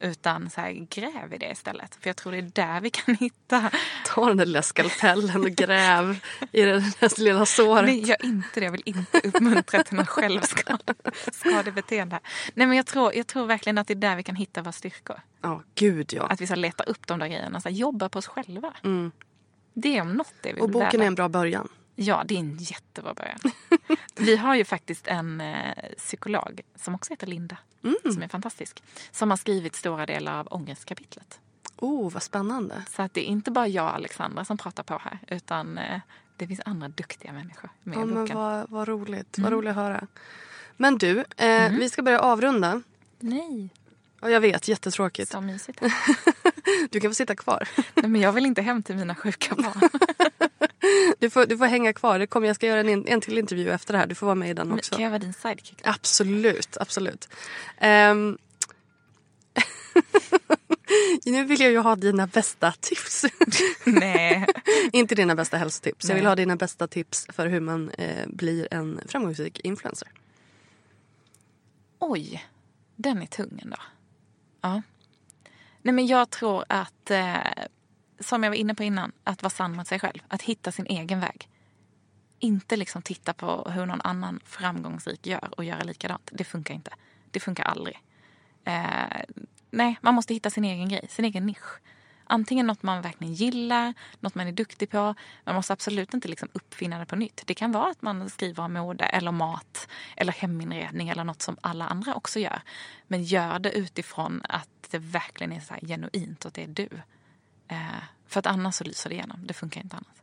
Utan 0.00 0.50
så 0.50 0.60
här, 0.60 0.72
gräv 0.72 1.34
i 1.34 1.38
det 1.38 1.50
istället. 1.50 1.94
För 2.00 2.08
jag 2.08 2.16
tror 2.16 2.32
det 2.32 2.38
är 2.38 2.42
där 2.42 2.80
vi 2.80 2.90
kan 2.90 3.14
hitta... 3.14 3.70
Ta 4.06 4.28
den 4.28 4.36
där 4.36 4.46
lilla 4.46 4.62
skalpellen 4.62 5.44
och 5.44 5.50
gräv 5.50 6.18
i 6.52 6.62
det 6.62 6.80
där 7.00 7.20
lilla 7.20 7.46
såret. 7.46 7.84
Nej, 7.84 8.00
gör 8.04 8.24
inte 8.24 8.60
det. 8.60 8.64
Jag 8.64 8.72
vill 8.72 8.82
inte 8.84 9.20
uppmuntra 9.24 9.82
till 9.82 9.96
något 9.96 10.08
självskadebeteende. 10.08 12.20
Nej, 12.54 12.66
men 12.66 12.76
jag 12.76 12.86
tror, 12.86 13.14
jag 13.14 13.26
tror 13.26 13.46
verkligen 13.46 13.78
att 13.78 13.86
det 13.86 13.92
är 13.92 13.96
där 13.96 14.16
vi 14.16 14.22
kan 14.22 14.36
hitta 14.36 14.62
våra 14.62 14.72
styrkor. 14.72 15.20
Ja, 15.42 15.62
gud 15.74 16.12
ja. 16.12 16.26
Att 16.26 16.40
vi 16.40 16.46
ska 16.46 16.54
leta 16.54 16.84
upp 16.84 17.06
de 17.06 17.18
där 17.18 17.26
grejerna. 17.28 17.60
Så 17.60 17.68
här, 17.68 17.76
jobba 17.76 18.08
på 18.08 18.18
oss 18.18 18.26
själva. 18.26 18.74
Det 19.74 20.00
om 20.00 20.12
något 20.12 20.32
är 20.42 20.54
vi 20.54 20.60
Och 20.60 20.70
boken 20.70 20.88
värda. 20.90 21.02
är 21.02 21.06
en 21.06 21.14
bra 21.14 21.28
början. 21.28 21.68
Ja, 21.98 22.22
det 22.26 22.34
är 22.34 22.38
en 22.38 22.56
jättebra 22.60 23.14
början. 23.14 23.38
Vi 24.16 24.36
har 24.36 24.54
ju 24.54 24.64
faktiskt 24.64 25.06
en 25.06 25.40
eh, 25.40 25.74
psykolog 25.98 26.60
som 26.74 26.94
också 26.94 27.12
heter 27.12 27.26
Linda. 27.26 27.56
Som 28.12 28.22
är 28.22 28.28
fantastisk. 28.28 28.82
Som 29.10 29.30
har 29.30 29.36
skrivit 29.36 29.76
stora 29.76 30.06
delar 30.06 30.40
av 30.40 30.48
ångestkapitlet. 30.50 31.40
Oh, 31.76 32.12
vad 32.12 32.22
spännande. 32.22 32.82
Så 32.90 33.02
att 33.02 33.14
det 33.14 33.20
är 33.20 33.24
inte 33.30 33.50
bara 33.50 33.68
jag 33.68 33.84
och 33.84 33.94
Alexandra 33.94 34.44
som 34.44 34.58
pratar 34.58 34.82
på 34.82 34.98
här. 34.98 35.18
Utan 35.28 35.78
eh, 35.78 36.00
det 36.36 36.46
finns 36.46 36.60
andra 36.64 36.88
duktiga 36.88 37.32
människor 37.32 37.70
med 37.82 37.96
Ja, 37.98 38.02
i 38.02 38.04
men 38.06 38.14
boken. 38.14 38.36
vad, 38.36 38.70
vad 38.70 38.88
roligt. 38.88 39.38
Vad 39.38 39.52
roligt 39.52 39.70
att 39.70 39.76
höra. 39.76 40.06
Men 40.76 40.98
du, 40.98 41.24
eh, 41.36 41.70
vi 41.72 41.90
ska 41.90 42.02
börja 42.02 42.20
avrunda. 42.20 42.82
Nej, 43.18 43.68
jag 44.20 44.40
vet, 44.40 44.68
jättetråkigt. 44.68 45.30
så 45.32 45.40
mysigt. 45.40 45.80
Du 46.90 47.00
kan 47.00 47.10
få 47.10 47.14
sitta 47.14 47.34
kvar. 47.36 47.68
Nej, 47.94 48.08
men 48.10 48.20
jag 48.20 48.32
vill 48.32 48.46
inte 48.46 48.62
hem 48.62 48.82
till 48.82 48.96
mina 48.96 49.14
sjuka 49.14 49.54
barn. 49.54 49.88
Du 51.18 51.30
får, 51.30 51.46
du 51.46 51.58
får 51.58 51.66
hänga 51.66 51.92
kvar. 51.92 52.18
Det 52.18 52.26
kommer, 52.26 52.46
jag 52.46 52.56
ska 52.56 52.66
göra 52.66 52.80
en, 52.80 53.08
en 53.08 53.20
till 53.20 53.38
intervju 53.38 53.70
efter 53.70 53.92
det 53.92 53.98
här. 53.98 54.06
Du 54.06 54.14
får 54.14 54.26
vara 54.26 54.34
med 54.34 54.50
i 54.50 54.54
den 54.54 54.68
Men 54.68 54.78
också. 54.78 54.94
Kan 54.94 55.04
jag 55.04 55.10
vara 55.10 55.18
din 55.18 55.32
sidekick? 55.32 55.84
då? 55.84 55.90
Absolut, 55.90 56.76
absolut. 56.80 57.28
Ehm. 57.78 58.38
nu 61.24 61.44
vill 61.44 61.60
jag 61.60 61.70
ju 61.70 61.78
ha 61.78 61.96
dina 61.96 62.26
bästa 62.26 62.72
tips. 62.80 63.24
Nej. 63.84 64.46
Inte 64.92 65.14
dina 65.14 65.34
bästa 65.34 65.56
hälsotips. 65.56 66.08
Jag 66.08 66.14
vill 66.14 66.24
Nej. 66.24 66.30
ha 66.30 66.36
dina 66.36 66.56
bästa 66.56 66.86
tips 66.86 67.26
för 67.28 67.46
hur 67.46 67.60
man 67.60 67.90
eh, 67.90 68.26
blir 68.26 68.68
en 68.70 69.00
framgångsrik 69.08 69.60
influencer. 69.60 70.08
Oj, 71.98 72.44
den 72.96 73.22
är 73.22 73.26
tung 73.26 73.60
ändå. 73.62 73.76
Ja. 74.60 74.82
Nej, 75.82 75.94
men 75.94 76.06
jag 76.06 76.30
tror 76.30 76.64
att, 76.68 77.10
eh, 77.10 77.36
som 78.20 78.42
jag 78.42 78.50
var 78.50 78.56
inne 78.56 78.74
på 78.74 78.82
innan, 78.82 79.12
att 79.24 79.42
vara 79.42 79.50
sann 79.50 79.76
mot 79.76 79.86
sig 79.86 79.98
själv. 79.98 80.18
Att 80.28 80.42
hitta 80.42 80.72
sin 80.72 80.86
egen 80.86 81.20
väg. 81.20 81.48
Inte 82.38 82.76
liksom 82.76 83.02
titta 83.02 83.32
på 83.32 83.70
hur 83.70 83.86
någon 83.86 84.00
annan 84.00 84.40
framgångsrik 84.44 85.26
gör 85.26 85.48
och 85.56 85.64
göra 85.64 85.82
likadant. 85.82 86.30
Det 86.32 86.44
funkar 86.44 86.74
inte. 86.74 86.90
Det 87.30 87.40
funkar 87.40 87.64
aldrig. 87.64 88.02
Eh, 88.64 89.24
nej, 89.70 89.98
man 90.00 90.14
måste 90.14 90.34
hitta 90.34 90.50
sin 90.50 90.64
egen 90.64 90.88
grej, 90.88 91.06
sin 91.08 91.24
egen 91.24 91.46
nisch. 91.46 91.80
Antingen 92.28 92.66
något 92.66 92.82
man 92.82 93.02
verkligen 93.02 93.34
gillar, 93.34 93.94
något 94.20 94.34
man 94.34 94.46
är 94.46 94.52
duktig 94.52 94.90
på. 94.90 95.14
Man 95.44 95.54
måste 95.54 95.72
absolut 95.72 96.14
inte 96.14 96.28
liksom 96.28 96.48
uppfinna 96.52 96.98
det 96.98 97.06
på 97.06 97.16
nytt. 97.16 97.42
Det 97.46 97.54
kan 97.54 97.72
vara 97.72 97.90
att 97.90 98.02
man 98.02 98.30
skriver 98.30 98.64
om 98.64 98.72
mode 98.72 99.04
eller 99.04 99.32
mat 99.32 99.88
eller 100.16 100.32
heminredning 100.32 101.08
eller 101.08 101.24
något 101.24 101.42
som 101.42 101.56
alla 101.60 101.86
andra 101.86 102.14
också 102.14 102.38
gör. 102.38 102.60
Men 103.06 103.22
gör 103.22 103.58
det 103.58 103.70
utifrån 103.70 104.42
att 104.48 104.68
det 104.90 104.98
verkligen 104.98 105.52
är 105.52 105.60
så 105.60 105.74
här 105.74 105.80
genuint 105.80 106.44
och 106.44 106.48
att 106.48 106.54
det 106.54 106.62
är 106.62 106.68
du. 106.68 106.88
Eh, 107.68 108.02
för 108.26 108.38
att 108.38 108.46
annars 108.46 108.74
så 108.74 108.84
lyser 108.84 109.10
det 109.10 109.16
igenom. 109.16 109.46
Det 109.46 109.54
funkar 109.54 109.80
inte 109.80 109.96
annars. 109.96 110.22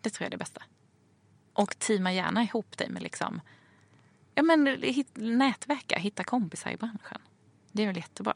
Det 0.00 0.10
tror 0.10 0.24
jag 0.24 0.26
är 0.26 0.30
det 0.30 0.36
bästa. 0.36 0.62
Och 1.52 1.78
teama 1.78 2.12
gärna 2.12 2.42
ihop 2.42 2.78
dig 2.78 2.88
med 2.90 3.02
liksom, 3.02 3.40
ja 4.34 4.42
men 4.42 4.66
hit, 4.66 5.08
nätverka, 5.14 5.98
hitta 5.98 6.24
kompisar 6.24 6.70
i 6.70 6.76
branschen. 6.76 7.20
Det 7.72 7.82
är 7.82 7.86
väl 7.86 7.96
jättebra. 7.96 8.34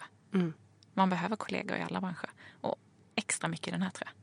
Man 0.95 1.11
behöver 1.11 1.37
kollegor 1.37 1.77
i 1.77 1.83
alla 1.83 2.01
branscher. 2.01 2.31
Och 2.61 2.77
extra 3.15 3.49
mycket 3.49 3.69
i 3.69 3.71
den 3.71 3.83
här 3.83 3.91
tror 3.91 4.09
jag. 4.09 4.15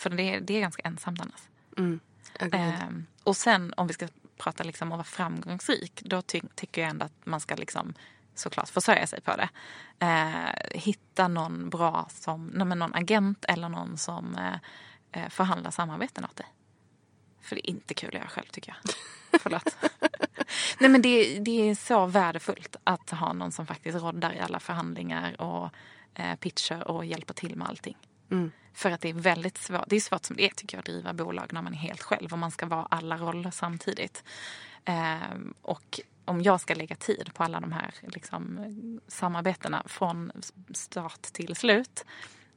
För 0.00 0.10
det 0.10 0.22
är, 0.22 0.40
det 0.40 0.54
är 0.54 0.60
ganska 0.60 0.82
ensamt 0.82 1.20
annars. 1.20 1.40
Ehm, 2.54 3.06
och 3.24 3.36
sen 3.36 3.74
om 3.76 3.86
vi 3.86 3.92
ska 3.94 4.08
prata 4.38 4.64
liksom 4.64 4.88
om 4.88 4.92
att 4.92 4.98
vara 4.98 5.04
framgångsrik. 5.04 6.02
Då 6.04 6.22
ty 6.22 6.40
tycker 6.54 6.80
jag 6.82 6.90
ändå 6.90 7.06
att 7.06 7.26
man 7.26 7.40
ska 7.40 7.54
liksom 7.54 7.94
såklart 8.38 8.68
försörja 8.68 9.06
sig 9.06 9.20
på 9.20 9.36
det. 9.36 9.48
Eh, 9.98 10.80
hitta 10.80 11.28
någon 11.28 11.70
bra 11.70 12.08
som, 12.10 12.46
nej, 12.46 12.76
någon 12.76 12.94
agent 12.94 13.44
eller 13.48 13.68
någon 13.68 13.98
som 13.98 14.34
eh, 14.34 15.22
eh, 15.22 15.28
förhandlar 15.28 15.70
samarbeten 15.70 16.24
åt 16.24 16.36
dig. 16.36 16.46
För 17.40 17.56
det 17.56 17.68
är 17.68 17.70
inte 17.70 17.94
kul 17.94 18.08
att 18.08 18.14
göra 18.14 18.28
själv 18.28 18.46
tycker 18.50 18.76
jag. 18.82 18.94
Förlåt. 19.40 19.76
Nej 20.80 20.90
men 20.90 21.02
det, 21.02 21.38
det 21.38 21.70
är 21.70 21.74
så 21.74 22.06
värdefullt 22.06 22.76
att 22.84 23.10
ha 23.10 23.32
någon 23.32 23.52
som 23.52 23.66
faktiskt 23.66 23.98
roddar 23.98 24.32
i 24.32 24.40
alla 24.40 24.60
förhandlingar 24.60 25.40
och 25.40 25.70
eh, 26.14 26.36
pitcher 26.36 26.88
och 26.88 27.04
hjälper 27.04 27.34
till 27.34 27.56
med 27.56 27.68
allting. 27.68 27.96
För 28.74 28.90
att 28.90 29.00
det 29.00 29.08
är 29.08 29.14
väldigt 29.14 29.58
svårt, 29.58 29.84
det 29.86 29.96
är 29.96 30.00
svårt 30.00 30.24
som 30.24 30.36
det 30.36 30.44
är 30.44 30.50
tycker 30.50 30.76
jag 30.76 30.80
att 30.80 30.86
driva 30.86 31.12
bolag 31.12 31.52
när 31.52 31.62
man 31.62 31.72
är 31.72 31.78
helt 31.78 32.02
själv 32.02 32.32
och 32.32 32.38
man 32.38 32.50
ska 32.50 32.66
vara 32.66 32.86
alla 32.90 33.16
roller 33.16 33.50
samtidigt. 33.50 34.24
Ehm, 34.84 35.54
och 35.62 36.00
om 36.26 36.42
jag 36.42 36.60
ska 36.60 36.74
lägga 36.74 36.96
tid 36.96 37.30
på 37.34 37.42
alla 37.44 37.60
de 37.60 37.72
här 37.72 37.94
liksom, 38.02 38.60
samarbetena 39.08 39.82
från 39.86 40.32
start 40.74 41.22
till 41.22 41.56
slut 41.56 42.04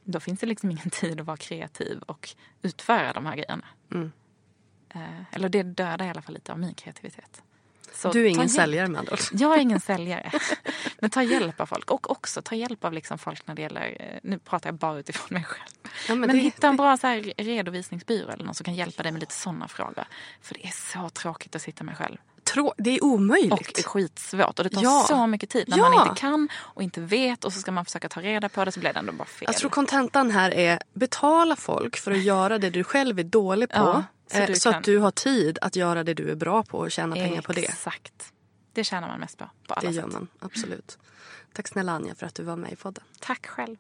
då 0.04 0.20
finns 0.20 0.40
det 0.40 0.48
liksom 0.48 0.72
ingen 0.72 0.90
tid 0.90 1.20
att 1.20 1.26
vara 1.26 1.38
kreativ 1.38 2.00
och 2.02 2.30
utföra 2.62 3.14
de 3.14 3.26
här 3.26 3.36
grejerna. 3.36 3.66
Eh, 4.90 5.02
eller 5.36 5.50
det 5.50 5.64
dödar 5.64 6.06
i 6.06 6.10
alla 6.10 6.22
fall 6.22 6.34
lite 6.34 6.52
av 6.52 6.60
min 6.60 6.74
kreativitet. 6.74 7.42
Så 7.94 8.12
Du 8.12 8.26
är 8.26 8.30
ingen 8.30 8.50
säljare 8.50 8.88
med 8.88 9.00
andra. 9.00 9.18
Jag 9.34 9.54
är 9.58 9.60
ingen 9.62 9.80
säljare. 9.80 10.32
Men 11.00 11.10
ta 11.10 11.24
hjälp 11.24 11.60
av 11.60 11.66
folk. 11.66 11.92
Och 11.92 12.12
också 12.12 12.42
ta 12.42 12.56
hjälp 12.56 12.84
av 12.84 12.94
liksom 12.94 13.18
folk 13.18 13.48
när 13.48 13.56
det 13.56 13.62
gäller... 13.62 13.98
eh, 14.00 14.20
Nu 14.24 14.40
pratar 14.40 14.68
jag 14.70 14.76
bara 14.76 15.00
utifrån 15.00 15.28
mig 15.30 15.44
själv. 15.44 15.70
Ja, 15.84 15.90
men 16.16 16.20
men 16.20 16.30
det- 16.30 16.38
hitta 16.42 16.68
en 16.68 16.78
bra 16.78 16.98
så 16.98 17.08
här, 17.08 17.34
redovisningsbyrå 17.38 18.30
eller 18.30 18.46
någon 18.46 18.56
som 18.56 18.64
kan 18.64 18.74
hjälpa 18.76 19.04
dig 19.04 19.12
med 19.12 19.20
lite 19.20 19.34
sådana 19.34 19.68
frågor. 19.68 20.06
För 20.42 20.54
det 20.54 20.66
är 20.68 20.72
så 20.72 21.10
tråkigt 21.10 21.56
att 21.56 21.62
sitta 21.62 21.84
med 21.84 21.98
själv. 21.98 22.18
Trå- 22.54 22.74
det 22.78 22.90
är 22.98 23.04
Och 23.04 23.10
omöjligt. 23.10 23.86
skitsvårt. 23.86 24.60
Och 24.60 24.64
det 24.64 24.70
tar 24.70 24.84
Ja. 24.84 25.06
så 25.08 25.28
mycket 25.28 25.50
tid 25.50 25.70
när 25.70 25.78
Ja. 25.78 25.90
man 25.90 26.08
inte 26.08 26.20
kan 26.22 26.50
och 26.56 26.84
inte 26.84 27.02
vet. 27.02 27.46
Och 27.46 27.54
så 27.54 27.60
ska 27.60 27.72
man 27.72 27.86
försöka 27.86 28.10
ta 28.10 28.22
reda 28.22 28.50
på 28.50 28.66
det 28.66 28.72
så 28.72 28.80
blir 28.80 28.94
det 28.94 29.00
ändå 29.00 29.14
bara 29.14 29.26
fel. 29.26 29.46
Jag 29.52 29.58
tror 29.58 29.70
kontentan 29.70 30.32
här 30.32 30.52
är 30.54 30.80
betala 30.94 31.56
folk 31.56 31.98
för 31.98 32.12
att 32.12 32.24
göra 32.24 32.58
det 32.58 32.70
du 32.70 32.84
själv 32.84 33.20
är 33.20 33.24
dålig 33.24 33.70
på. 33.70 33.76
Ja, 33.78 34.04
så 34.32 34.38
eh, 34.38 34.54
så 34.54 34.70
att 34.70 34.84
du 34.84 34.98
har 34.98 35.12
tid 35.12 35.58
att 35.62 35.76
göra 35.76 36.04
det 36.04 36.14
du 36.14 36.32
är 36.32 36.36
bra 36.36 36.64
på 36.64 36.78
och 36.78 36.92
tjäna 36.92 37.16
pengar 37.16 37.42
på 37.42 37.54
det. 37.54 37.62
Exakt. 37.66 38.34
Det 38.74 38.84
tjänar 38.84 39.08
man 39.08 39.20
mest 39.20 39.38
på. 39.38 39.50
på 39.68 39.74
alla 39.74 39.90
Det 39.90 39.96
gör 39.96 40.04
sätt. 40.04 40.14
man, 40.14 40.28
absolut. 40.40 40.98
Tack 41.54 41.68
snälla 41.68 41.92
Anja 41.92 42.16
för 42.16 42.26
att 42.26 42.36
du 42.36 42.44
var 42.44 42.56
med 42.56 42.72
i 42.72 42.76
podden. 42.76 43.04
Tack 43.20 43.48
själv. 43.48 43.78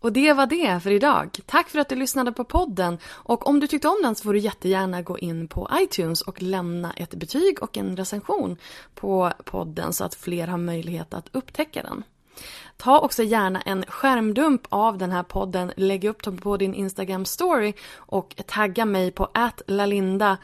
Och 0.00 0.12
det 0.12 0.32
var 0.32 0.46
det 0.46 0.80
för 0.82 0.90
idag. 0.90 1.38
Tack 1.46 1.68
för 1.68 1.78
att 1.78 1.88
du 1.88 1.96
lyssnade 1.96 2.32
på 2.32 2.44
podden. 2.44 2.98
Och 3.06 3.46
om 3.46 3.60
du 3.60 3.66
tyckte 3.66 3.88
om 3.88 3.98
den 4.02 4.14
så 4.14 4.22
får 4.22 4.32
du 4.32 4.38
jättegärna 4.38 5.02
gå 5.02 5.18
in 5.18 5.48
på 5.48 5.70
iTunes 5.80 6.22
och 6.22 6.42
lämna 6.42 6.92
ett 6.92 7.14
betyg 7.14 7.62
och 7.62 7.76
en 7.76 7.96
recension 7.96 8.56
på 8.94 9.32
podden 9.44 9.92
så 9.92 10.04
att 10.04 10.14
fler 10.14 10.46
har 10.46 10.58
möjlighet 10.58 11.14
att 11.14 11.28
upptäcka 11.32 11.82
den. 11.82 12.04
Ta 12.76 12.98
också 12.98 13.22
gärna 13.22 13.60
en 13.60 13.84
skärmdump 13.88 14.62
av 14.68 14.98
den 14.98 15.10
här 15.10 15.22
podden, 15.22 15.72
lägg 15.76 16.04
upp 16.04 16.24
den 16.24 16.38
på 16.38 16.56
din 16.56 16.74
Instagram 16.74 17.24
story 17.24 17.72
och 17.96 18.34
tagga 18.46 18.84
mig 18.84 19.10
på 19.10 19.28
@lalinda 19.66 20.38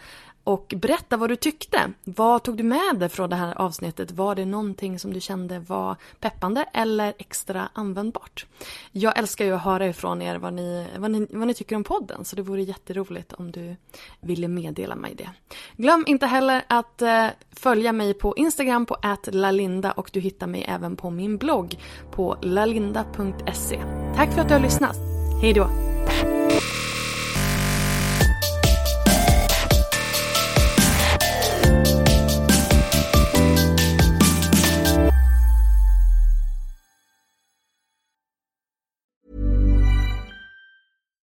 och 0.46 0.74
berätta 0.76 1.16
vad 1.16 1.30
du 1.30 1.36
tyckte. 1.36 1.92
Vad 2.04 2.42
tog 2.42 2.56
du 2.56 2.62
med 2.62 2.96
dig 2.98 3.08
från 3.08 3.30
det 3.30 3.36
här 3.36 3.60
avsnittet? 3.60 4.10
Var 4.10 4.34
det 4.34 4.44
någonting 4.44 4.98
som 4.98 5.12
du 5.12 5.20
kände 5.20 5.58
var 5.58 5.96
peppande 6.20 6.64
eller 6.72 7.14
extra 7.18 7.68
användbart? 7.72 8.46
Jag 8.92 9.18
älskar 9.18 9.44
ju 9.44 9.52
att 9.52 9.62
höra 9.62 9.86
ifrån 9.86 10.22
er 10.22 10.36
vad 10.36 10.52
ni, 10.52 10.86
vad 10.98 11.10
ni, 11.10 11.26
vad 11.30 11.46
ni 11.46 11.54
tycker 11.54 11.76
om 11.76 11.84
podden 11.84 12.24
så 12.24 12.36
det 12.36 12.42
vore 12.42 12.62
jätteroligt 12.62 13.32
om 13.32 13.52
du 13.52 13.76
ville 14.20 14.48
meddela 14.48 14.94
mig 14.94 15.14
det. 15.14 15.30
Glöm 15.76 16.04
inte 16.06 16.26
heller 16.26 16.62
att 16.68 17.02
eh, 17.02 17.26
följa 17.52 17.92
mig 17.92 18.14
på 18.14 18.36
Instagram 18.36 18.86
på 18.86 18.96
@lalinda 19.26 19.92
och 19.92 20.10
du 20.12 20.20
hittar 20.20 20.46
mig 20.46 20.64
även 20.68 20.96
på 20.96 21.10
min 21.10 21.38
blogg 21.38 21.78
på 22.10 22.36
lalinda.se. 22.42 23.80
Tack 24.16 24.32
för 24.32 24.40
att 24.40 24.48
du 24.48 24.54
har 24.54 24.60
lyssnat. 24.60 24.96
Hej 25.42 25.52
då! 25.52 25.85